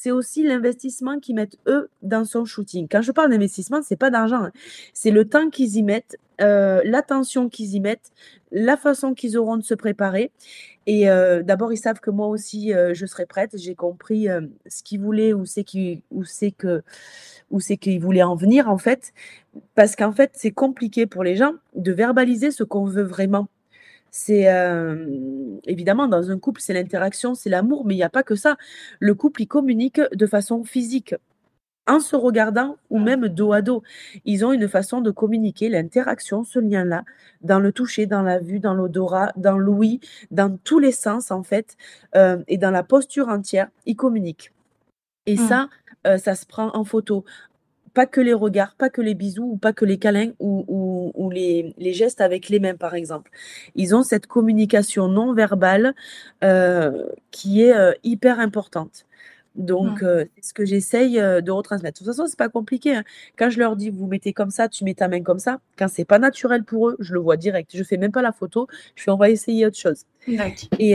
c'est 0.00 0.12
aussi 0.12 0.44
l'investissement 0.44 1.18
qu'ils 1.18 1.34
mettent 1.34 1.58
eux 1.66 1.90
dans 2.02 2.24
son 2.24 2.44
shooting. 2.44 2.86
Quand 2.88 3.02
je 3.02 3.10
parle 3.10 3.30
d'investissement, 3.30 3.82
c'est 3.82 3.96
pas 3.96 4.10
d'argent, 4.10 4.44
hein. 4.44 4.52
c'est 4.92 5.10
le 5.10 5.28
temps 5.28 5.50
qu'ils 5.50 5.76
y 5.76 5.82
mettent, 5.82 6.16
euh, 6.40 6.80
l'attention 6.84 7.48
qu'ils 7.48 7.74
y 7.74 7.80
mettent, 7.80 8.12
la 8.52 8.76
façon 8.76 9.12
qu'ils 9.14 9.36
auront 9.36 9.56
de 9.56 9.64
se 9.64 9.74
préparer. 9.74 10.30
Et 10.86 11.10
euh, 11.10 11.42
d'abord, 11.42 11.72
ils 11.72 11.78
savent 11.78 11.98
que 11.98 12.10
moi 12.10 12.28
aussi, 12.28 12.72
euh, 12.72 12.94
je 12.94 13.06
serai 13.06 13.26
prête. 13.26 13.58
J'ai 13.58 13.74
compris 13.74 14.28
ce 14.68 14.82
qu'ils 14.84 15.00
voulaient, 15.00 15.32
que, 15.32 16.82
où 17.50 17.60
c'est 17.60 17.76
qu'ils 17.76 18.00
voulaient 18.00 18.22
en 18.22 18.36
venir 18.36 18.70
en 18.70 18.78
fait, 18.78 19.12
parce 19.74 19.96
qu'en 19.96 20.12
fait, 20.12 20.30
c'est 20.34 20.52
compliqué 20.52 21.06
pour 21.06 21.24
les 21.24 21.34
gens 21.34 21.54
de 21.74 21.90
verbaliser 21.90 22.52
ce 22.52 22.62
qu'on 22.62 22.84
veut 22.84 23.02
vraiment 23.02 23.48
c'est 24.10 24.50
euh, 24.52 25.06
évidemment 25.64 26.08
dans 26.08 26.30
un 26.30 26.38
couple, 26.38 26.60
c'est 26.60 26.74
l'interaction, 26.74 27.34
c'est 27.34 27.50
l'amour, 27.50 27.84
mais 27.84 27.94
il 27.94 27.98
n'y 27.98 28.02
a 28.02 28.10
pas 28.10 28.22
que 28.22 28.34
ça. 28.34 28.56
Le 29.00 29.14
couple, 29.14 29.42
il 29.42 29.46
communique 29.46 30.00
de 30.12 30.26
façon 30.26 30.64
physique, 30.64 31.14
en 31.88 32.00
se 32.00 32.14
regardant 32.14 32.76
ou 32.90 32.98
même 32.98 33.28
dos 33.28 33.52
à 33.52 33.62
dos. 33.62 33.82
Ils 34.24 34.44
ont 34.44 34.52
une 34.52 34.68
façon 34.68 35.00
de 35.00 35.10
communiquer, 35.10 35.68
l'interaction, 35.68 36.44
ce 36.44 36.58
lien-là, 36.58 37.04
dans 37.40 37.58
le 37.58 37.72
toucher, 37.72 38.06
dans 38.06 38.22
la 38.22 38.38
vue, 38.38 38.60
dans 38.60 38.74
l'odorat, 38.74 39.32
dans 39.36 39.58
l'ouïe, 39.58 40.00
dans 40.30 40.56
tous 40.58 40.78
les 40.78 40.92
sens 40.92 41.30
en 41.30 41.42
fait, 41.42 41.76
euh, 42.14 42.42
et 42.46 42.58
dans 42.58 42.70
la 42.70 42.82
posture 42.82 43.28
entière, 43.28 43.68
ils 43.86 43.96
communiquent. 43.96 44.52
Et 45.26 45.34
mmh. 45.34 45.48
ça, 45.48 45.68
euh, 46.06 46.18
ça 46.18 46.34
se 46.34 46.46
prend 46.46 46.70
en 46.74 46.84
photo 46.84 47.24
pas 47.98 48.06
que 48.06 48.20
les 48.20 48.32
regards, 48.32 48.76
pas 48.76 48.90
que 48.90 49.00
les 49.00 49.14
bisous, 49.14 49.54
ou 49.54 49.56
pas 49.56 49.72
que 49.72 49.84
les 49.84 49.98
câlins 49.98 50.30
ou, 50.38 51.30
les, 51.32 51.74
gestes 51.92 52.20
avec 52.20 52.48
les 52.48 52.60
mains, 52.60 52.76
par 52.76 52.94
exemple. 52.94 53.28
Ils 53.74 53.92
ont 53.92 54.04
cette 54.04 54.28
communication 54.28 55.08
non 55.08 55.34
verbale 55.34 55.96
euh, 56.44 57.06
qui 57.32 57.60
est 57.60 57.76
euh, 57.76 57.90
hyper 58.04 58.38
importante. 58.38 59.04
Donc, 59.56 60.04
euh, 60.04 60.26
c'est 60.36 60.50
ce 60.50 60.54
que 60.54 60.64
j'essaye 60.64 61.14
de 61.16 61.50
retransmettre. 61.50 62.00
De 62.00 62.04
toute 62.04 62.14
façon, 62.14 62.28
c'est 62.28 62.38
pas 62.38 62.48
compliqué. 62.48 62.94
Hein. 62.94 63.02
Quand 63.36 63.50
je 63.50 63.58
leur 63.58 63.74
dis, 63.74 63.90
vous 63.90 64.06
mettez 64.06 64.32
comme 64.32 64.50
ça, 64.50 64.68
tu 64.68 64.84
mets 64.84 64.94
ta 64.94 65.08
main 65.08 65.24
comme 65.24 65.40
ça, 65.40 65.58
quand 65.76 65.88
c'est 65.88 66.04
pas 66.04 66.20
naturel 66.20 66.62
pour 66.62 66.90
eux, 66.90 66.96
je 67.00 67.14
le 67.14 67.18
vois 67.18 67.36
direct. 67.36 67.72
Je 67.74 67.82
fais 67.82 67.96
même 67.96 68.12
pas 68.12 68.22
la 68.22 68.30
photo. 68.30 68.68
Je 68.94 69.02
fais, 69.02 69.10
on 69.10 69.16
va 69.16 69.28
essayer 69.28 69.66
autre 69.66 69.76
chose. 69.76 70.04
Et, 70.78 70.94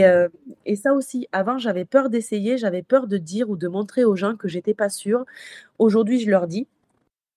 et, 0.64 0.76
ça 0.76 0.94
aussi, 0.94 1.28
avant, 1.32 1.58
j'avais 1.58 1.84
peur 1.84 2.08
d'essayer, 2.08 2.56
j'avais 2.56 2.82
peur 2.82 3.08
de 3.08 3.18
dire 3.18 3.50
ou 3.50 3.58
de 3.58 3.68
montrer 3.68 4.04
aux 4.04 4.16
gens 4.16 4.36
que 4.36 4.48
j'étais 4.48 4.72
pas 4.72 4.88
sûre. 4.88 5.26
Aujourd'hui, 5.78 6.18
je 6.18 6.30
leur 6.30 6.46
dis, 6.46 6.66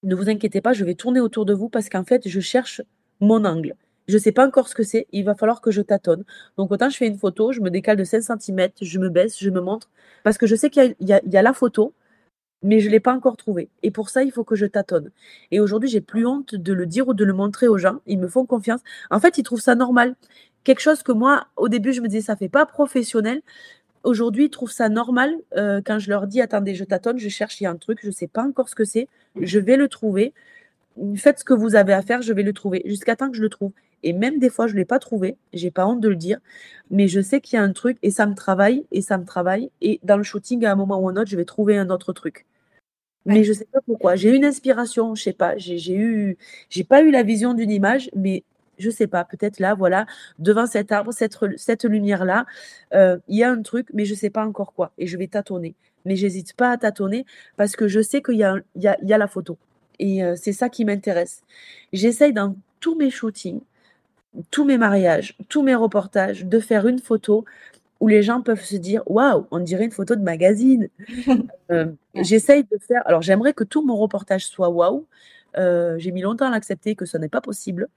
ne 0.04 0.16
vous 0.16 0.30
inquiétez 0.30 0.62
pas, 0.62 0.74
je 0.74 0.86
vais 0.86 0.96
tourner 0.96 1.20
autour 1.20 1.46
de 1.46 1.54
vous 1.54 1.70
parce 1.70 1.90
qu'en 1.90 2.04
fait, 2.04 2.28
je 2.28 2.40
cherche 2.40 2.82
mon 3.20 3.46
angle. 3.46 3.76
Je 4.08 4.14
ne 4.16 4.20
sais 4.20 4.32
pas 4.32 4.48
encore 4.48 4.70
ce 4.70 4.76
que 4.76 4.84
c'est, 4.84 5.08
il 5.12 5.26
va 5.26 5.36
falloir 5.36 5.60
que 5.60 5.72
je 5.72 5.82
tâtonne. 5.82 6.24
Donc 6.58 6.72
autant 6.72 6.90
je 6.90 6.96
fais 6.98 7.08
une 7.08 7.18
photo, 7.18 7.52
je 7.52 7.60
me 7.60 7.70
décale 7.70 7.98
de 7.98 8.06
5 8.06 8.42
cm, 8.42 8.70
je 8.82 9.00
me 9.00 9.10
baisse, 9.10 9.38
je 9.38 9.50
me 9.50 9.60
montre, 9.60 9.90
parce 10.24 10.38
que 10.38 10.48
je 10.48 10.56
sais 10.56 10.70
qu'il 10.70 10.96
y, 11.02 11.12
a 11.12 11.42
la 11.42 11.54
photo, 11.54 11.94
mais 12.64 12.80
je 12.80 12.88
ne 12.88 12.92
l'ai 12.94 13.00
pas 13.02 13.14
encore 13.14 13.38
trouvée. 13.38 13.70
Et 13.84 13.92
pour 13.92 14.10
ça, 14.10 14.24
il 14.24 14.32
faut 14.32 14.46
que 14.46 14.56
je 14.56 14.66
tâtonne. 14.66 15.12
Et 15.52 15.60
aujourd'hui, 15.60 15.90
j'ai 15.90 16.02
plus 16.02 16.26
honte 16.26 16.56
de 16.56 16.74
le 16.74 16.86
dire 16.86 17.08
ou 17.10 17.14
de 17.14 17.26
le 17.26 17.34
montrer 17.34 17.68
aux 17.68 17.78
gens. 17.78 18.00
Ils 18.08 18.20
me 18.20 18.28
font 18.28 18.46
confiance. 18.46 18.82
En 19.12 19.20
fait, 19.20 19.38
ils 19.38 19.44
trouvent 19.44 19.62
ça 19.62 19.76
normal. 19.76 20.16
Quelque 20.64 20.82
chose 20.82 21.04
que 21.04 21.12
moi, 21.12 21.48
au 21.58 21.70
début, 21.70 21.94
je 21.94 22.02
me 22.02 22.08
disais, 22.08 22.22
ça 22.22 22.36
fait 22.36 22.50
pas 22.50 22.66
professionnel 22.66 23.42
aujourd'hui, 24.04 24.46
ils 24.46 24.50
trouvent 24.50 24.72
ça 24.72 24.90
normal 24.90 25.36
euh, 25.56 25.82
quand 25.86 26.00
je 26.00 26.10
leur 26.10 26.28
dis 26.28 26.42
attendez, 26.42 26.76
je 26.76 26.84
tâtonne, 26.84 27.18
je 27.18 27.30
cherche, 27.30 27.60
il 27.62 27.66
y 27.66 27.68
a 27.68 27.72
un 27.72 27.78
truc, 27.78 28.00
je 28.02 28.08
ne 28.08 28.12
sais 28.12 28.28
pas 28.28 28.44
encore 28.44 28.70
ce 28.70 28.76
que 28.76 28.86
c'est, 28.86 29.08
je 29.40 29.60
vais 29.60 29.78
le 29.78 29.88
trouver. 29.88 30.34
Faites 31.16 31.40
ce 31.40 31.44
que 31.44 31.54
vous 31.54 31.76
avez 31.76 31.94
à 31.94 32.02
faire, 32.02 32.22
je 32.22 32.34
vais 32.34 32.44
le 32.44 32.54
trouver 32.54 32.82
jusqu'à 32.86 33.16
temps 33.16 33.30
que 33.30 33.38
je 33.38 33.42
le 33.42 33.50
trouve. 33.50 33.72
Et 34.04 34.14
même 34.14 34.40
des 34.40 34.50
fois, 34.50 34.68
je 34.68 34.74
ne 34.74 34.78
l'ai 34.80 34.86
pas 34.86 35.00
trouvé, 35.00 35.38
j'ai 35.54 35.72
pas 35.72 35.86
honte 35.88 36.02
de 36.02 36.10
le 36.10 36.16
dire, 36.16 36.40
mais 36.92 37.08
je 37.08 37.20
sais 37.22 37.42
qu'il 37.42 37.58
y 37.58 37.60
a 37.60 37.64
un 37.64 37.74
truc 37.74 37.98
et 38.04 38.12
ça 38.12 38.26
me 38.26 38.36
travaille 38.36 38.86
et 38.92 39.02
ça 39.02 39.18
me 39.18 39.26
travaille. 39.26 39.72
Et 39.82 40.00
dans 40.04 40.18
le 40.18 40.24
shooting, 40.24 40.66
à 40.66 40.72
un 40.72 40.76
moment 40.76 41.00
ou 41.00 41.10
un 41.10 41.16
autre, 41.18 41.30
je 41.30 41.38
vais 41.38 41.46
trouver 41.46 41.78
un 41.78 41.90
autre 41.90 42.14
truc. 42.14 42.46
Mais 43.26 43.44
je 43.44 43.50
ne 43.52 43.58
sais 43.58 43.66
pas 43.66 43.82
pourquoi. 43.86 44.16
J'ai 44.16 44.34
une 44.34 44.46
inspiration, 44.46 45.14
je 45.14 45.24
sais 45.24 45.34
pas. 45.34 45.58
J'ai 45.58 45.96
eu, 45.96 46.38
j'ai 46.70 46.84
pas 46.86 47.02
eu 47.02 47.12
la 47.12 47.24
vision 47.24 47.54
d'une 47.54 47.72
image, 47.72 48.10
mais 48.16 48.44
je 48.78 48.90
sais 48.90 49.08
pas, 49.08 49.24
peut-être 49.26 49.60
là, 49.60 49.76
voilà, 49.76 50.06
devant 50.40 50.66
cet 50.66 50.92
arbre, 50.92 51.12
cette, 51.12 51.38
cette 51.58 51.84
lumière-là, 51.84 52.46
euh, 52.94 53.18
il 53.28 53.38
y 53.38 53.44
a 53.44 53.52
un 53.52 53.62
truc, 53.62 53.88
mais 53.94 54.06
je 54.06 54.16
sais 54.16 54.30
pas 54.30 54.46
encore 54.46 54.74
quoi. 54.74 54.92
Et 54.98 55.08
je 55.08 55.18
vais 55.18 55.28
tâtonner. 55.28 55.76
Mais 56.06 56.16
j'hésite 56.16 56.54
pas 56.54 56.72
à 56.72 56.78
tâtonner 56.78 57.26
parce 57.58 57.76
que 57.76 57.88
je 57.88 58.02
sais 58.02 58.22
qu'il 58.22 58.36
y, 58.36 58.80
y, 58.80 58.82
y 58.82 59.14
a, 59.14 59.18
la 59.18 59.28
photo. 59.28 59.58
Et 60.00 60.24
euh, 60.24 60.36
c'est 60.36 60.54
ça 60.54 60.70
qui 60.70 60.86
m'intéresse. 60.86 61.44
J'essaye 61.92 62.34
dans 62.34 62.56
tous 62.80 62.96
mes 62.96 63.10
shootings, 63.10 63.62
tous 64.52 64.64
mes 64.64 64.78
mariages, 64.78 65.36
tous 65.50 65.64
mes 65.64 65.76
reportages, 65.76 66.46
de 66.46 66.60
faire 66.60 66.88
une 66.88 67.00
photo 67.00 67.46
où 68.00 68.08
les 68.08 68.22
gens 68.22 68.42
peuvent 68.42 68.64
se 68.64 68.76
dire 68.76 69.02
waouh, 69.08 69.48
on 69.52 69.60
dirait 69.60 69.86
une 69.86 69.92
photo 69.92 70.16
de 70.16 70.24
magazine. 70.24 70.90
Euh, 71.70 71.92
j'essaye 72.16 72.64
de 72.64 72.78
faire. 72.78 73.02
Alors, 73.06 73.22
j'aimerais 73.22 73.52
que 73.52 73.66
tout 73.66 73.86
mon 73.86 73.98
reportage 73.98 74.48
soit 74.48 74.70
waouh. 74.70 75.06
Euh, 75.58 75.98
j'ai 75.98 76.12
mis 76.12 76.22
longtemps 76.22 76.48
à 76.48 76.52
l'accepter 76.52 76.96
que 76.96 77.06
ce 77.06 77.18
n'est 77.18 77.30
pas 77.30 77.42
possible. 77.42 77.90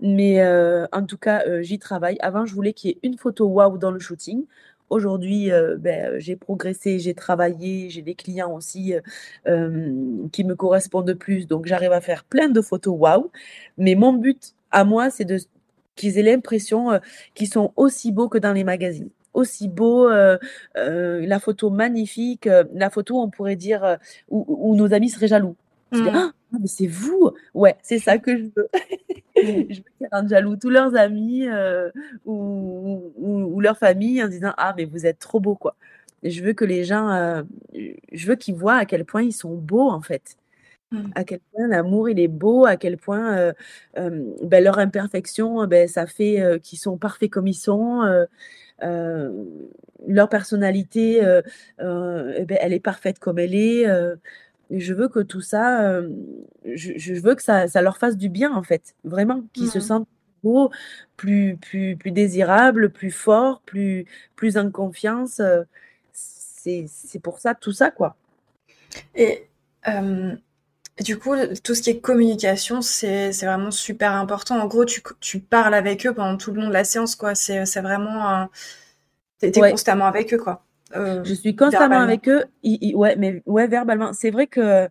Mais 0.00 0.40
euh, 0.42 0.86
en 0.92 1.04
tout 1.04 1.18
cas, 1.18 1.42
j'y 1.62 1.78
travaille. 1.78 2.16
Avant, 2.20 2.46
je 2.46 2.54
voulais 2.54 2.72
qu'il 2.72 2.90
y 2.90 2.92
ait 2.94 2.98
une 3.02 3.18
photo 3.18 3.46
waouh 3.46 3.78
dans 3.78 3.90
le 3.90 3.98
shooting. 3.98 4.44
Aujourd'hui, 4.90 5.50
ben, 5.78 6.18
j'ai 6.18 6.36
progressé, 6.36 6.98
j'ai 6.98 7.14
travaillé, 7.14 7.88
j'ai 7.90 8.02
des 8.02 8.14
clients 8.14 8.52
aussi 8.52 8.94
qui 9.44 10.44
me 10.44 10.54
correspondent 10.54 11.14
plus. 11.14 11.46
Donc, 11.46 11.66
j'arrive 11.66 11.92
à 11.92 12.00
faire 12.00 12.24
plein 12.24 12.48
de 12.48 12.60
photos 12.60 12.94
waouh. 12.98 13.30
Mais 13.78 13.94
mon 13.94 14.12
but 14.12 14.54
à 14.70 14.84
moi, 14.84 15.10
c'est 15.10 15.24
de 15.24 15.38
qu'ils 15.96 16.18
aient 16.18 16.22
l'impression 16.22 17.00
qu'ils 17.34 17.48
sont 17.48 17.72
aussi 17.76 18.12
beaux 18.12 18.28
que 18.28 18.38
dans 18.38 18.52
les 18.52 18.64
magazines 18.64 19.10
aussi 19.34 19.68
beau, 19.68 20.08
euh, 20.08 20.38
euh, 20.76 21.26
la 21.26 21.40
photo 21.40 21.70
magnifique, 21.70 22.46
euh, 22.46 22.64
la 22.72 22.88
photo, 22.88 23.20
on 23.20 23.28
pourrait 23.28 23.56
dire, 23.56 23.98
où, 24.30 24.74
nos 24.76 24.94
amis 24.94 25.10
seraient 25.10 25.28
jaloux. 25.28 25.56
Mmh. 25.94 26.08
«Ah, 26.12 26.32
mais 26.60 26.66
c'est 26.66 26.86
vous 26.86 27.32
Ouais, 27.54 27.76
c'est 27.82 27.98
ça 27.98 28.18
que 28.18 28.36
je 28.36 28.44
veux. 28.56 28.68
je 29.36 29.76
veux 29.76 29.84
qu'ils 29.98 30.08
rendent 30.12 30.28
jaloux 30.28 30.56
tous 30.56 30.70
leurs 30.70 30.94
amis 30.96 31.46
ou, 32.24 33.12
ou, 33.16 33.60
leur 33.60 33.78
famille 33.78 34.22
en 34.22 34.28
disant 34.28 34.52
Ah, 34.56 34.74
mais 34.76 34.84
vous 34.84 35.06
êtes 35.06 35.18
trop 35.18 35.40
beau, 35.40 35.54
quoi. 35.54 35.76
je 36.22 36.42
veux 36.42 36.52
que 36.52 36.64
les 36.64 36.84
gens, 36.84 37.44
je 37.74 38.26
veux 38.26 38.36
qu'ils 38.36 38.54
voient 38.54 38.76
à 38.76 38.84
quel 38.86 39.04
point 39.04 39.22
ils 39.22 39.32
sont 39.32 39.54
beaux, 39.54 39.90
en 39.90 40.00
fait. 40.00 40.36
Mmh. 40.92 41.10
À 41.14 41.24
quel 41.24 41.40
point 41.52 41.66
l'amour, 41.66 42.08
il 42.08 42.20
est 42.20 42.28
beau, 42.28 42.66
à 42.66 42.76
quel 42.76 42.96
point 42.96 43.52
ben, 43.96 44.64
leur 44.64 44.78
imperfection, 44.78 45.66
ben, 45.66 45.88
ça 45.88 46.06
fait 46.06 46.60
qu'ils 46.62 46.78
sont 46.78 46.98
parfaits 46.98 47.30
comme 47.30 47.46
ils 47.46 47.54
sont. 47.54 48.02
Euh, 48.82 49.44
leur 50.06 50.28
personnalité, 50.28 51.24
euh, 51.24 51.40
euh, 51.80 52.34
eh 52.36 52.44
ben, 52.44 52.58
elle 52.60 52.72
est 52.72 52.80
parfaite 52.80 53.18
comme 53.18 53.38
elle 53.38 53.54
est. 53.54 53.86
je 54.70 54.94
veux 54.94 55.08
que 55.08 55.20
tout 55.20 55.40
ça, 55.40 56.00
je, 56.64 57.20
veux 57.20 57.34
que 57.34 57.42
ça, 57.42 57.66
leur 57.82 57.98
fasse 57.98 58.16
du 58.16 58.28
bien 58.28 58.52
en 58.54 58.62
fait, 58.62 58.94
vraiment, 59.04 59.42
qu'ils 59.52 59.70
se 59.70 59.80
sentent 59.80 60.08
beaux, 60.42 60.70
plus, 61.16 61.56
plus, 61.56 61.96
plus 61.96 62.10
désirables, 62.10 62.90
plus 62.90 63.10
forts, 63.10 63.62
plus, 63.64 64.06
plus 64.36 64.56
en 64.56 64.70
confiance. 64.70 65.40
c'est 66.12 67.20
pour 67.22 67.38
ça, 67.38 67.54
tout 67.54 67.72
ça 67.72 67.90
quoi. 67.90 68.16
Et 69.14 69.48
du 71.02 71.18
coup, 71.18 71.34
tout 71.64 71.74
ce 71.74 71.82
qui 71.82 71.90
est 71.90 72.00
communication, 72.00 72.80
c'est 72.80 73.30
vraiment 73.42 73.70
super 73.70 74.12
important. 74.12 74.60
En 74.60 74.66
gros, 74.66 74.84
tu, 74.84 75.02
tu, 75.20 75.40
parles 75.40 75.74
avec 75.74 76.06
eux 76.06 76.14
pendant 76.14 76.36
tout 76.36 76.52
le 76.52 76.60
long 76.60 76.68
de 76.68 76.72
la 76.72 76.84
séance, 76.84 77.16
quoi. 77.16 77.34
C'est 77.34 77.80
vraiment... 77.80 78.48
Tu 79.40 79.48
es, 79.48 79.70
constamment 79.70 80.06
avec 80.06 80.32
eux, 80.32 80.38
quoi. 80.38 80.64
Euh, 80.94 81.22
je 81.24 81.34
suis 81.34 81.56
constamment 81.56 82.00
avec 82.00 82.28
eux. 82.28 82.44
ouais, 82.62 83.16
mais 83.16 83.42
ouais, 83.46 83.66
verbalement. 83.66 84.12
C'est 84.12 84.30
vrai 84.30 84.46
que 84.46 84.88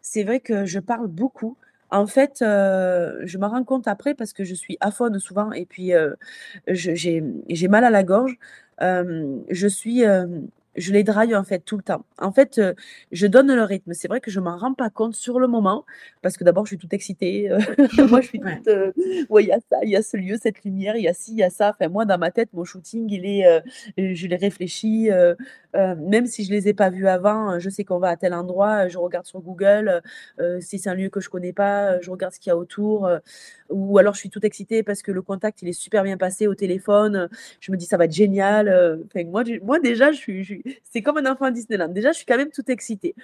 c'est 0.00 0.24
vrai 0.24 0.40
que 0.40 0.64
je 0.64 0.78
parle 0.78 1.06
beaucoup. 1.06 1.56
En 1.90 2.06
fait, 2.06 2.42
euh, 2.42 3.20
je 3.24 3.38
me 3.38 3.46
rends 3.46 3.62
compte 3.62 3.86
après 3.86 4.14
parce 4.14 4.32
que 4.32 4.42
je 4.42 4.54
suis 4.54 4.76
aphone 4.80 5.18
souvent 5.18 5.52
et 5.52 5.64
puis 5.64 5.94
euh, 5.94 6.14
j'ai 6.66 7.22
mal 7.68 7.84
à 7.84 7.90
la 7.90 8.02
gorge. 8.02 8.36
je 8.80 9.68
suis 9.68 10.02
je 10.76 10.92
les 10.92 11.04
draille 11.04 11.34
en 11.34 11.44
fait 11.44 11.60
tout 11.60 11.76
le 11.76 11.82
temps. 11.82 12.04
En 12.18 12.32
fait, 12.32 12.58
euh, 12.58 12.74
je 13.12 13.26
donne 13.26 13.54
le 13.54 13.62
rythme. 13.62 13.92
C'est 13.94 14.08
vrai 14.08 14.20
que 14.20 14.30
je 14.30 14.40
m'en 14.40 14.56
rends 14.56 14.74
pas 14.74 14.90
compte 14.90 15.14
sur 15.14 15.38
le 15.38 15.46
moment 15.46 15.84
parce 16.22 16.36
que 16.36 16.44
d'abord 16.44 16.66
je 16.66 16.70
suis 16.70 16.78
toute 16.78 16.92
excitée. 16.92 17.50
Euh, 17.50 17.58
moi 18.08 18.20
je 18.20 18.28
suis 18.28 18.40
toute, 18.40 18.68
euh, 18.68 18.92
ouais, 19.28 19.44
il 19.44 19.48
y 19.48 19.52
a 19.52 19.58
ça, 19.70 19.78
il 19.82 19.90
y 19.90 19.96
a 19.96 20.02
ce 20.02 20.16
lieu, 20.16 20.36
cette 20.40 20.64
lumière, 20.64 20.96
il 20.96 21.02
y 21.02 21.08
a 21.08 21.14
ci, 21.14 21.32
il 21.32 21.38
y 21.38 21.42
a 21.42 21.50
ça. 21.50 21.70
Enfin 21.70 21.88
moi 21.88 22.04
dans 22.04 22.18
ma 22.18 22.30
tête, 22.30 22.50
mon 22.52 22.64
shooting, 22.64 23.08
il 23.10 23.26
est, 23.26 23.62
je 23.96 24.26
l'ai 24.26 24.36
réfléchi. 24.36 25.10
Même 25.74 26.26
si 26.26 26.44
je 26.44 26.50
les 26.50 26.68
ai 26.68 26.74
pas 26.74 26.90
vus 26.90 27.08
avant, 27.08 27.58
je 27.58 27.68
sais 27.70 27.84
qu'on 27.84 27.98
va 27.98 28.08
à 28.08 28.16
tel 28.16 28.34
endroit. 28.34 28.88
Je 28.88 28.98
regarde 28.98 29.26
sur 29.26 29.40
Google. 29.40 30.02
si 30.60 30.78
c'est 30.78 30.90
un 30.90 30.94
lieu 30.94 31.08
que 31.08 31.20
je 31.20 31.28
connais 31.28 31.52
pas, 31.52 32.00
je 32.00 32.10
regarde 32.10 32.32
ce 32.32 32.40
qu'il 32.40 32.50
y 32.50 32.52
a 32.52 32.56
autour. 32.56 33.08
ou 33.70 33.98
alors 33.98 34.14
je 34.14 34.20
suis 34.20 34.30
toute 34.30 34.44
excitée 34.44 34.82
parce 34.82 35.02
que 35.02 35.10
le 35.12 35.22
contact 35.22 35.62
il 35.62 35.68
est 35.68 35.72
super 35.72 36.02
bien 36.04 36.16
passé 36.16 36.46
au 36.46 36.54
téléphone. 36.54 37.28
Je 37.60 37.72
me 37.72 37.76
dis 37.76 37.86
ça 37.86 37.96
va 37.96 38.04
être 38.04 38.12
génial. 38.12 39.02
Moi, 39.62 39.80
déjà 39.80 40.12
je 40.12 40.16
suis 40.16 40.62
c'est 40.84 41.02
comme 41.02 41.18
un 41.18 41.30
enfant 41.30 41.50
Disneyland. 41.50 41.88
Déjà, 41.88 42.12
je 42.12 42.18
suis 42.18 42.26
quand 42.26 42.36
même 42.36 42.50
toute 42.50 42.68
excitée. 42.68 43.14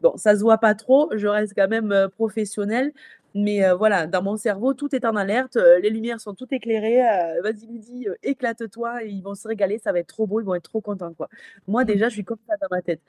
Bon, 0.00 0.16
ça 0.16 0.34
se 0.34 0.40
voit 0.40 0.58
pas 0.58 0.74
trop, 0.74 1.10
je 1.14 1.26
reste 1.26 1.52
quand 1.54 1.68
même 1.68 1.92
euh, 1.92 2.08
professionnelle, 2.08 2.92
mais 3.34 3.64
euh, 3.64 3.74
voilà, 3.74 4.06
dans 4.06 4.22
mon 4.22 4.36
cerveau, 4.36 4.74
tout 4.74 4.94
est 4.94 5.04
en 5.04 5.16
alerte, 5.16 5.56
euh, 5.56 5.78
les 5.80 5.90
lumières 5.90 6.20
sont 6.20 6.34
toutes 6.34 6.52
éclairées. 6.52 7.00
Vas-y, 7.42 7.66
Lydie, 7.66 8.06
éclate-toi, 8.22 9.04
ils 9.04 9.22
vont 9.22 9.34
se 9.34 9.46
régaler, 9.46 9.78
ça 9.78 9.92
va 9.92 10.00
être 10.00 10.08
trop 10.08 10.26
beau, 10.26 10.40
ils 10.40 10.44
vont 10.44 10.54
être 10.54 10.68
trop 10.68 10.80
contents. 10.80 11.12
Quoi. 11.14 11.28
Moi, 11.66 11.82
mmh. 11.82 11.86
déjà, 11.86 12.08
je 12.08 12.14
suis 12.14 12.24
comme 12.24 12.38
ça 12.48 12.54
dans 12.60 12.68
ma 12.70 12.82
tête. 12.82 13.00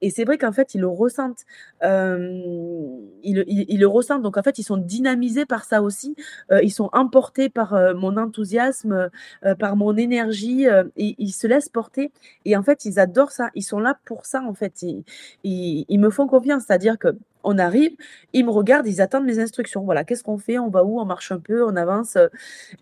Et 0.00 0.10
c'est 0.10 0.24
vrai 0.24 0.36
qu'en 0.38 0.52
fait, 0.52 0.74
ils 0.74 0.80
le 0.80 0.88
ressentent. 0.88 1.44
ils, 1.82 3.78
le 3.78 3.86
ressentent. 3.86 4.22
Donc, 4.22 4.36
en 4.36 4.42
fait, 4.42 4.58
ils 4.58 4.64
sont 4.64 4.76
dynamisés 4.76 5.46
par 5.46 5.64
ça 5.64 5.82
aussi. 5.82 6.14
ils 6.50 6.72
sont 6.72 6.90
emportés 6.92 7.48
par 7.48 7.94
mon 7.94 8.16
enthousiasme, 8.18 9.08
par 9.58 9.76
mon 9.76 9.96
énergie. 9.96 10.66
et 10.96 11.14
ils 11.18 11.32
se 11.32 11.46
laissent 11.46 11.70
porter. 11.70 12.12
Et 12.44 12.56
en 12.56 12.62
fait, 12.62 12.84
ils 12.84 12.98
adorent 12.98 13.30
ça. 13.30 13.50
Ils 13.54 13.62
sont 13.62 13.80
là 13.80 13.98
pour 14.04 14.26
ça, 14.26 14.42
en 14.42 14.52
fait. 14.52 14.82
Ils, 14.82 15.04
ils 15.88 16.00
me 16.00 16.10
font 16.10 16.26
confiance. 16.26 16.64
C'est-à-dire 16.66 16.98
que 16.98 17.16
on 17.44 17.58
arrive, 17.58 17.92
ils 18.32 18.44
me 18.44 18.50
regardent, 18.50 18.86
ils 18.86 19.00
attendent 19.00 19.26
mes 19.26 19.38
instructions. 19.38 19.84
Voilà, 19.84 20.04
qu'est-ce 20.04 20.24
qu'on 20.24 20.38
fait? 20.38 20.58
On 20.58 20.68
va 20.70 20.84
où? 20.84 21.00
On 21.00 21.04
marche 21.04 21.32
un 21.32 21.40
peu, 21.40 21.64
on 21.64 21.76
avance. 21.76 22.18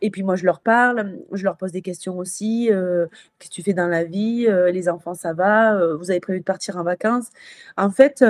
Et 0.01 0.11
puis 0.11 0.23
moi, 0.23 0.37
je 0.37 0.45
leur 0.45 0.61
parle, 0.61 1.19
je 1.33 1.45
leur 1.45 1.57
pose 1.57 1.73
des 1.73 1.83
questions 1.83 2.19
aussi. 2.19 2.69
qu'est-ce 2.69 3.51
que 3.51 3.55
tu 3.55 3.63
fais 3.63 3.75
dans 3.75 3.89
la 3.89 4.05
vie? 4.05 4.47
Les 4.73 4.89
enfants, 4.89 5.15
ça 5.15 5.33
va? 5.35 5.95
Vous 5.97 6.11
avez 6.11 6.21
prévu 6.21 6.41
de 6.41 6.45
partir 6.45 6.77
en 6.77 6.85
vacances? 6.85 7.29
En 7.77 7.91
fait, 7.91 8.25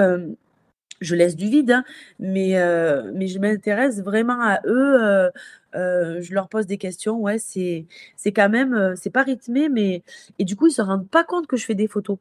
je 1.00 1.14
laisse 1.16 1.36
du 1.36 1.48
vide, 1.48 1.72
hein, 1.72 1.84
mais, 2.18 2.52
je 2.52 3.38
m'intéresse 3.38 4.00
vraiment 4.02 4.40
à 4.40 4.60
eux. 4.66 5.30
je 5.74 6.34
leur 6.34 6.48
pose 6.48 6.66
des 6.66 6.78
questions. 6.78 7.18
Ouais, 7.20 7.38
c'est, 7.38 7.86
quand 8.26 8.48
même, 8.48 8.94
c'est 8.96 9.10
pas 9.10 9.22
rythmé, 9.22 9.68
mais 9.68 10.02
et 10.38 10.44
du 10.44 10.56
coup, 10.56 10.68
ils 10.68 10.72
se 10.72 10.82
rendent 10.82 11.08
pas 11.08 11.24
compte 11.24 11.46
que 11.46 11.56
je 11.56 11.66
fais 11.66 11.74
des 11.74 11.88
photos. 11.88 12.18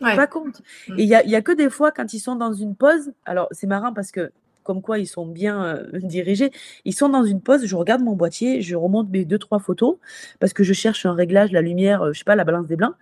Pas 0.00 0.26
compte. 0.26 0.60
Mmh. 0.88 0.98
Et 0.98 1.02
il 1.02 1.08
y 1.08 1.14
a, 1.14 1.24
y 1.24 1.36
a, 1.36 1.42
que 1.42 1.52
des 1.52 1.70
fois 1.70 1.92
quand 1.92 2.12
ils 2.12 2.20
sont 2.20 2.36
dans 2.36 2.52
une 2.52 2.74
pause. 2.74 3.12
Alors 3.24 3.48
c'est 3.52 3.66
marrant 3.66 3.92
parce 3.92 4.10
que 4.10 4.32
comme 4.64 4.82
quoi 4.82 4.98
ils 4.98 5.06
sont 5.06 5.26
bien 5.26 5.80
dirigés. 5.92 6.50
Ils 6.84 6.94
sont 6.94 7.08
dans 7.08 7.24
une 7.24 7.40
pause, 7.40 7.64
je 7.64 7.76
regarde 7.76 8.02
mon 8.02 8.16
boîtier, 8.16 8.60
je 8.62 8.74
remonte 8.74 9.10
mes 9.10 9.24
deux 9.24 9.38
trois 9.38 9.60
photos 9.60 9.98
parce 10.40 10.52
que 10.52 10.64
je 10.64 10.72
cherche 10.72 11.06
un 11.06 11.14
réglage, 11.14 11.52
la 11.52 11.62
lumière, 11.62 12.12
je 12.12 12.18
sais 12.18 12.24
pas, 12.24 12.34
la 12.34 12.44
balance 12.44 12.66
des 12.66 12.76
blancs. 12.76 12.94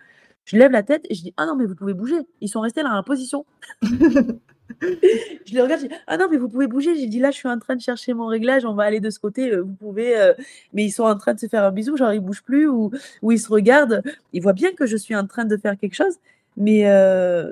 Je 0.45 0.57
lève 0.57 0.71
la 0.71 0.83
tête 0.83 1.05
et 1.09 1.15
je 1.15 1.23
dis 1.23 1.33
ah 1.37 1.45
non 1.45 1.55
mais 1.55 1.65
vous 1.65 1.75
pouvez 1.75 1.93
bouger. 1.93 2.19
Ils 2.41 2.49
sont 2.49 2.61
restés 2.61 2.83
dans 2.83 2.93
la 2.93 3.03
position. 3.03 3.45
je 3.81 5.53
les 5.53 5.61
regarde, 5.61 5.81
je 5.81 5.87
dis 5.87 5.95
ah 6.05 6.17
non 6.17 6.27
mais 6.29 6.37
vous 6.37 6.49
pouvez 6.49 6.67
bouger. 6.67 6.95
J'ai 6.95 7.07
dit 7.07 7.19
là 7.19 7.31
je 7.31 7.37
suis 7.37 7.47
en 7.47 7.57
train 7.57 7.75
de 7.75 7.81
chercher 7.81 8.13
mon 8.13 8.27
réglage, 8.27 8.65
on 8.65 8.75
va 8.75 8.83
aller 8.83 8.99
de 8.99 9.09
ce 9.09 9.19
côté. 9.19 9.55
vous 9.57 9.73
pouvez, 9.73 10.33
mais 10.73 10.83
ils 10.83 10.91
sont 10.91 11.05
en 11.05 11.15
train 11.15 11.33
de 11.33 11.39
se 11.39 11.47
faire 11.47 11.63
un 11.63 11.71
bisou, 11.71 11.95
genre 11.95 12.13
ils 12.13 12.19
bougent 12.19 12.43
plus 12.43 12.67
ou, 12.67 12.91
ou 13.21 13.31
ils 13.31 13.39
se 13.39 13.49
regardent. 13.49 14.03
Ils 14.33 14.41
voient 14.43 14.53
bien 14.53 14.73
que 14.73 14.85
je 14.85 14.97
suis 14.97 15.15
en 15.15 15.25
train 15.25 15.45
de 15.45 15.55
faire 15.55 15.77
quelque 15.77 15.95
chose 15.95 16.17
mais 16.57 16.87
euh, 16.87 17.51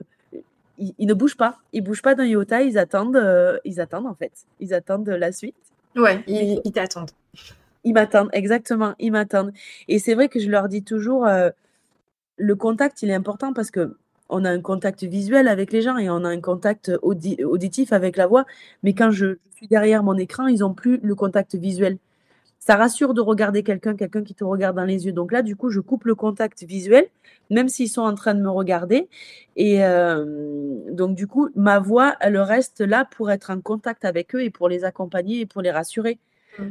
ils, 0.78 1.08
ne 1.08 1.14
bougent 1.14 1.38
pas. 1.38 1.58
Ils 1.74 1.82
bougent 1.82 2.02
pas 2.02 2.16
d'un 2.16 2.26
iota, 2.26 2.62
ils 2.62 2.78
attendent, 2.78 3.16
euh, 3.16 3.58
ils 3.66 3.80
attendent 3.80 4.08
en 4.08 4.16
fait. 4.16 4.32
Ils 4.60 4.74
attendent 4.74 5.10
la 5.10 5.32
suite. 5.32 5.56
Ouais, 5.96 6.24
ils, 6.28 6.62
t'attendent. 6.72 7.12
Ils 7.84 7.94
m'attendent, 7.94 8.30
exactement, 8.32 8.94
ils 9.00 9.12
m'attendent. 9.12 9.52
Et 9.88 10.00
c'est 10.00 10.14
vrai 10.14 10.30
que 10.30 10.40
je 10.40 10.50
leur 10.50 10.70
dis 10.70 10.84
toujours, 10.84 11.26
euh, 11.26 11.50
le 12.38 12.56
contact, 12.56 13.02
il 13.02 13.10
est 13.10 13.14
important 13.14 13.54
parce 13.54 13.72
que 13.72 13.98
on 14.30 14.46
a 14.46 14.50
un 14.50 14.62
contact 14.62 15.04
visuel 15.04 15.50
avec 15.50 15.74
les 15.74 15.82
gens 15.82 15.98
et 15.98 16.10
on 16.10 16.24
a 16.24 16.30
un 16.30 16.40
contact 16.40 16.90
auditif 17.02 17.92
avec 17.92 18.16
la 18.16 18.28
voix. 18.28 18.46
Mais 18.82 18.94
quand 18.94 19.12
je 19.12 19.38
suis 19.56 19.68
derrière 19.68 20.04
mon 20.04 20.18
écran, 20.18 20.48
ils 20.48 20.60
n'ont 20.60 20.74
plus 20.74 21.00
le 21.04 21.16
contact 21.16 21.56
visuel 21.56 21.98
ça 22.62 22.76
rassure 22.76 23.15
de 23.15 23.21
regarder 23.21 23.63
quelqu'un, 23.63 23.95
quelqu'un 23.95 24.24
qui 24.24 24.36
te 24.36 24.43
regarde 24.43 24.76
dans 24.76 24.86
les 24.86 25.08
yeux. 25.08 25.12
Donc 25.12 25.32
là, 25.32 25.41
du 25.41 25.56
coup, 25.56 25.71
je 25.71 25.80
coupe 25.80 26.06
le 26.06 26.13
contact 26.13 26.63
visuel, 26.63 27.08
même 27.50 27.67
s'ils 27.67 27.89
sont 27.89 28.04
en 28.04 28.13
train 28.13 28.36
de 28.36 28.41
me 28.41 28.52
regarder. 28.52 29.10
Et 29.56 29.84
euh, 29.84 30.76
donc, 30.91 31.15
du 31.15 31.26
coup, 31.26 31.50
ma 31.56 31.80
voix, 31.80 32.15
elle 32.19 32.38
reste 32.38 32.82
là 32.82 33.04
pour 33.04 33.32
être 33.32 33.50
en 33.50 33.60
contact 33.62 34.06
avec 34.06 34.36
eux 34.36 34.43
et 34.43 34.52
pour 34.52 34.69
les 34.69 34.84
accompagner 34.84 35.39
et 35.39 35.45
pour 35.47 35.63
les 35.63 35.71
rassurer. 35.71 36.19
Mmh. 36.60 36.63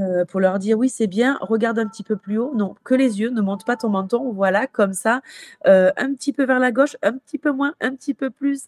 Euh, 0.00 0.24
pour 0.24 0.40
leur 0.40 0.58
dire 0.58 0.76
oui, 0.76 0.88
c'est 0.88 1.06
bien, 1.06 1.38
regarde 1.40 1.78
un 1.78 1.86
petit 1.86 2.02
peu 2.02 2.16
plus 2.16 2.38
haut. 2.38 2.52
Non, 2.56 2.74
que 2.82 2.96
les 2.96 3.20
yeux, 3.20 3.30
ne 3.30 3.40
monte 3.40 3.64
pas 3.64 3.76
ton 3.76 3.90
menton. 3.90 4.32
Voilà, 4.32 4.66
comme 4.66 4.92
ça, 4.92 5.22
euh, 5.68 5.92
un 5.96 6.14
petit 6.14 6.32
peu 6.32 6.46
vers 6.46 6.58
la 6.58 6.72
gauche, 6.72 6.96
un 7.02 7.12
petit 7.12 7.38
peu 7.38 7.52
moins, 7.52 7.74
un 7.80 7.94
petit 7.94 8.12
peu 8.12 8.30
plus, 8.30 8.66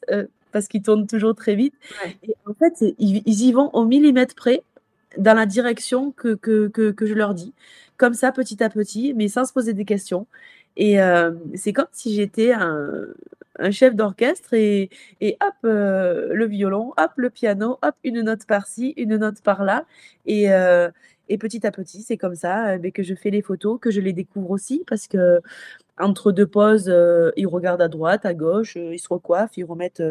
parce 0.52 0.68
qu'ils 0.68 0.82
tournent 0.82 1.08
toujours 1.08 1.34
très 1.34 1.56
vite. 1.56 1.74
Et 2.22 2.34
en 2.46 2.54
fait, 2.54 2.94
ils, 2.98 3.22
ils, 3.26 3.42
y 3.42 3.52
vont 3.52 3.70
au 3.72 3.84
millimètre 3.84 4.36
près 4.36 4.62
dans 5.18 5.34
la 5.34 5.46
direction 5.46 6.12
que, 6.12 6.34
que, 6.34 7.06
je 7.06 7.14
leur 7.14 7.34
dis, 7.34 7.52
comme 7.96 8.14
ça, 8.14 8.32
petit 8.32 8.62
à 8.62 8.70
petit, 8.70 9.14
mais 9.14 9.28
sans 9.28 9.44
se 9.44 9.52
poser 9.52 9.72
des 9.72 9.84
questions. 9.84 10.26
Et 10.76 11.00
euh, 11.00 11.32
c'est 11.54 11.72
comme 11.72 11.88
si 11.92 12.14
j'étais 12.14 12.52
un, 12.52 13.06
chef 13.72 13.94
d'orchestre 13.94 14.54
et, 14.54 14.88
et 15.20 15.36
hop, 15.42 15.54
euh, 15.64 16.32
le 16.32 16.46
violon, 16.46 16.94
hop, 16.96 17.10
le 17.16 17.28
piano, 17.30 17.78
hop, 17.82 17.94
une 18.04 18.22
note 18.22 18.46
par-ci, 18.46 18.94
une 18.96 19.16
note 19.16 19.42
par-là. 19.42 19.84
Et, 20.26 20.52
euh, 20.52 20.90
Et 21.30 21.38
petit 21.38 21.66
à 21.66 21.70
petit, 21.70 22.02
c'est 22.02 22.18
comme 22.18 22.34
ça 22.34 22.76
ben, 22.78 22.92
que 22.92 23.02
je 23.02 23.14
fais 23.14 23.30
les 23.30 23.40
photos, 23.40 23.78
que 23.80 23.90
je 23.90 24.00
les 24.00 24.12
découvre 24.12 24.50
aussi, 24.50 24.84
parce 24.86 25.06
que 25.08 25.40
entre 25.98 26.32
deux 26.32 26.46
pauses, 26.46 26.92
ils 27.36 27.46
regardent 27.46 27.82
à 27.82 27.88
droite, 27.88 28.26
à 28.26 28.34
gauche, 28.34 28.76
ils 28.76 28.98
se 28.98 29.08
recoiffent, 29.08 29.56
ils 29.56 29.64
remettent 29.64 30.02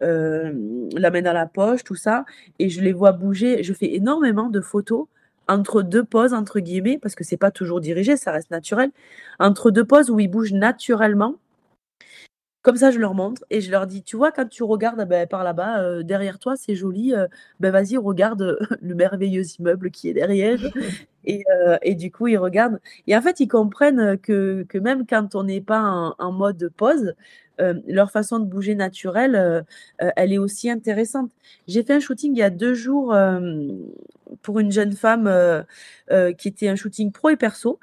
la 0.00 1.10
main 1.10 1.22
dans 1.22 1.32
la 1.32 1.46
poche, 1.46 1.84
tout 1.84 1.94
ça. 1.94 2.24
Et 2.58 2.68
je 2.70 2.80
les 2.82 2.92
vois 2.92 3.12
bouger. 3.12 3.62
Je 3.62 3.72
fais 3.72 3.94
énormément 3.94 4.48
de 4.50 4.60
photos 4.60 5.06
entre 5.48 5.82
deux 5.82 6.04
pauses, 6.04 6.32
entre 6.34 6.60
guillemets, 6.60 6.98
parce 6.98 7.14
que 7.14 7.24
c'est 7.24 7.36
pas 7.36 7.50
toujours 7.50 7.80
dirigé, 7.80 8.16
ça 8.16 8.32
reste 8.32 8.50
naturel, 8.50 8.90
entre 9.38 9.70
deux 9.70 9.84
pauses 9.84 10.10
où 10.10 10.18
ils 10.20 10.28
bougent 10.28 10.54
naturellement. 10.54 11.36
Comme 12.64 12.76
ça, 12.76 12.90
je 12.90 12.98
leur 12.98 13.12
montre 13.12 13.44
et 13.50 13.60
je 13.60 13.70
leur 13.70 13.86
dis, 13.86 14.02
tu 14.02 14.16
vois, 14.16 14.32
quand 14.32 14.48
tu 14.48 14.62
regardes 14.62 15.06
ben, 15.06 15.26
par 15.26 15.44
là-bas, 15.44 15.82
euh, 15.82 16.02
derrière 16.02 16.38
toi, 16.38 16.56
c'est 16.56 16.74
joli, 16.74 17.12
euh, 17.12 17.26
ben 17.60 17.70
vas-y, 17.70 17.98
regarde 17.98 18.58
le 18.80 18.94
merveilleux 18.94 19.44
immeuble 19.58 19.90
qui 19.90 20.08
est 20.08 20.14
derrière. 20.14 20.58
et, 21.26 21.44
euh, 21.66 21.76
et, 21.82 21.94
du 21.94 22.10
coup, 22.10 22.26
ils 22.26 22.38
regardent. 22.38 22.80
Et 23.06 23.14
en 23.14 23.20
fait, 23.20 23.38
ils 23.40 23.48
comprennent 23.48 24.16
que, 24.18 24.64
que 24.66 24.78
même 24.78 25.04
quand 25.06 25.34
on 25.34 25.42
n'est 25.44 25.60
pas 25.60 25.82
en, 25.82 26.14
en, 26.18 26.32
mode 26.32 26.72
pause, 26.74 27.14
leur 27.58 28.10
façon 28.10 28.38
de 28.38 28.44
bouger 28.44 28.74
naturelle, 28.74 29.64
elle 29.98 30.32
est 30.32 30.38
aussi 30.38 30.70
intéressante. 30.70 31.30
J'ai 31.68 31.82
fait 31.82 31.94
un 31.94 32.00
shooting 32.00 32.32
il 32.34 32.38
y 32.38 32.42
a 32.42 32.50
deux 32.50 32.74
jours 32.74 33.14
pour 34.42 34.58
une 34.58 34.72
jeune 34.72 34.92
femme 34.92 35.30
qui 36.38 36.48
était 36.48 36.68
un 36.68 36.76
shooting 36.76 37.12
pro 37.12 37.30
et 37.30 37.36
perso, 37.36 37.78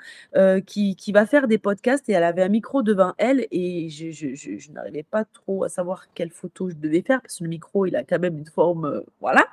qui, 0.65 0.95
qui, 0.95 1.11
va 1.11 1.26
faire 1.26 1.47
des 1.47 1.57
podcasts 1.57 2.07
et 2.09 2.13
elle 2.13 2.24
avait 2.24 2.43
un 2.43 2.49
micro 2.49 2.84
devant 2.84 3.13
elle 3.17 3.47
et 3.51 3.89
je, 3.89 4.11
je, 4.11 4.36
je, 4.36 4.72
n'arrivais 4.72 5.03
pas 5.03 5.26
trop 5.26 5.63
à 5.63 5.69
savoir 5.69 6.07
quelle 6.13 6.32
photo 6.32 6.69
je 6.69 6.76
devais 6.76 7.01
faire 7.01 7.22
parce 7.22 7.38
que 7.38 7.43
le 7.43 7.49
micro, 7.49 7.86
il 7.86 7.95
a 7.95 8.03
quand 8.03 8.19
même 8.19 8.38
une 8.38 8.45
forme, 8.45 9.03
voilà. 9.19 9.45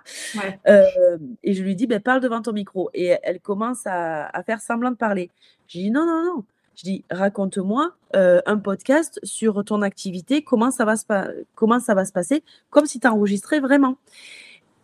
et 0.67 1.55
je 1.55 1.63
lui 1.63 1.77
dis, 1.77 1.87
ben, 1.87 2.01
parle 2.01 2.21
devant 2.21 2.43
ton 2.43 2.53
micro. 2.53 2.91
Et 2.95 3.17
elle 3.23 3.41
commence 3.41 3.87
à, 3.87 4.27
à 4.27 4.43
faire 4.43 4.61
semblant 4.61 4.91
de 4.91 4.97
parler. 4.97 5.31
J'ai 5.69 5.81
dit, 5.81 5.91
non, 5.91 6.07
non, 6.07 6.25
non 6.25 6.45
je 6.79 6.85
dis, 6.85 7.05
raconte-moi 7.11 7.93
euh, 8.15 8.41
un 8.47 8.57
podcast 8.57 9.19
sur 9.25 9.65
ton 9.65 9.83
activité, 9.83 10.43
comment 10.43 10.71
ça 10.71 10.85
va 10.85 10.95
se, 10.95 12.13
passer, 12.13 12.45
comme 12.71 12.87
si 12.87 13.01
tu 13.01 13.09
enregistrais 13.09 13.59
vraiment. 13.59 13.97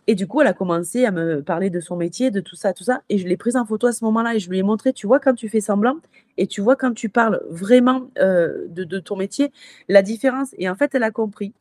Et 0.07 0.13
du 0.13 0.27
coup, 0.27 0.41
elle 0.41 0.47
a 0.47 0.53
commencé 0.53 1.05
à 1.05 1.11
me 1.11 1.41
parler 1.41 1.69
de 1.69 1.79
son 1.79 1.95
métier, 1.95 2.31
de 2.31 2.41
tout 2.41 2.57
ça, 2.57 2.73
tout 2.73 2.83
ça. 2.83 3.01
Et 3.07 3.17
je 3.17 3.25
l'ai 3.25 3.37
prise 3.37 3.55
en 3.55 3.65
photo 3.65 3.87
à 3.87 3.93
ce 3.93 4.03
moment-là 4.03 4.35
et 4.35 4.39
je 4.39 4.49
lui 4.49 4.59
ai 4.59 4.63
montré, 4.63 4.91
tu 4.91 5.07
vois, 5.07 5.21
quand 5.21 5.33
tu 5.35 5.47
fais 5.47 5.61
semblant 5.61 5.95
et 6.37 6.47
tu 6.47 6.59
vois 6.59 6.75
quand 6.75 6.93
tu 6.93 7.07
parles 7.07 7.41
vraiment 7.49 8.09
euh, 8.19 8.65
de, 8.67 8.99
ton 8.99 9.15
métier, 9.15 9.53
la 9.87 10.01
différence. 10.01 10.49
Et 10.57 10.69
en 10.69 10.75
fait, 10.75 10.93
elle 10.95 11.03
a 11.03 11.11
compris. 11.11 11.53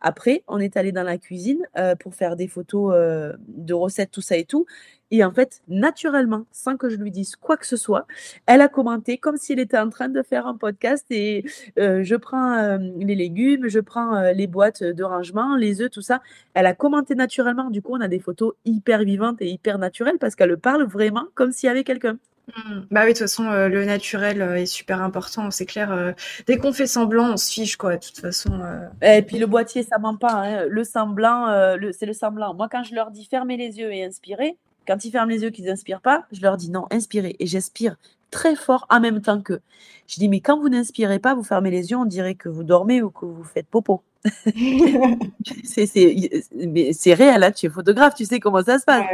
Après, 0.00 0.42
on 0.48 0.58
est 0.58 0.76
allé 0.76 0.92
dans 0.92 1.02
la 1.02 1.18
cuisine 1.18 1.66
euh, 1.76 1.94
pour 1.94 2.14
faire 2.14 2.36
des 2.36 2.48
photos 2.48 2.92
euh, 2.94 3.32
de 3.48 3.74
recettes, 3.74 4.10
tout 4.10 4.20
ça 4.20 4.36
et 4.36 4.44
tout. 4.44 4.66
Et 5.10 5.24
en 5.24 5.32
fait, 5.32 5.62
naturellement, 5.68 6.44
sans 6.52 6.76
que 6.76 6.90
je 6.90 6.96
lui 6.96 7.10
dise 7.10 7.34
quoi 7.36 7.56
que 7.56 7.66
ce 7.66 7.76
soit, 7.76 8.06
elle 8.46 8.60
a 8.60 8.68
commenté 8.68 9.16
comme 9.16 9.38
s'il 9.38 9.58
était 9.58 9.78
en 9.78 9.88
train 9.88 10.08
de 10.08 10.22
faire 10.22 10.46
un 10.46 10.56
podcast. 10.56 11.06
Et 11.10 11.44
euh, 11.78 12.02
je 12.04 12.14
prends 12.14 12.76
les 12.78 13.14
légumes, 13.14 13.68
je 13.68 13.80
prends 13.80 14.20
les 14.32 14.46
boîtes 14.46 14.82
de 14.82 15.04
rangement, 15.04 15.56
les 15.56 15.80
œufs, 15.80 15.90
tout 15.90 16.02
ça. 16.02 16.20
Elle 16.54 16.66
a 16.66 16.74
commenté 16.74 17.14
naturellement. 17.14 17.70
Du 17.70 17.80
coup, 17.80 17.94
on 17.96 18.00
a 18.00 18.08
des 18.08 18.20
photos 18.20 18.54
hyper 18.66 19.02
vivantes 19.04 19.40
et 19.40 19.48
hyper 19.48 19.78
naturelles 19.78 20.18
parce 20.20 20.34
qu'elle 20.34 20.58
parle 20.58 20.84
vraiment 20.84 21.24
comme 21.34 21.52
s'il 21.52 21.68
y 21.68 21.70
avait 21.70 21.84
quelqu'un. 21.84 22.18
Mmh. 22.56 22.80
Bah 22.90 23.02
oui, 23.02 23.08
de 23.08 23.12
toute 23.12 23.18
façon, 23.18 23.46
euh, 23.46 23.68
le 23.68 23.84
naturel 23.84 24.40
euh, 24.40 24.56
est 24.56 24.66
super 24.66 25.02
important, 25.02 25.50
c'est 25.50 25.66
clair. 25.66 25.92
Euh, 25.92 26.12
dès 26.46 26.56
qu'on 26.56 26.72
fait 26.72 26.86
semblant, 26.86 27.32
on 27.32 27.36
se 27.36 27.52
fiche, 27.52 27.76
quoi, 27.76 27.96
de 27.96 28.04
toute 28.04 28.18
façon. 28.18 28.60
Et 29.02 29.22
puis 29.22 29.38
le 29.38 29.46
boîtier, 29.46 29.82
ça 29.82 29.98
ment 29.98 30.16
pas. 30.16 30.32
Hein. 30.32 30.66
Le 30.68 30.84
semblant, 30.84 31.48
c'est 31.92 32.06
le 32.06 32.12
semblant. 32.12 32.54
Moi, 32.54 32.68
quand 32.70 32.82
je 32.84 32.94
leur 32.94 33.10
dis 33.10 33.26
fermez 33.26 33.56
les 33.56 33.78
yeux 33.78 33.92
et 33.92 34.04
inspirez, 34.04 34.56
quand 34.86 35.04
ils 35.04 35.10
ferment 35.10 35.30
les 35.30 35.42
yeux, 35.42 35.50
qu'ils 35.50 35.66
n'inspirent 35.66 36.00
pas, 36.00 36.26
je 36.32 36.40
leur 36.40 36.56
dis 36.56 36.70
non, 36.70 36.86
inspirez. 36.90 37.36
Et 37.38 37.46
j'inspire 37.46 37.96
très 38.30 38.56
fort 38.56 38.86
en 38.90 39.00
même 39.00 39.20
temps 39.20 39.40
que. 39.40 39.60
Je 40.06 40.16
dis, 40.16 40.28
mais 40.28 40.40
quand 40.40 40.58
vous 40.58 40.70
n'inspirez 40.70 41.18
pas, 41.18 41.34
vous 41.34 41.42
fermez 41.44 41.70
les 41.70 41.90
yeux, 41.90 41.96
on 41.98 42.06
dirait 42.06 42.34
que 42.34 42.48
vous 42.48 42.64
dormez 42.64 43.02
ou 43.02 43.10
que 43.10 43.26
vous 43.26 43.44
faites 43.44 43.66
popo. 43.66 44.02
c'est 45.64 47.14
réel, 47.14 47.40
là, 47.40 47.52
tu 47.52 47.66
es 47.66 47.68
photographe, 47.68 48.14
tu 48.14 48.24
sais 48.24 48.40
comment 48.40 48.62
ça 48.62 48.78
se 48.78 48.84
passe. 48.84 49.04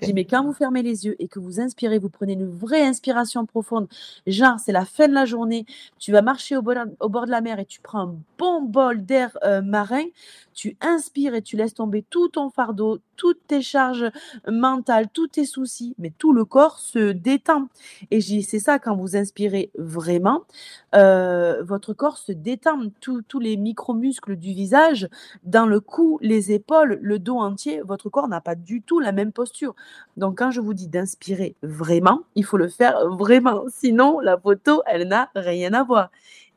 Je 0.00 0.06
dis, 0.06 0.14
mais 0.14 0.24
quand 0.24 0.44
vous 0.44 0.52
fermez 0.52 0.82
les 0.82 1.06
yeux 1.06 1.16
et 1.18 1.28
que 1.28 1.38
vous 1.38 1.60
inspirez, 1.60 1.98
vous 1.98 2.08
prenez 2.08 2.32
une 2.32 2.50
vraie 2.50 2.82
inspiration 2.82 3.46
profonde, 3.46 3.88
genre 4.26 4.58
c'est 4.58 4.72
la 4.72 4.84
fin 4.84 5.08
de 5.08 5.14
la 5.14 5.24
journée, 5.24 5.64
tu 5.98 6.12
vas 6.12 6.22
marcher 6.22 6.56
au 6.56 6.62
bord, 6.62 6.76
au 7.00 7.08
bord 7.08 7.26
de 7.26 7.30
la 7.30 7.40
mer 7.40 7.58
et 7.58 7.66
tu 7.66 7.80
prends 7.80 8.00
un 8.00 8.14
bon 8.38 8.62
bol 8.62 9.04
d'air 9.04 9.38
euh, 9.44 9.62
marin, 9.62 10.04
tu 10.58 10.76
inspires 10.80 11.36
et 11.36 11.42
tu 11.42 11.56
laisses 11.56 11.74
tomber 11.74 12.04
tout 12.10 12.26
ton 12.30 12.50
fardeau, 12.50 12.98
toutes 13.14 13.46
tes 13.46 13.62
charges 13.62 14.10
mentales, 14.50 15.06
tous 15.12 15.28
tes 15.28 15.44
soucis, 15.44 15.94
mais 15.98 16.12
tout 16.18 16.32
le 16.32 16.44
corps 16.44 16.80
se 16.80 17.12
détend. 17.12 17.68
Et 18.10 18.20
c'est 18.20 18.58
ça, 18.58 18.80
quand 18.80 18.96
vous 18.96 19.16
inspirez 19.16 19.70
vraiment, 19.78 20.42
euh, 20.96 21.62
votre 21.62 21.92
corps 21.92 22.18
se 22.18 22.32
détend, 22.32 22.80
tous 23.00 23.38
les 23.38 23.56
micro-muscles 23.56 24.34
du 24.34 24.52
visage, 24.52 25.08
dans 25.44 25.64
le 25.66 25.78
cou, 25.78 26.18
les 26.22 26.50
épaules, 26.50 26.98
le 27.02 27.20
dos 27.20 27.38
entier, 27.38 27.80
votre 27.82 28.08
corps 28.08 28.26
n'a 28.26 28.40
pas 28.40 28.56
du 28.56 28.82
tout 28.82 28.98
la 28.98 29.12
même 29.12 29.30
posture. 29.30 29.76
Donc 30.16 30.38
quand 30.38 30.50
je 30.50 30.60
vous 30.60 30.74
dis 30.74 30.88
d'inspirer 30.88 31.54
vraiment, 31.62 32.22
il 32.34 32.44
faut 32.44 32.56
le 32.56 32.68
faire 32.68 33.08
vraiment, 33.10 33.62
sinon 33.68 34.18
la 34.18 34.36
photo, 34.36 34.82
elle 34.86 35.06
n'a 35.06 35.30
rien 35.36 35.72
à 35.72 35.84
voir. 35.84 36.10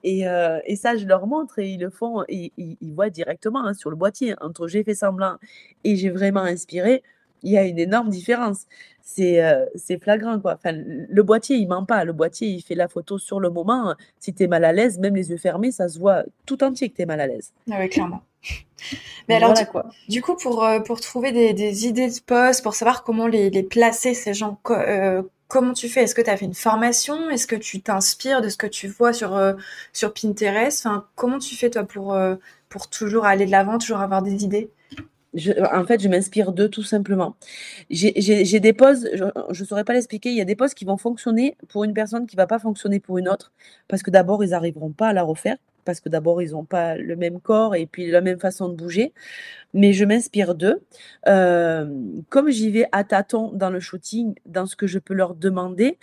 Euh, 0.06 0.60
et, 0.66 0.76
ça, 0.76 0.96
je 0.98 1.06
leur 1.06 1.28
montre 1.28 1.60
et 1.60 1.70
ils 1.70 1.80
le 1.80 1.90
font, 1.90 2.24
et, 2.28 2.52
ils, 2.58 2.94
voient 2.94 3.10
directement 3.10 3.66
hein, 3.66 3.74
sur 3.74 3.90
le 3.90 3.96
boîtier, 3.96 4.36
entre 4.42 4.68
j'ai 4.68 4.84
fait 4.84 4.96
semblant 4.96 5.38
et 5.84 5.96
j'ai 5.96 6.10
vraiment 6.10 6.42
inspiré, 6.42 7.04
il 7.44 7.52
y 7.52 7.58
a 7.58 7.64
une 7.64 7.80
énorme 7.80 8.10
différence. 8.10 8.66
C'est 9.04 9.44
euh, 9.44 9.66
flagrant, 10.02 10.40
quoi. 10.40 10.54
Enfin, 10.54 10.74
le 10.74 11.24
boîtier, 11.24 11.58
il 11.58 11.68
ment 11.68 11.86
pas. 11.86 12.06
Le 12.06 12.14
boîtier, 12.14 12.48
il 12.48 12.62
fait 12.62 12.76
la 12.76 12.88
photo 12.88 13.18
sur 13.18 13.40
le 13.40 13.50
moment. 13.50 13.96
Si 14.20 14.34
tu 14.34 14.44
es 14.44 14.48
mal 14.48 14.64
à 14.64 14.72
l'aise, 14.72 15.00
même 15.00 15.16
les 15.16 15.32
yeux 15.32 15.38
fermés, 15.38 15.72
ça 15.72 15.90
se 15.90 16.00
voit 16.00 16.24
tout 16.46 16.64
entier 16.64 16.90
que 16.90 16.96
tu 16.96 17.02
es 17.02 17.06
mal 17.06 17.20
à 17.20 17.28
l'aise. 17.28 17.52
Ah 17.70 17.78
oui, 17.80 17.90
clairement. 17.90 18.22
Mais 19.28 19.36
alors, 19.36 19.54
du, 19.54 19.66
quoi. 19.66 19.90
du 20.08 20.22
coup, 20.22 20.36
pour, 20.36 20.64
euh, 20.64 20.80
pour 20.80 21.02
trouver 21.02 21.32
des, 21.32 21.88
idées 21.88 22.10
de 22.10 22.20
poste, 22.26 22.64
pour 22.64 22.74
savoir 22.74 23.04
comment 23.04 23.28
les, 23.28 23.50
les 23.50 23.64
placer, 23.64 24.14
ces 24.14 24.34
gens, 24.34 24.60
comment 25.52 25.74
tu 25.74 25.90
fais? 25.90 26.04
Est-ce 26.04 26.16
que 26.16 26.22
tu 26.22 26.30
as 26.30 26.38
fait 26.38 26.46
une 26.46 26.54
formation? 26.54 27.30
Est-ce 27.30 27.46
que 27.46 27.58
tu 27.58 27.82
t'inspires 27.82 28.42
de 28.42 28.48
ce 28.48 28.56
que 28.56 28.68
tu 28.68 28.88
vois 28.88 29.12
sur, 29.12 29.36
euh, 29.36 29.54
Pinterest? 30.16 30.88
Comment 31.16 31.40
tu 31.40 31.56
fais 31.56 31.70
toi 31.70 31.84
pour, 31.84 32.14
euh, 32.14 32.36
pour 32.70 32.90
toujours 32.90 33.26
aller 33.26 33.46
de 33.46 33.52
l'avant, 33.52 33.78
toujours 33.78 34.00
avoir 34.00 34.22
des 34.22 34.46
idées? 34.46 34.70
En 35.74 35.86
fait, 35.86 36.02
je 36.02 36.08
m'inspire 36.08 36.54
d'eux 36.54 36.70
tout 36.70 36.84
simplement. 36.84 37.36
J'ai 37.90 38.60
des 38.60 38.74
poses, 38.74 39.10
je 39.14 39.62
ne 39.62 39.68
saurais 39.68 39.84
pas 39.84 39.94
l'expliquer, 39.94 40.30
il 40.30 40.36
y 40.36 40.42
a 40.42 40.46
des 40.46 40.56
poses 40.56 40.74
qui 40.74 40.86
vont 40.86 40.98
fonctionner 40.98 41.58
pour 41.68 41.84
une 41.84 41.94
personne 41.94 42.28
qui 42.28 42.36
ne 42.36 42.42
va 42.42 42.48
pas 42.48 42.60
fonctionner 42.60 43.00
pour 43.00 43.18
une 43.18 43.28
autre, 43.30 43.52
parce 43.88 44.04
que 44.04 44.12
d'abord, 44.12 44.44
ils 44.44 44.50
n'arriveront 44.52 44.92
pas 44.92 45.10
à 45.10 45.14
la 45.14 45.24
refaire 45.24 45.58
parce 45.84 46.00
que 46.00 46.10
d'abord, 46.10 46.42
ils 46.42 46.52
n'ont 46.52 46.66
pas 46.66 46.96
le 46.96 47.16
même 47.16 47.40
corps 47.40 47.76
et 47.76 47.86
puis 47.86 48.10
la 48.10 48.22
même 48.22 48.40
façon 48.40 48.70
de 48.70 48.76
bouger. 48.76 49.14
Mais 49.74 49.94
je 49.94 50.04
m'inspire 50.04 50.54
d'eux. 50.54 50.82
Euh, 51.28 51.90
comme 52.30 52.50
j'y 52.50 52.72
vais 52.72 52.88
à 52.92 53.04
tâtons 53.04 53.52
dans 53.54 53.70
le 53.70 53.80
shooting, 53.80 54.36
dans 54.46 54.66
ce 54.66 54.76
que 54.76 54.86
je 54.88 55.00
peux 55.00 55.14
leur 55.14 55.34
demander, 55.34 55.98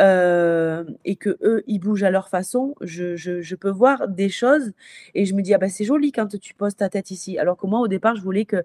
euh, 0.00 0.84
et 1.04 1.16
que 1.16 1.38
eux, 1.42 1.64
ils 1.66 1.78
bougent 1.78 2.02
à 2.04 2.10
leur 2.10 2.28
façon, 2.28 2.74
je, 2.82 3.16
je, 3.16 3.54
peux 3.54 3.70
voir 3.70 4.08
des 4.08 4.28
choses 4.28 4.72
et 5.14 5.24
je 5.24 5.34
me 5.34 5.40
dis, 5.40 5.54
ah 5.54 5.58
ben 5.58 5.70
c'est 5.70 5.84
joli 5.84 6.12
quand 6.12 6.38
tu 6.38 6.54
poses 6.54 6.76
ta 6.76 6.88
tête 6.88 7.10
ici. 7.10 7.38
Alors 7.38 7.56
que 7.56 7.66
moi, 7.66 7.80
au 7.80 7.88
départ, 7.88 8.16
je 8.16 8.22
voulais 8.22 8.44
que 8.44 8.62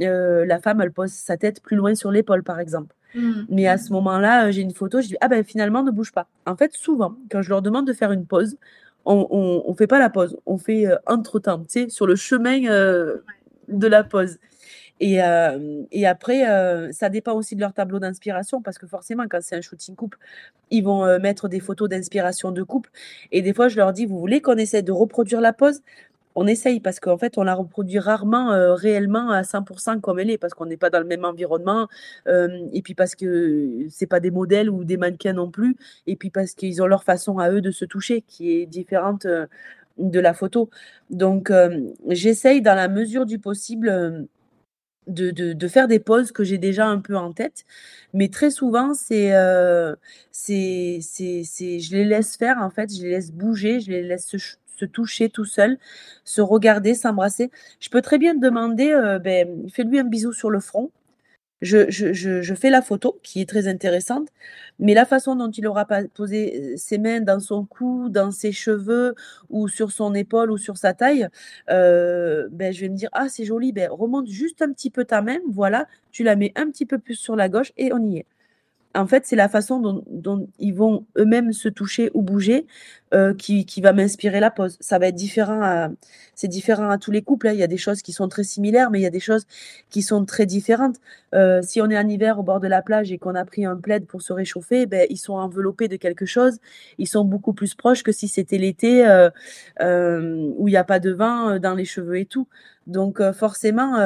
euh, 0.00 0.44
la 0.46 0.58
femme, 0.58 0.80
elle 0.80 0.92
pose 0.92 1.12
sa 1.12 1.36
tête 1.36 1.62
plus 1.62 1.76
loin 1.76 1.94
sur 1.94 2.10
l'épaule, 2.10 2.42
par 2.42 2.58
exemple. 2.58 2.96
Mmh. 3.14 3.42
Mais 3.50 3.66
à 3.66 3.78
ce 3.78 3.92
moment-là, 3.92 4.50
j'ai 4.50 4.62
une 4.62 4.72
photo, 4.72 5.00
je 5.00 5.08
dis, 5.08 5.16
ah 5.20 5.28
ben 5.28 5.44
finalement, 5.44 5.82
ne 5.82 5.90
bouge 5.90 6.12
pas. 6.12 6.28
En 6.46 6.56
fait, 6.56 6.72
souvent, 6.72 7.16
quand 7.30 7.42
je 7.42 7.50
leur 7.50 7.62
demande 7.62 7.86
de 7.86 7.92
faire 7.92 8.12
une 8.12 8.26
pause, 8.26 8.56
on, 9.04 9.62
on, 9.66 9.74
fait 9.74 9.86
pas 9.86 9.98
la 9.98 10.10
pause, 10.10 10.38
on 10.46 10.58
fait 10.58 10.86
euh, 10.86 10.96
entre-temps, 11.06 11.60
tu 11.60 11.84
sais, 11.84 11.88
sur 11.88 12.06
le 12.06 12.16
chemin 12.16 12.64
euh, 12.66 13.18
de 13.68 13.86
la 13.86 14.04
pause. 14.04 14.38
Et, 15.00 15.22
euh, 15.22 15.82
et 15.90 16.06
après, 16.06 16.44
ça 16.92 17.08
dépend 17.08 17.32
aussi 17.32 17.56
de 17.56 17.60
leur 17.60 17.72
tableau 17.72 17.98
d'inspiration, 17.98 18.62
parce 18.62 18.78
que 18.78 18.86
forcément, 18.86 19.24
quand 19.28 19.40
c'est 19.40 19.56
un 19.56 19.60
shooting 19.60 19.96
couple, 19.96 20.18
ils 20.70 20.84
vont 20.84 21.18
mettre 21.18 21.48
des 21.48 21.58
photos 21.58 21.88
d'inspiration 21.88 22.52
de 22.52 22.62
couple. 22.62 22.90
Et 23.32 23.42
des 23.42 23.52
fois, 23.52 23.66
je 23.66 23.76
leur 23.76 23.92
dis, 23.92 24.06
vous 24.06 24.20
voulez 24.20 24.40
qu'on 24.40 24.56
essaie 24.56 24.82
de 24.82 24.92
reproduire 24.92 25.40
la 25.40 25.52
pause? 25.52 25.82
On 26.34 26.46
essaye 26.46 26.80
parce 26.80 27.00
qu'en 27.00 27.18
fait, 27.18 27.38
on 27.38 27.42
la 27.42 27.54
reproduit 27.54 27.98
rarement 27.98 28.52
euh, 28.52 28.74
réellement 28.74 29.30
à 29.30 29.42
100% 29.42 30.00
comme 30.00 30.18
elle 30.18 30.30
est 30.30 30.38
parce 30.38 30.54
qu'on 30.54 30.66
n'est 30.66 30.76
pas 30.76 30.90
dans 30.90 31.00
le 31.00 31.04
même 31.06 31.24
environnement 31.24 31.88
euh, 32.26 32.68
et 32.72 32.82
puis 32.82 32.94
parce 32.94 33.14
que 33.14 33.86
c'est 33.90 34.06
pas 34.06 34.20
des 34.20 34.30
modèles 34.30 34.70
ou 34.70 34.84
des 34.84 34.96
mannequins 34.96 35.32
non 35.32 35.50
plus 35.50 35.76
et 36.06 36.16
puis 36.16 36.30
parce 36.30 36.54
qu'ils 36.54 36.82
ont 36.82 36.86
leur 36.86 37.04
façon 37.04 37.38
à 37.38 37.50
eux 37.50 37.60
de 37.60 37.70
se 37.70 37.84
toucher 37.84 38.22
qui 38.22 38.52
est 38.52 38.66
différente 38.66 39.26
euh, 39.26 39.46
de 39.98 40.20
la 40.20 40.34
photo. 40.34 40.70
Donc, 41.10 41.52
j'essaye 42.08 42.62
dans 42.62 42.74
la 42.74 42.88
mesure 42.88 43.26
du 43.26 43.38
possible. 43.38 44.26
De, 45.08 45.30
de, 45.32 45.68
faire 45.68 45.88
des 45.88 45.98
poses 45.98 46.30
que 46.30 46.44
j'ai 46.44 46.58
déjà 46.58 46.86
un 46.86 47.00
peu 47.00 47.16
en 47.16 47.32
tête, 47.32 47.64
mais 48.14 48.28
très 48.28 48.50
souvent, 48.52 48.94
c'est, 48.94 49.32
c'est, 50.30 51.00
c'est, 51.02 51.80
je 51.80 51.96
les 51.96 52.04
laisse 52.04 52.36
faire, 52.36 52.58
en 52.60 52.70
fait, 52.70 52.94
je 52.94 53.02
les 53.02 53.10
laisse 53.10 53.32
bouger, 53.32 53.80
je 53.80 53.90
les 53.90 54.02
laisse 54.02 54.26
se, 54.26 54.36
se 54.76 54.84
toucher 54.84 55.28
tout 55.30 55.44
seul, 55.44 55.78
se 56.24 56.40
regarder, 56.40 56.94
s'embrasser. 56.94 57.50
Je 57.80 57.88
peux 57.90 58.02
très 58.02 58.18
bien 58.18 58.34
te 58.34 58.40
demander, 58.40 58.92
euh, 58.92 59.18
ben, 59.18 59.68
fais-lui 59.70 59.98
un 59.98 60.04
bisou 60.04 60.32
sur 60.32 60.50
le 60.50 60.60
front. 60.60 60.90
je, 61.62 61.90
je, 61.90 62.54
fais 62.54 62.70
la 62.70 62.82
photo 62.82 63.20
qui 63.22 63.40
est 63.40 63.48
très 63.48 63.68
intéressante, 63.68 64.28
mais 64.80 64.94
la 64.94 65.06
façon 65.06 65.36
dont 65.36 65.50
il 65.50 65.66
aura 65.68 65.86
posé 66.14 66.76
ses 66.76 66.98
mains 66.98 67.20
dans 67.20 67.38
son 67.40 67.64
cou, 67.64 68.08
dans 68.10 68.32
ses 68.32 68.50
cheveux 68.52 69.14
ou 69.48 69.68
sur 69.68 69.92
son 69.92 70.12
épaule 70.14 70.50
ou 70.50 70.58
sur 70.58 70.76
sa 70.76 70.92
taille, 70.94 71.28
ben, 71.68 72.72
je 72.72 72.80
vais 72.80 72.88
me 72.88 72.96
dire 72.96 73.10
ah 73.12 73.28
c'est 73.28 73.44
joli, 73.44 73.72
ben 73.72 73.88
remonte 73.90 74.28
juste 74.28 74.62
un 74.62 74.72
petit 74.72 74.90
peu 74.90 75.04
ta 75.04 75.22
main, 75.22 75.38
voilà, 75.50 75.86
tu 76.10 76.24
la 76.24 76.34
mets 76.36 76.52
un 76.56 76.68
petit 76.70 76.86
peu 76.86 76.98
plus 76.98 77.14
sur 77.14 77.36
la 77.36 77.48
gauche 77.48 77.72
et 77.76 77.92
on 77.92 78.02
y 78.10 78.18
est 78.18 78.26
en 78.94 79.06
fait, 79.06 79.26
c'est 79.26 79.36
la 79.36 79.48
façon 79.48 80.02
dont, 80.08 80.48
ils 80.58 80.74
vont 80.74 81.06
eux-mêmes 81.16 81.52
se 81.52 81.68
toucher 81.68 82.10
ou 82.14 82.22
bouger 82.22 82.66
euh, 83.14 83.34
qui, 83.34 83.80
va 83.80 83.92
m'inspirer 83.92 84.40
la 84.40 84.50
pose. 84.50 84.76
Ça 84.80 84.98
va 84.98 85.08
être 85.08 85.14
différent, 85.14 85.90
c'est 86.34 86.48
différent 86.48 86.90
à 86.90 86.98
tous 86.98 87.10
les 87.10 87.22
couples. 87.22 87.48
Hein. 87.48 87.52
Il 87.52 87.58
y 87.58 87.62
a 87.62 87.68
des 87.68 87.76
choses 87.76 88.02
qui 88.02 88.12
sont 88.12 88.28
très 88.28 88.44
similaires, 88.44 88.90
mais 88.90 89.00
il 89.00 89.02
y 89.02 89.06
a 89.06 89.10
des 89.10 89.20
choses 89.20 89.46
qui 89.90 90.02
sont 90.02 90.24
très 90.24 90.46
différentes. 90.46 90.96
Euh, 91.34 91.60
si 91.62 91.80
on 91.80 91.88
est 91.90 91.98
en 91.98 92.08
hiver 92.08 92.38
au 92.38 92.42
bord 92.42 92.60
de 92.60 92.68
la 92.68 92.82
plage 92.82 93.12
et 93.12 93.18
qu'on 93.18 93.34
a 93.34 93.44
pris 93.44 93.64
un 93.64 93.76
plaid 93.76 94.06
pour 94.06 94.22
se 94.22 94.32
réchauffer, 94.32 94.86
ben, 94.86 95.06
ils 95.08 95.18
sont 95.18 95.34
enveloppés 95.34 95.88
de 95.88 95.96
quelque 95.96 96.26
chose. 96.26 96.58
Ils 96.98 97.08
sont 97.08 97.24
beaucoup 97.24 97.54
plus 97.54 97.74
proches 97.74 98.02
que 98.02 98.12
si 98.12 98.28
c'était 98.28 98.58
l'été 98.58 99.06
euh, 99.06 100.52
où 100.58 100.68
il 100.68 100.72
n'y 100.72 100.76
a 100.76 100.84
pas 100.84 101.00
de 101.00 101.12
vin 101.12 101.58
dans 101.58 101.74
les 101.74 101.84
cheveux 101.84 102.18
et 102.18 102.26
tout. 102.26 102.46
Donc 102.86 103.22
forcément, 103.32 103.96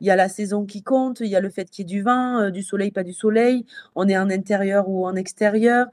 il 0.00 0.06
y 0.06 0.10
a 0.10 0.16
la 0.16 0.28
saison 0.28 0.64
qui 0.64 0.82
compte, 0.82 1.20
il 1.20 1.28
y 1.28 1.36
a 1.36 1.40
le 1.40 1.50
fait 1.50 1.70
qu'il 1.70 1.88
y 1.88 1.92
ait 1.92 1.96
du 1.96 2.02
vent, 2.02 2.50
du 2.50 2.62
soleil, 2.62 2.90
pas 2.90 3.04
du 3.04 3.12
soleil. 3.12 3.64
On 3.94 4.08
est 4.08 4.18
en 4.18 4.30
intérieur 4.30 4.88
ou 4.88 5.06
en 5.06 5.14
extérieur. 5.14 5.86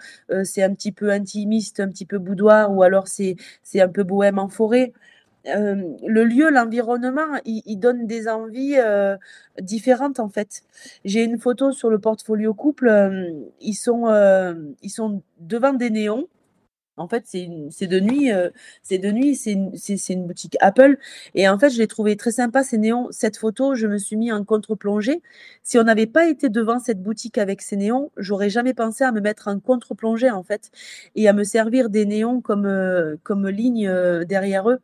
c'est 0.44 0.64
un 0.64 0.74
petit 0.74 0.92
peu 0.92 1.12
intimiste, 1.12 1.80
un 1.80 1.90
petit 1.90 2.06
peu 2.06 2.18
boudoir, 2.20 2.74
ou 2.74 2.84
alors 2.84 3.08
c'est 3.08 3.38
un 3.76 3.88
peu 3.88 4.04
bohème 4.04 4.40
en 4.40 4.50
forêt. 4.50 4.94
le 5.46 6.24
lieu, 6.24 6.50
l'environnement, 6.50 7.40
il, 7.46 7.78
donne 7.78 8.06
des 8.08 8.28
envies 8.28 8.78
différentes 9.62 10.20
en 10.20 10.30
fait. 10.30 10.64
J'ai 11.06 11.24
une 11.24 11.40
photo 11.40 11.72
sur 11.72 11.90
le 11.90 12.00
portfolio 12.00 12.54
couple. 12.54 12.90
ils 13.62 13.76
sont 13.76 14.08
ils 14.82 14.90
sont 14.90 15.22
devant 15.40 15.74
des 15.74 15.90
néons 15.90 16.28
en 17.00 17.08
fait, 17.08 17.24
c'est 17.26 17.88
de 17.88 18.00
nuit, 18.00 18.32
euh, 18.32 18.50
c'est 18.84 18.98
de 18.98 19.10
nuit, 19.10 19.36
c'est 19.36 19.54
une, 19.54 20.28
boutique 20.28 20.58
Apple. 20.60 20.98
Et 21.34 21.48
en 21.48 21.58
fait, 21.58 21.70
je 21.70 21.78
l'ai 21.78 21.88
trouvé 21.88 22.18
très 22.18 22.32
sympa, 22.32 22.62
ces 22.64 22.78
néons. 22.78 23.08
Cette 23.12 23.38
photo, 23.38 23.74
je 23.74 23.88
me 23.88 23.98
suis 23.98 24.18
mis 24.18 24.32
en 24.32 24.44
contre-plongée. 24.44 25.22
Si 25.64 25.80
on 25.80 25.84
n'avait 25.84 26.08
pas 26.08 26.28
été 26.28 26.50
devant 26.50 26.80
cette 26.80 27.02
boutique 27.02 27.38
avec 27.38 27.62
ces 27.62 27.78
néons, 27.78 28.12
j'aurais 28.18 28.50
jamais 28.50 28.74
pensé 28.74 29.06
à 29.06 29.14
me 29.14 29.22
mettre 29.22 29.48
en 29.48 29.60
contre-plongée, 29.60 30.30
en 30.30 30.44
fait, 30.44 30.72
et 31.16 31.30
à 31.30 31.34
me 31.34 31.46
servir 31.46 31.90
des 31.90 32.06
néons 32.06 32.42
comme, 32.42 32.66
euh, 32.66 33.16
comme 33.24 33.48
ligne 33.48 33.88
euh, 33.88 34.26
derrière 34.26 34.70
eux 34.70 34.80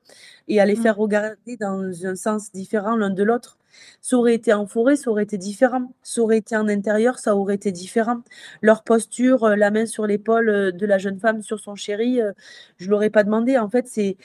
et 0.48 0.62
à 0.62 0.66
les 0.66 0.76
mmh. 0.76 0.82
faire 0.82 0.96
regarder 0.98 1.58
dans 1.60 2.06
un 2.06 2.16
sens 2.16 2.52
différent 2.54 2.96
l'un 2.96 3.10
de 3.10 3.24
l'autre. 3.24 3.58
Ça 4.02 4.18
aurait 4.18 4.36
été 4.36 4.54
en 4.54 4.68
forêt, 4.68 4.96
ça 4.96 5.10
aurait 5.10 5.24
été 5.24 5.38
différent. 5.38 5.92
Ça 6.04 6.22
aurait 6.22 6.38
été 6.38 6.56
en 6.56 6.68
intérieur, 6.68 7.20
ça 7.20 7.36
aurait 7.36 7.56
été 7.56 7.72
différent. 7.72 8.22
Leur 8.62 8.84
posture, 8.84 9.44
euh, 9.44 9.56
la 9.56 9.72
main 9.72 9.86
sur 9.86 10.06
l'épaule 10.06 10.50
euh, 10.50 10.72
de 10.72 10.86
la 10.86 10.98
jeune 10.98 11.20
femme 11.20 11.42
sur 11.42 11.60
son 11.60 11.76
chéri, 11.76 12.22
euh, 12.22 12.32
je 12.78 12.86
ne 12.86 12.92
l'aurais 12.92 13.10
pas 13.10 13.24
demandé. 13.24 13.58
En 13.58 13.70
fait, 13.70 13.88
c'est 13.88 14.18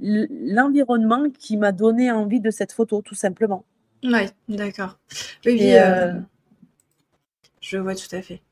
l'environnement 0.00 1.30
qui 1.30 1.56
m'a 1.56 1.72
donné 1.72 2.10
envie 2.10 2.40
de 2.40 2.50
cette 2.50 2.72
photo, 2.72 3.02
tout 3.02 3.14
simplement. 3.14 3.64
Oui, 4.02 4.26
d'accord. 4.48 4.98
Oui, 5.44 5.74
je 7.60 7.78
vois 7.78 7.94
tout 7.96 8.14
à 8.14 8.22
fait. 8.22 8.42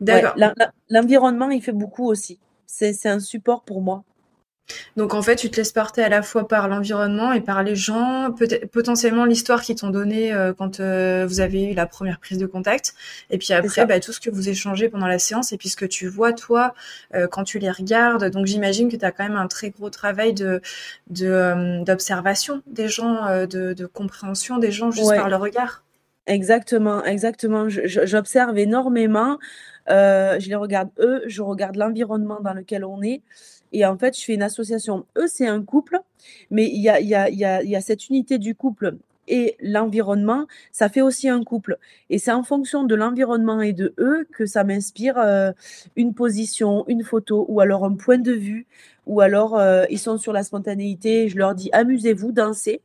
D'accord. 0.00 0.34
L'environnement, 0.90 1.50
il 1.50 1.62
fait 1.62 1.72
beaucoup 1.72 2.06
aussi. 2.06 2.38
C'est 2.66 3.06
un 3.06 3.20
support 3.20 3.62
pour 3.62 3.80
moi. 3.80 4.04
Donc 4.96 5.12
en 5.12 5.22
fait, 5.22 5.36
tu 5.36 5.50
te 5.50 5.56
laisses 5.56 5.72
porter 5.72 6.02
à 6.02 6.08
la 6.08 6.22
fois 6.22 6.48
par 6.48 6.68
l'environnement 6.68 7.32
et 7.32 7.40
par 7.40 7.62
les 7.62 7.76
gens, 7.76 8.32
peut-être 8.32 8.70
potentiellement 8.70 9.24
l'histoire 9.24 9.62
qu'ils 9.62 9.76
t'ont 9.76 9.90
donnée 9.90 10.32
euh, 10.32 10.52
quand 10.52 10.80
euh, 10.80 11.26
vous 11.28 11.40
avez 11.40 11.70
eu 11.70 11.74
la 11.74 11.86
première 11.86 12.18
prise 12.18 12.38
de 12.38 12.46
contact, 12.46 12.94
et 13.30 13.38
puis 13.38 13.52
après 13.52 13.86
bah, 13.86 14.00
tout 14.00 14.12
ce 14.12 14.20
que 14.20 14.30
vous 14.30 14.48
échangez 14.48 14.88
pendant 14.88 15.06
la 15.06 15.18
séance 15.18 15.52
et 15.52 15.58
puis 15.58 15.68
ce 15.68 15.76
que 15.76 15.84
tu 15.84 16.06
vois 16.06 16.32
toi 16.32 16.74
euh, 17.14 17.26
quand 17.26 17.44
tu 17.44 17.58
les 17.58 17.70
regardes. 17.70 18.30
Donc 18.30 18.46
j'imagine 18.46 18.90
que 18.90 18.96
tu 18.96 19.04
as 19.04 19.12
quand 19.12 19.24
même 19.24 19.36
un 19.36 19.48
très 19.48 19.70
gros 19.70 19.90
travail 19.90 20.32
de 20.32 20.60
d'observation 21.08 22.62
des 22.66 22.88
gens, 22.88 23.46
de, 23.46 23.72
de, 23.72 23.86
compréhension 23.86 24.58
des 24.58 24.70
gens 24.70 24.90
juste 24.90 25.14
par 25.14 25.28
le 25.28 25.36
regard. 25.36 25.82
Exactement, 26.26 27.04
exactement. 27.04 27.66
J'observe 27.68 28.56
énormément. 28.58 29.38
je 29.88 30.48
les 30.48 30.54
regarde 30.54 30.88
eux, 30.98 31.22
je 31.26 31.42
regarde 31.42 31.76
l'environnement 31.76 32.40
dans 32.40 32.54
lequel 32.54 32.84
on 32.84 33.02
est. 33.02 33.22
Et 33.74 33.84
en 33.84 33.98
fait, 33.98 34.16
je 34.16 34.24
fais 34.24 34.34
une 34.34 34.42
association. 34.42 35.04
Eux, 35.18 35.26
c'est 35.26 35.48
un 35.48 35.62
couple, 35.62 35.98
mais 36.50 36.70
il 36.72 36.80
y 36.80 36.88
a, 36.88 37.80
cette 37.80 38.08
unité 38.08 38.38
du 38.38 38.54
couple 38.54 38.96
et 39.26 39.56
l'environnement, 39.60 40.46
ça 40.70 40.88
fait 40.88 41.00
aussi 41.00 41.28
un 41.28 41.42
couple. 41.42 41.78
Et 42.08 42.18
c'est 42.18 42.30
en 42.30 42.44
fonction 42.44 42.84
de 42.84 42.94
l'environnement 42.94 43.60
et 43.62 43.72
de 43.72 43.94
eux 43.98 44.28
que 44.32 44.46
ça 44.46 44.62
m'inspire 44.62 45.18
euh, 45.18 45.50
une 45.96 46.14
position, 46.14 46.84
une 46.88 47.02
photo 47.02 47.46
ou 47.48 47.60
alors 47.60 47.84
un 47.84 47.94
point 47.94 48.18
de 48.18 48.32
vue 48.32 48.66
ou 49.06 49.20
alors 49.20 49.58
euh, 49.58 49.84
ils 49.90 49.98
sont 49.98 50.18
sur 50.18 50.32
la 50.32 50.44
spontanéité. 50.44 51.28
Je 51.28 51.36
leur 51.36 51.54
dis 51.54 51.70
amusez-vous, 51.72 52.32
dansez. 52.32 52.80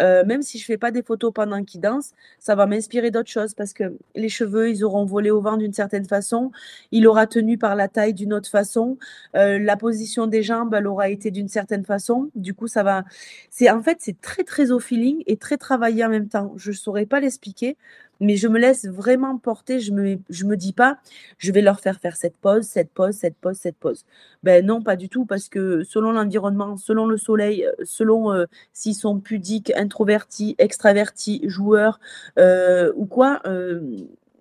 Euh, 0.00 0.24
même 0.24 0.42
si 0.42 0.58
je 0.58 0.64
fais 0.64 0.76
pas 0.76 0.90
des 0.90 1.02
photos 1.02 1.32
pendant 1.32 1.64
qu'ils 1.64 1.80
dansent, 1.80 2.12
ça 2.38 2.54
va 2.54 2.66
m'inspirer 2.66 3.10
d'autres 3.10 3.30
choses 3.30 3.54
parce 3.54 3.72
que 3.72 3.96
les 4.14 4.28
cheveux, 4.28 4.70
ils 4.70 4.84
auront 4.84 5.04
volé 5.04 5.30
au 5.30 5.40
vent 5.40 5.56
d'une 5.56 5.72
certaine 5.72 6.04
façon, 6.04 6.50
il 6.92 7.06
aura 7.06 7.26
tenu 7.26 7.58
par 7.58 7.76
la 7.76 7.88
taille 7.88 8.14
d'une 8.14 8.32
autre 8.32 8.48
façon, 8.50 8.98
euh, 9.36 9.58
la 9.58 9.76
position 9.76 10.26
des 10.26 10.42
jambes, 10.42 10.74
elle 10.74 10.86
aura 10.86 11.08
été 11.08 11.30
d'une 11.30 11.48
certaine 11.48 11.84
façon. 11.84 12.30
Du 12.34 12.54
coup, 12.54 12.68
ça 12.68 12.82
va. 12.82 13.04
C'est 13.50 13.70
en 13.70 13.82
fait, 13.82 13.98
c'est 14.00 14.20
très 14.20 14.44
très 14.44 14.70
au 14.70 14.80
feeling 14.80 15.22
et 15.26 15.36
très 15.36 15.56
travaillé 15.56 16.04
en 16.04 16.08
même 16.08 16.28
temps. 16.28 16.52
Je 16.56 16.72
saurais 16.72 17.06
pas 17.06 17.20
l'expliquer, 17.20 17.76
mais 18.20 18.36
je 18.36 18.48
me 18.48 18.58
laisse 18.58 18.86
vraiment 18.86 19.38
porter. 19.38 19.80
Je 19.80 19.92
me, 19.92 20.18
je 20.30 20.44
me 20.44 20.56
dis 20.56 20.72
pas, 20.72 20.98
je 21.38 21.52
vais 21.52 21.62
leur 21.62 21.80
faire 21.80 22.00
faire 22.00 22.16
cette 22.16 22.36
pause, 22.36 22.64
cette 22.64 22.90
pause, 22.90 23.14
cette 23.14 23.36
pause, 23.36 23.56
cette 23.56 23.76
pause. 23.76 24.04
Ben 24.42 24.64
non, 24.64 24.82
pas 24.82 24.96
du 24.96 25.08
tout, 25.08 25.24
parce 25.26 25.48
que 25.48 25.82
selon 25.84 26.12
l'environnement, 26.12 26.76
selon 26.76 27.06
le 27.06 27.16
soleil, 27.16 27.64
euh, 27.64 27.72
selon 27.84 28.32
euh, 28.32 28.46
s'ils 28.72 28.94
sont 28.94 29.20
pudiques, 29.20 29.72
introvertis, 29.76 30.54
extravertis, 30.58 31.42
joueurs 31.48 32.00
euh, 32.38 32.92
ou 32.96 33.06
quoi, 33.06 33.42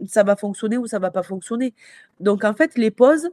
ça 0.08 0.24
va 0.24 0.36
fonctionner 0.36 0.78
ou 0.78 0.88
ça 0.88 1.00
va 1.00 1.12
pas 1.12 1.24
fonctionner. 1.24 1.74
Donc 2.20 2.44
en 2.44 2.54
fait, 2.54 2.78
les 2.78 2.92
pauses 2.92 3.30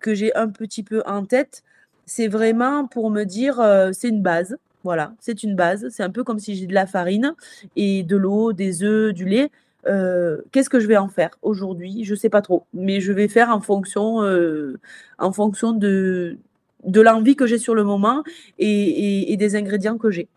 que 0.00 0.14
j'ai 0.14 0.34
un 0.36 0.48
petit 0.48 0.82
peu 0.82 1.02
en 1.06 1.24
tête, 1.24 1.62
c'est 2.06 2.28
vraiment 2.28 2.86
pour 2.86 3.10
me 3.10 3.24
dire, 3.24 3.60
c'est 3.92 4.08
une 4.08 4.22
base. 4.22 4.56
Voilà, 4.84 5.14
c'est 5.18 5.42
une 5.42 5.56
base. 5.56 5.88
C'est 5.88 6.02
un 6.02 6.10
peu 6.10 6.24
comme 6.24 6.38
si 6.38 6.54
j'ai 6.54 6.66
de 6.66 6.74
la 6.74 6.86
farine 6.86 7.34
et 7.74 8.02
de 8.02 8.16
l'eau, 8.16 8.52
des 8.52 8.82
œufs, 8.82 9.14
du 9.14 9.24
lait. 9.24 9.50
Euh, 9.86 10.42
qu'est-ce 10.52 10.70
que 10.70 10.80
je 10.80 10.86
vais 10.86 10.96
en 10.96 11.08
faire 11.08 11.30
aujourd'hui? 11.42 12.04
Je 12.04 12.12
ne 12.12 12.18
sais 12.18 12.30
pas 12.30 12.42
trop, 12.42 12.66
mais 12.72 13.00
je 13.00 13.12
vais 13.12 13.28
faire 13.28 13.50
en 13.50 13.60
fonction, 13.60 14.22
euh, 14.22 14.78
en 15.18 15.32
fonction 15.32 15.72
de, 15.72 16.38
de 16.84 17.00
l'envie 17.00 17.36
que 17.36 17.46
j'ai 17.46 17.58
sur 17.58 17.74
le 17.74 17.84
moment 17.84 18.22
et, 18.58 19.36
des 19.36 19.56
ingrédients 19.56 19.98
que 19.98 20.10
j'ai. 20.10 20.28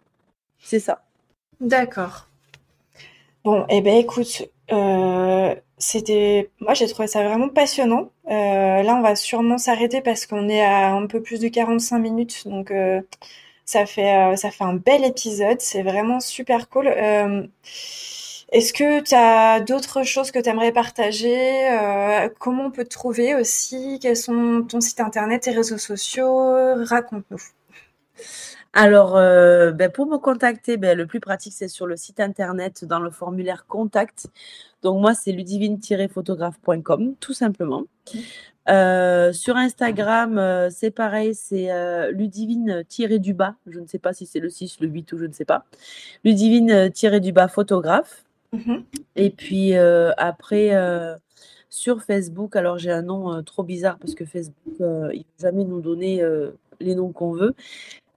C'est 0.59 0.79
ça. 0.79 1.03
D'accord. 1.61 2.27
Bon, 3.43 3.65
eh 3.69 3.81
ben 3.81 3.95
écoute, 3.95 4.43
euh, 4.71 5.55
c'était, 5.77 6.49
moi 6.59 6.73
j'ai 6.73 6.87
trouvé 6.87 7.07
ça 7.07 7.23
vraiment 7.23 7.49
passionnant. 7.49 8.11
là, 8.27 8.95
on 8.97 9.01
va 9.01 9.15
sûrement 9.15 9.57
s'arrêter 9.57 10.01
parce 10.01 10.25
qu'on 10.25 10.49
est 10.49 10.63
à 10.63 10.91
un 10.91 11.07
peu 11.07 11.21
plus 11.21 11.39
de 11.39 11.47
45 11.47 11.99
minutes, 11.99 12.47
donc 12.47 12.73
ça 13.65 13.85
fait 13.85 14.35
ça 14.35 14.51
fait 14.51 14.63
un 14.65 14.73
bel 14.75 15.05
épisode. 15.05 15.61
C'est 15.61 15.83
vraiment 15.83 16.19
super 16.19 16.67
cool. 16.67 16.89
Est-ce 18.53 18.71
que 18.71 19.01
tu 19.01 19.13
as 19.13 19.59
d'autres 19.59 20.03
choses 20.03 20.31
que 20.31 20.39
tu 20.39 20.47
aimerais 20.47 20.71
partager 20.71 21.69
euh, 21.69 22.29
Comment 22.39 22.67
on 22.67 22.71
peut 22.71 22.85
te 22.85 22.89
trouver 22.89 23.35
aussi 23.35 23.99
Quels 24.01 24.15
sont 24.15 24.63
ton 24.67 24.79
site 24.79 25.01
internet 25.01 25.47
et 25.47 25.51
réseaux 25.51 25.77
sociaux 25.77 26.53
Raconte-nous. 26.85 27.41
Alors, 28.71 29.17
euh, 29.17 29.71
ben, 29.71 29.91
pour 29.91 30.05
me 30.05 30.17
contacter, 30.17 30.77
ben, 30.77 30.97
le 30.97 31.05
plus 31.07 31.19
pratique, 31.19 31.53
c'est 31.53 31.67
sur 31.67 31.87
le 31.87 31.97
site 31.97 32.21
internet 32.21 32.85
dans 32.85 32.99
le 32.99 33.09
formulaire 33.11 33.65
contact. 33.67 34.27
Donc, 34.81 35.01
moi, 35.01 35.13
c'est 35.13 35.33
ludivine-photographe.com, 35.33 37.15
tout 37.19 37.33
simplement. 37.33 37.83
Euh, 38.69 39.33
sur 39.33 39.57
Instagram, 39.57 40.69
c'est 40.69 40.91
pareil, 40.91 41.35
c'est 41.35 41.69
ludivine-du-bas. 42.11 43.55
Je 43.67 43.79
ne 43.81 43.87
sais 43.87 43.99
pas 43.99 44.13
si 44.13 44.25
c'est 44.25 44.39
le 44.39 44.49
6, 44.49 44.79
le 44.79 44.87
8 44.87 45.11
ou 45.11 45.17
je 45.17 45.25
ne 45.25 45.33
sais 45.33 45.45
pas. 45.45 45.65
Ludivine-du-bas 46.23 47.49
photographe. 47.49 48.23
Mmh 48.53 48.77
et 49.15 49.29
puis 49.29 49.75
euh, 49.75 50.11
après, 50.17 50.75
euh, 50.75 51.15
sur 51.69 52.03
Facebook, 52.03 52.55
alors 52.55 52.77
j'ai 52.77 52.91
un 52.91 53.01
nom 53.01 53.33
euh, 53.33 53.41
trop 53.41 53.63
bizarre 53.63 53.97
parce 53.97 54.13
que 54.15 54.25
Facebook, 54.25 54.75
il 54.79 54.83
ne 54.83 55.07
va 55.07 55.11
jamais 55.39 55.65
nous 55.65 55.81
donner 55.81 56.23
les 56.79 56.95
noms 56.95 57.11
qu'on 57.11 57.31
veut. 57.31 57.55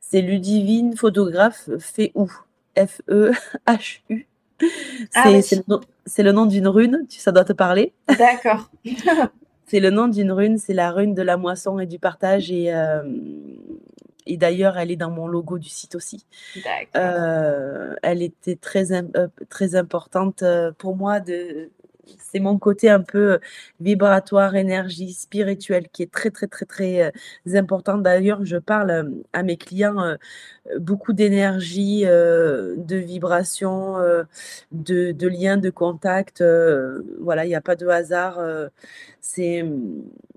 C'est 0.01 0.21
Ludivine 0.21 0.97
Photographe 0.97 1.69
où? 2.15 2.31
F-E-H-U. 2.77 4.29
Ah 5.15 5.41
c'est 6.07 6.23
le 6.23 6.33
nom, 6.33 6.47
d'une 6.47 6.69
rune, 6.69 7.07
ça 7.09 7.33
doit 7.33 7.45
te 7.45 7.53
parler? 7.55 7.95
D'accord. 8.19 8.71
c'est 9.67 9.81
le 9.81 9.91
nom 9.91 10.07
d'une 10.07 10.33
rune, 10.33 10.59
c'est 10.59 10.75
la 10.75 10.93
rune 10.93 11.15
de 11.15 11.23
la 11.23 11.39
moisson 11.39 11.79
et 11.79 11.87
du 11.87 11.99
partage. 11.99 12.51
Et, 12.51 12.71
et 14.27 14.37
d'ailleurs, 14.37 14.79
elle 14.79 14.91
est 14.91 14.97
dans 14.97 15.11
mon 15.11 15.27
logo 15.27 15.59
du 15.59 15.69
site 15.69 15.95
aussi. 15.95 16.27
Euh, 16.97 17.95
elle 18.03 18.23
était 18.23 18.57
très, 18.57 18.87
très 19.49 19.75
importante 19.75 20.45
pour 20.79 20.97
moi 20.97 21.21
de 21.21 21.71
c'est 22.19 22.41
mon 22.41 22.59
côté 22.59 22.91
un 22.91 23.01
peu 23.01 23.39
vibratoire, 23.79 24.57
énergie 24.57 25.13
spirituelle 25.13 25.89
qui 25.93 26.03
est 26.03 26.11
très, 26.11 26.31
très, 26.31 26.49
très, 26.49 26.67
très 26.67 27.13
importante. 27.55 28.03
D'ailleurs, 28.03 28.45
je 28.45 28.57
parle 28.57 29.13
à 29.33 29.43
mes 29.45 29.57
clients 29.57 30.17
beaucoup 30.79 31.13
d'énergie, 31.13 32.03
de 32.03 32.97
vibration, 32.97 33.99
de, 34.73 35.13
de 35.13 35.29
lien, 35.29 35.57
de 35.57 35.71
contact. 35.71 36.43
voilà, 37.21 37.45
il 37.45 37.49
n'y 37.49 37.55
a 37.55 37.61
pas 37.61 37.77
de 37.77 37.87
hasard. 37.87 38.41
c'est 39.21 39.65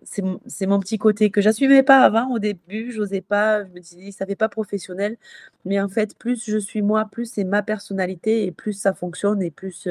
c'est 0.05 0.65
mon 0.65 0.79
petit 0.79 0.97
côté 0.97 1.29
que 1.29 1.41
j'assumais 1.41 1.83
pas 1.83 2.01
avant 2.01 2.31
au 2.33 2.39
début, 2.39 2.91
j'osais 2.91 3.21
pas, 3.21 3.63
je 3.65 3.69
me 3.71 3.79
disais 3.79 4.11
ça 4.11 4.25
fait 4.25 4.35
pas 4.35 4.49
professionnel, 4.49 5.17
mais 5.65 5.79
en 5.79 5.89
fait 5.89 6.17
plus 6.17 6.43
je 6.45 6.57
suis 6.57 6.81
moi, 6.81 7.05
plus 7.11 7.25
c'est 7.25 7.43
ma 7.43 7.63
personnalité 7.63 8.45
et 8.45 8.51
plus 8.51 8.73
ça 8.73 8.93
fonctionne 8.93 9.41
et 9.41 9.51
plus 9.51 9.87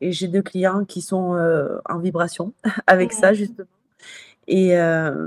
et 0.00 0.12
j'ai 0.12 0.28
deux 0.28 0.42
clients 0.42 0.84
qui 0.84 1.02
sont 1.02 1.36
en 1.88 1.98
vibration 1.98 2.52
avec 2.86 3.12
ça 3.12 3.32
justement. 3.32 3.68
Et 4.52 4.74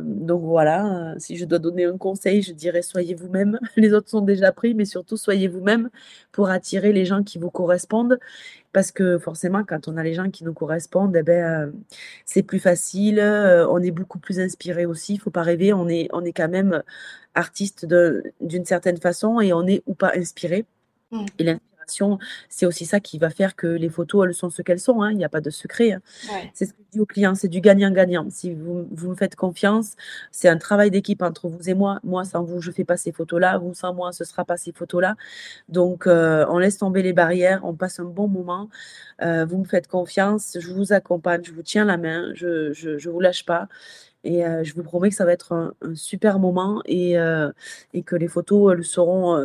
donc 0.03 0.41
voilà, 0.43 1.15
si 1.17 1.37
je 1.37 1.45
dois 1.45 1.59
donner 1.59 1.85
un 1.85 1.97
conseil, 1.97 2.41
je 2.41 2.51
dirais 2.51 2.81
soyez 2.81 3.15
vous-même. 3.15 3.57
Les 3.77 3.93
autres 3.93 4.09
sont 4.09 4.21
déjà 4.21 4.51
pris, 4.51 4.73
mais 4.73 4.83
surtout 4.83 5.15
soyez 5.15 5.47
vous-même 5.47 5.89
pour 6.33 6.49
attirer 6.49 6.91
les 6.91 7.05
gens 7.05 7.23
qui 7.23 7.37
vous 7.39 7.49
correspondent. 7.49 8.19
Parce 8.73 8.91
que 8.91 9.17
forcément, 9.19 9.63
quand 9.63 9.87
on 9.87 9.97
a 9.97 10.03
les 10.03 10.13
gens 10.13 10.29
qui 10.29 10.43
nous 10.43 10.53
correspondent, 10.53 11.15
eh 11.15 11.23
ben, 11.23 11.71
c'est 12.25 12.43
plus 12.43 12.59
facile, 12.59 13.19
on 13.21 13.81
est 13.81 13.91
beaucoup 13.91 14.19
plus 14.19 14.39
inspiré 14.39 14.85
aussi. 14.85 15.13
Il 15.13 15.17
ne 15.17 15.21
faut 15.21 15.31
pas 15.31 15.43
rêver, 15.43 15.71
on 15.73 15.87
est, 15.87 16.09
on 16.11 16.25
est 16.25 16.33
quand 16.33 16.49
même 16.49 16.83
artiste 17.35 17.85
d'une 18.41 18.65
certaine 18.65 18.97
façon 18.97 19.39
et 19.39 19.53
on 19.53 19.65
est 19.67 19.83
ou 19.85 19.93
pas 19.93 20.11
inspiré. 20.15 20.65
Mmh 21.11 21.25
c'est 22.49 22.65
aussi 22.65 22.85
ça 22.85 22.99
qui 22.99 23.17
va 23.17 23.29
faire 23.29 23.55
que 23.55 23.67
les 23.67 23.89
photos, 23.89 24.27
elles 24.27 24.33
sont 24.33 24.49
ce 24.49 24.61
qu'elles 24.61 24.79
sont. 24.79 25.01
Hein. 25.01 25.11
Il 25.11 25.17
n'y 25.17 25.25
a 25.25 25.29
pas 25.29 25.41
de 25.41 25.49
secret. 25.49 25.93
Hein. 25.93 26.01
C'est 26.53 26.65
ce 26.65 26.73
que 26.73 26.79
je 26.79 26.91
dis 26.91 26.99
aux 26.99 27.05
clients, 27.05 27.35
c'est 27.35 27.47
du 27.47 27.61
gagnant-gagnant. 27.61 28.27
Si 28.29 28.53
vous, 28.53 28.87
vous, 28.91 29.09
me 29.09 29.15
faites 29.15 29.35
confiance, 29.35 29.93
c'est 30.31 30.49
un 30.49 30.57
travail 30.57 30.91
d'équipe 30.91 31.21
entre 31.21 31.47
vous 31.47 31.69
et 31.69 31.73
moi. 31.73 31.99
Moi, 32.03 32.23
sans 32.25 32.43
vous, 32.43 32.61
je 32.61 32.69
ne 32.69 32.73
fais 32.73 32.83
pas 32.83 32.97
ces 32.97 33.11
photos-là. 33.11 33.57
Vous, 33.57 33.73
sans 33.73 33.93
moi, 33.93 34.11
ce 34.11 34.23
ne 34.23 34.27
sera 34.27 34.45
pas 34.45 34.57
ces 34.57 34.71
photos-là. 34.71 35.15
Donc, 35.69 36.07
euh, 36.07 36.45
on 36.49 36.57
laisse 36.59 36.77
tomber 36.77 37.01
les 37.03 37.13
barrières, 37.13 37.61
on 37.63 37.73
passe 37.73 37.99
un 37.99 38.05
bon 38.05 38.27
moment. 38.27 38.69
Euh, 39.21 39.45
vous 39.45 39.57
me 39.59 39.65
faites 39.65 39.87
confiance, 39.87 40.57
je 40.59 40.73
vous 40.73 40.93
accompagne, 40.93 41.41
je 41.43 41.51
vous 41.51 41.63
tiens 41.63 41.85
la 41.85 41.97
main, 41.97 42.31
je 42.33 42.69
ne 42.69 43.09
vous 43.11 43.19
lâche 43.19 43.45
pas. 43.45 43.67
Et 44.23 44.45
euh, 44.45 44.63
je 44.63 44.73
vous 44.73 44.83
promets 44.83 45.09
que 45.09 45.15
ça 45.15 45.25
va 45.25 45.33
être 45.33 45.51
un, 45.53 45.73
super 45.95 46.39
moment 46.39 46.81
et, 46.85 47.15
et, 47.93 48.03
que 48.03 48.15
les 48.15 48.27
photos 48.27 48.73
elles 48.73 48.85
seront 48.85 49.37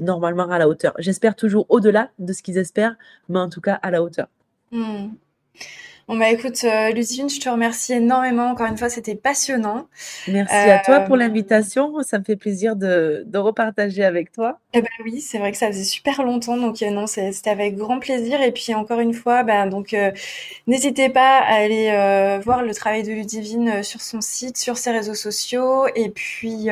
normalement 0.00 0.50
à 0.50 0.58
la 0.58 0.68
hauteur. 0.68 0.94
J'espère 0.98 1.36
toujours 1.36 1.66
au-delà 1.68 2.10
de 2.18 2.32
ce 2.32 2.42
qu'ils 2.42 2.58
espèrent, 2.58 2.96
mais 3.28 3.38
en 3.38 3.48
tout 3.48 3.60
cas 3.60 3.74
à 3.74 3.90
la 3.90 4.02
hauteur. 4.02 4.28
Hmm. 4.72 5.10
Bon 6.10 6.16
bah 6.16 6.28
écoute, 6.28 6.64
euh, 6.64 6.90
Ludivine, 6.90 7.30
je 7.30 7.38
te 7.38 7.48
remercie 7.48 7.92
énormément. 7.92 8.50
Encore 8.50 8.66
une 8.66 8.76
fois, 8.76 8.88
c'était 8.88 9.14
passionnant. 9.14 9.86
Merci 10.26 10.52
à 10.52 10.80
toi 10.80 10.98
pour 10.98 11.14
euh, 11.14 11.18
l'invitation. 11.18 12.02
Ça 12.02 12.18
me 12.18 12.24
fait 12.24 12.34
plaisir 12.34 12.74
de, 12.74 13.22
de 13.28 13.38
repartager 13.38 14.02
avec 14.02 14.32
toi. 14.32 14.58
Eh 14.72 14.82
ben 14.82 14.88
oui, 15.04 15.20
c'est 15.20 15.38
vrai 15.38 15.52
que 15.52 15.56
ça 15.56 15.68
faisait 15.68 15.84
super 15.84 16.24
longtemps, 16.24 16.56
donc 16.56 16.82
euh, 16.82 16.90
non, 16.90 17.06
c'était 17.06 17.50
avec 17.50 17.76
grand 17.76 18.00
plaisir. 18.00 18.42
Et 18.42 18.50
puis 18.50 18.74
encore 18.74 18.98
une 18.98 19.14
fois, 19.14 19.44
bah, 19.44 19.68
donc 19.68 19.94
n'hésitez 20.66 21.10
pas 21.10 21.38
à 21.38 21.54
aller 21.54 22.40
voir 22.42 22.64
le 22.64 22.74
travail 22.74 23.04
de 23.04 23.12
Ludivine 23.12 23.84
sur 23.84 24.00
son 24.00 24.20
site, 24.20 24.58
sur 24.58 24.78
ses 24.78 24.90
réseaux 24.90 25.14
sociaux. 25.14 25.86
Et 25.94 26.08
puis 26.08 26.70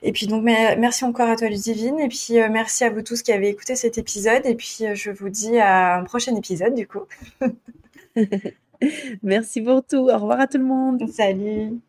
et 0.00 0.12
puis 0.12 0.26
donc 0.26 0.42
merci 0.42 1.04
encore 1.04 1.28
à 1.28 1.36
toi 1.36 1.50
Ludivine. 1.50 2.00
Et 2.00 2.08
puis 2.08 2.38
merci 2.50 2.84
à 2.84 2.88
vous 2.88 3.02
tous 3.02 3.20
qui 3.20 3.30
avez 3.30 3.50
écouté 3.50 3.76
cet 3.76 3.98
épisode. 3.98 4.46
Et 4.46 4.54
puis 4.54 4.84
je 4.94 5.10
vous 5.10 5.28
dis 5.28 5.58
à 5.58 5.96
un 5.96 6.04
prochain 6.04 6.34
épisode 6.34 6.74
du 6.74 6.86
coup. 6.86 7.02
Merci 9.22 9.62
pour 9.62 9.84
tout. 9.84 10.08
Au 10.08 10.18
revoir 10.18 10.40
à 10.40 10.46
tout 10.46 10.58
le 10.58 10.64
monde. 10.64 11.02
Salut. 11.08 11.80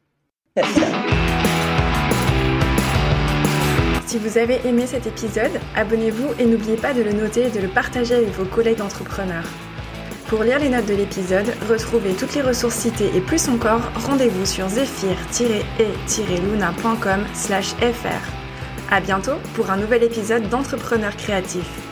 Si 4.06 4.20
vous 4.20 4.38
avez 4.38 4.60
aimé 4.68 4.86
cet 4.86 5.08
épisode, 5.08 5.60
abonnez-vous 5.76 6.40
et 6.40 6.46
n'oubliez 6.46 6.76
pas 6.76 6.94
de 6.94 7.02
le 7.02 7.14
noter 7.14 7.48
et 7.48 7.50
de 7.50 7.60
le 7.60 7.68
partager 7.68 8.14
avec 8.14 8.30
vos 8.30 8.46
collègues 8.46 8.82
entrepreneurs. 8.82 9.50
Pour 10.28 10.44
lire 10.44 10.60
les 10.60 10.70
notes 10.70 10.86
de 10.86 10.94
l'épisode, 10.94 11.48
retrouvez 11.68 12.14
toutes 12.14 12.36
les 12.36 12.42
ressources 12.42 12.76
citées 12.76 13.10
et 13.16 13.22
plus 13.22 13.50
encore, 13.50 13.82
rendez-vous 13.96 14.46
sur 14.46 14.70
zephyr-e-luna.com 14.70 17.26
fr. 17.94 18.92
À 18.92 19.02
bientôt 19.02 19.40
pour 19.56 19.72
un 19.72 19.78
nouvel 19.78 20.04
épisode 20.04 20.48
d'Entrepreneurs 20.50 21.18
créatifs. 21.18 21.83